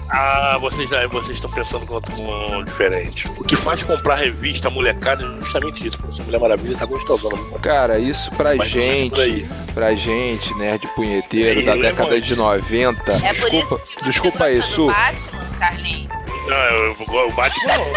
Ah, 0.09 0.57
vocês 0.61 0.91
ah, 0.93 1.07
vocês 1.09 1.37
estão 1.37 1.51
pensando 1.51 1.87
com, 1.87 2.01
com 2.01 2.65
diferente. 2.65 3.29
O 3.37 3.45
que 3.45 3.57
faz 3.57 3.83
comprar 3.83 4.17
revista 4.17 4.71
molecada 4.71 5.25
é 5.25 5.41
justamente 5.41 5.87
isso. 5.87 5.99
Essa 6.09 6.23
Mulher 6.23 6.41
Maravilha 6.41 6.77
tá 6.77 6.87
gostosona. 6.87 7.59
Cara, 7.61 7.99
isso 7.99 8.31
pra 8.31 8.55
Mas 8.55 8.59
por 8.59 8.67
gente, 8.69 9.49
pra 9.75 9.95
gente, 9.95 10.55
nerd 10.55 10.87
punheteiro 10.95 11.61
É 11.61 11.63
da 11.65 11.75
década 11.75 12.21
de 12.21 12.37
90. 12.37 13.13
É 13.13 13.35
por 13.35 13.51
desculpa, 13.51 13.57
isso 13.57 13.79
que 13.79 13.99
você 13.99 14.05
desculpa 14.05 14.45
aí, 14.45 14.57
gosta 14.57 14.71
do 14.71 14.75
Su. 14.75 14.87
Batman, 14.87 15.59
Carlinhos. 15.59 16.26
Não, 16.47 16.57
eu, 16.57 16.97
eu, 16.97 17.29
o 17.29 17.33
Batman 17.33 17.77
não. 17.77 17.93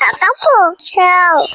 Acabou. 0.00 0.76
Tchau. 0.78 1.46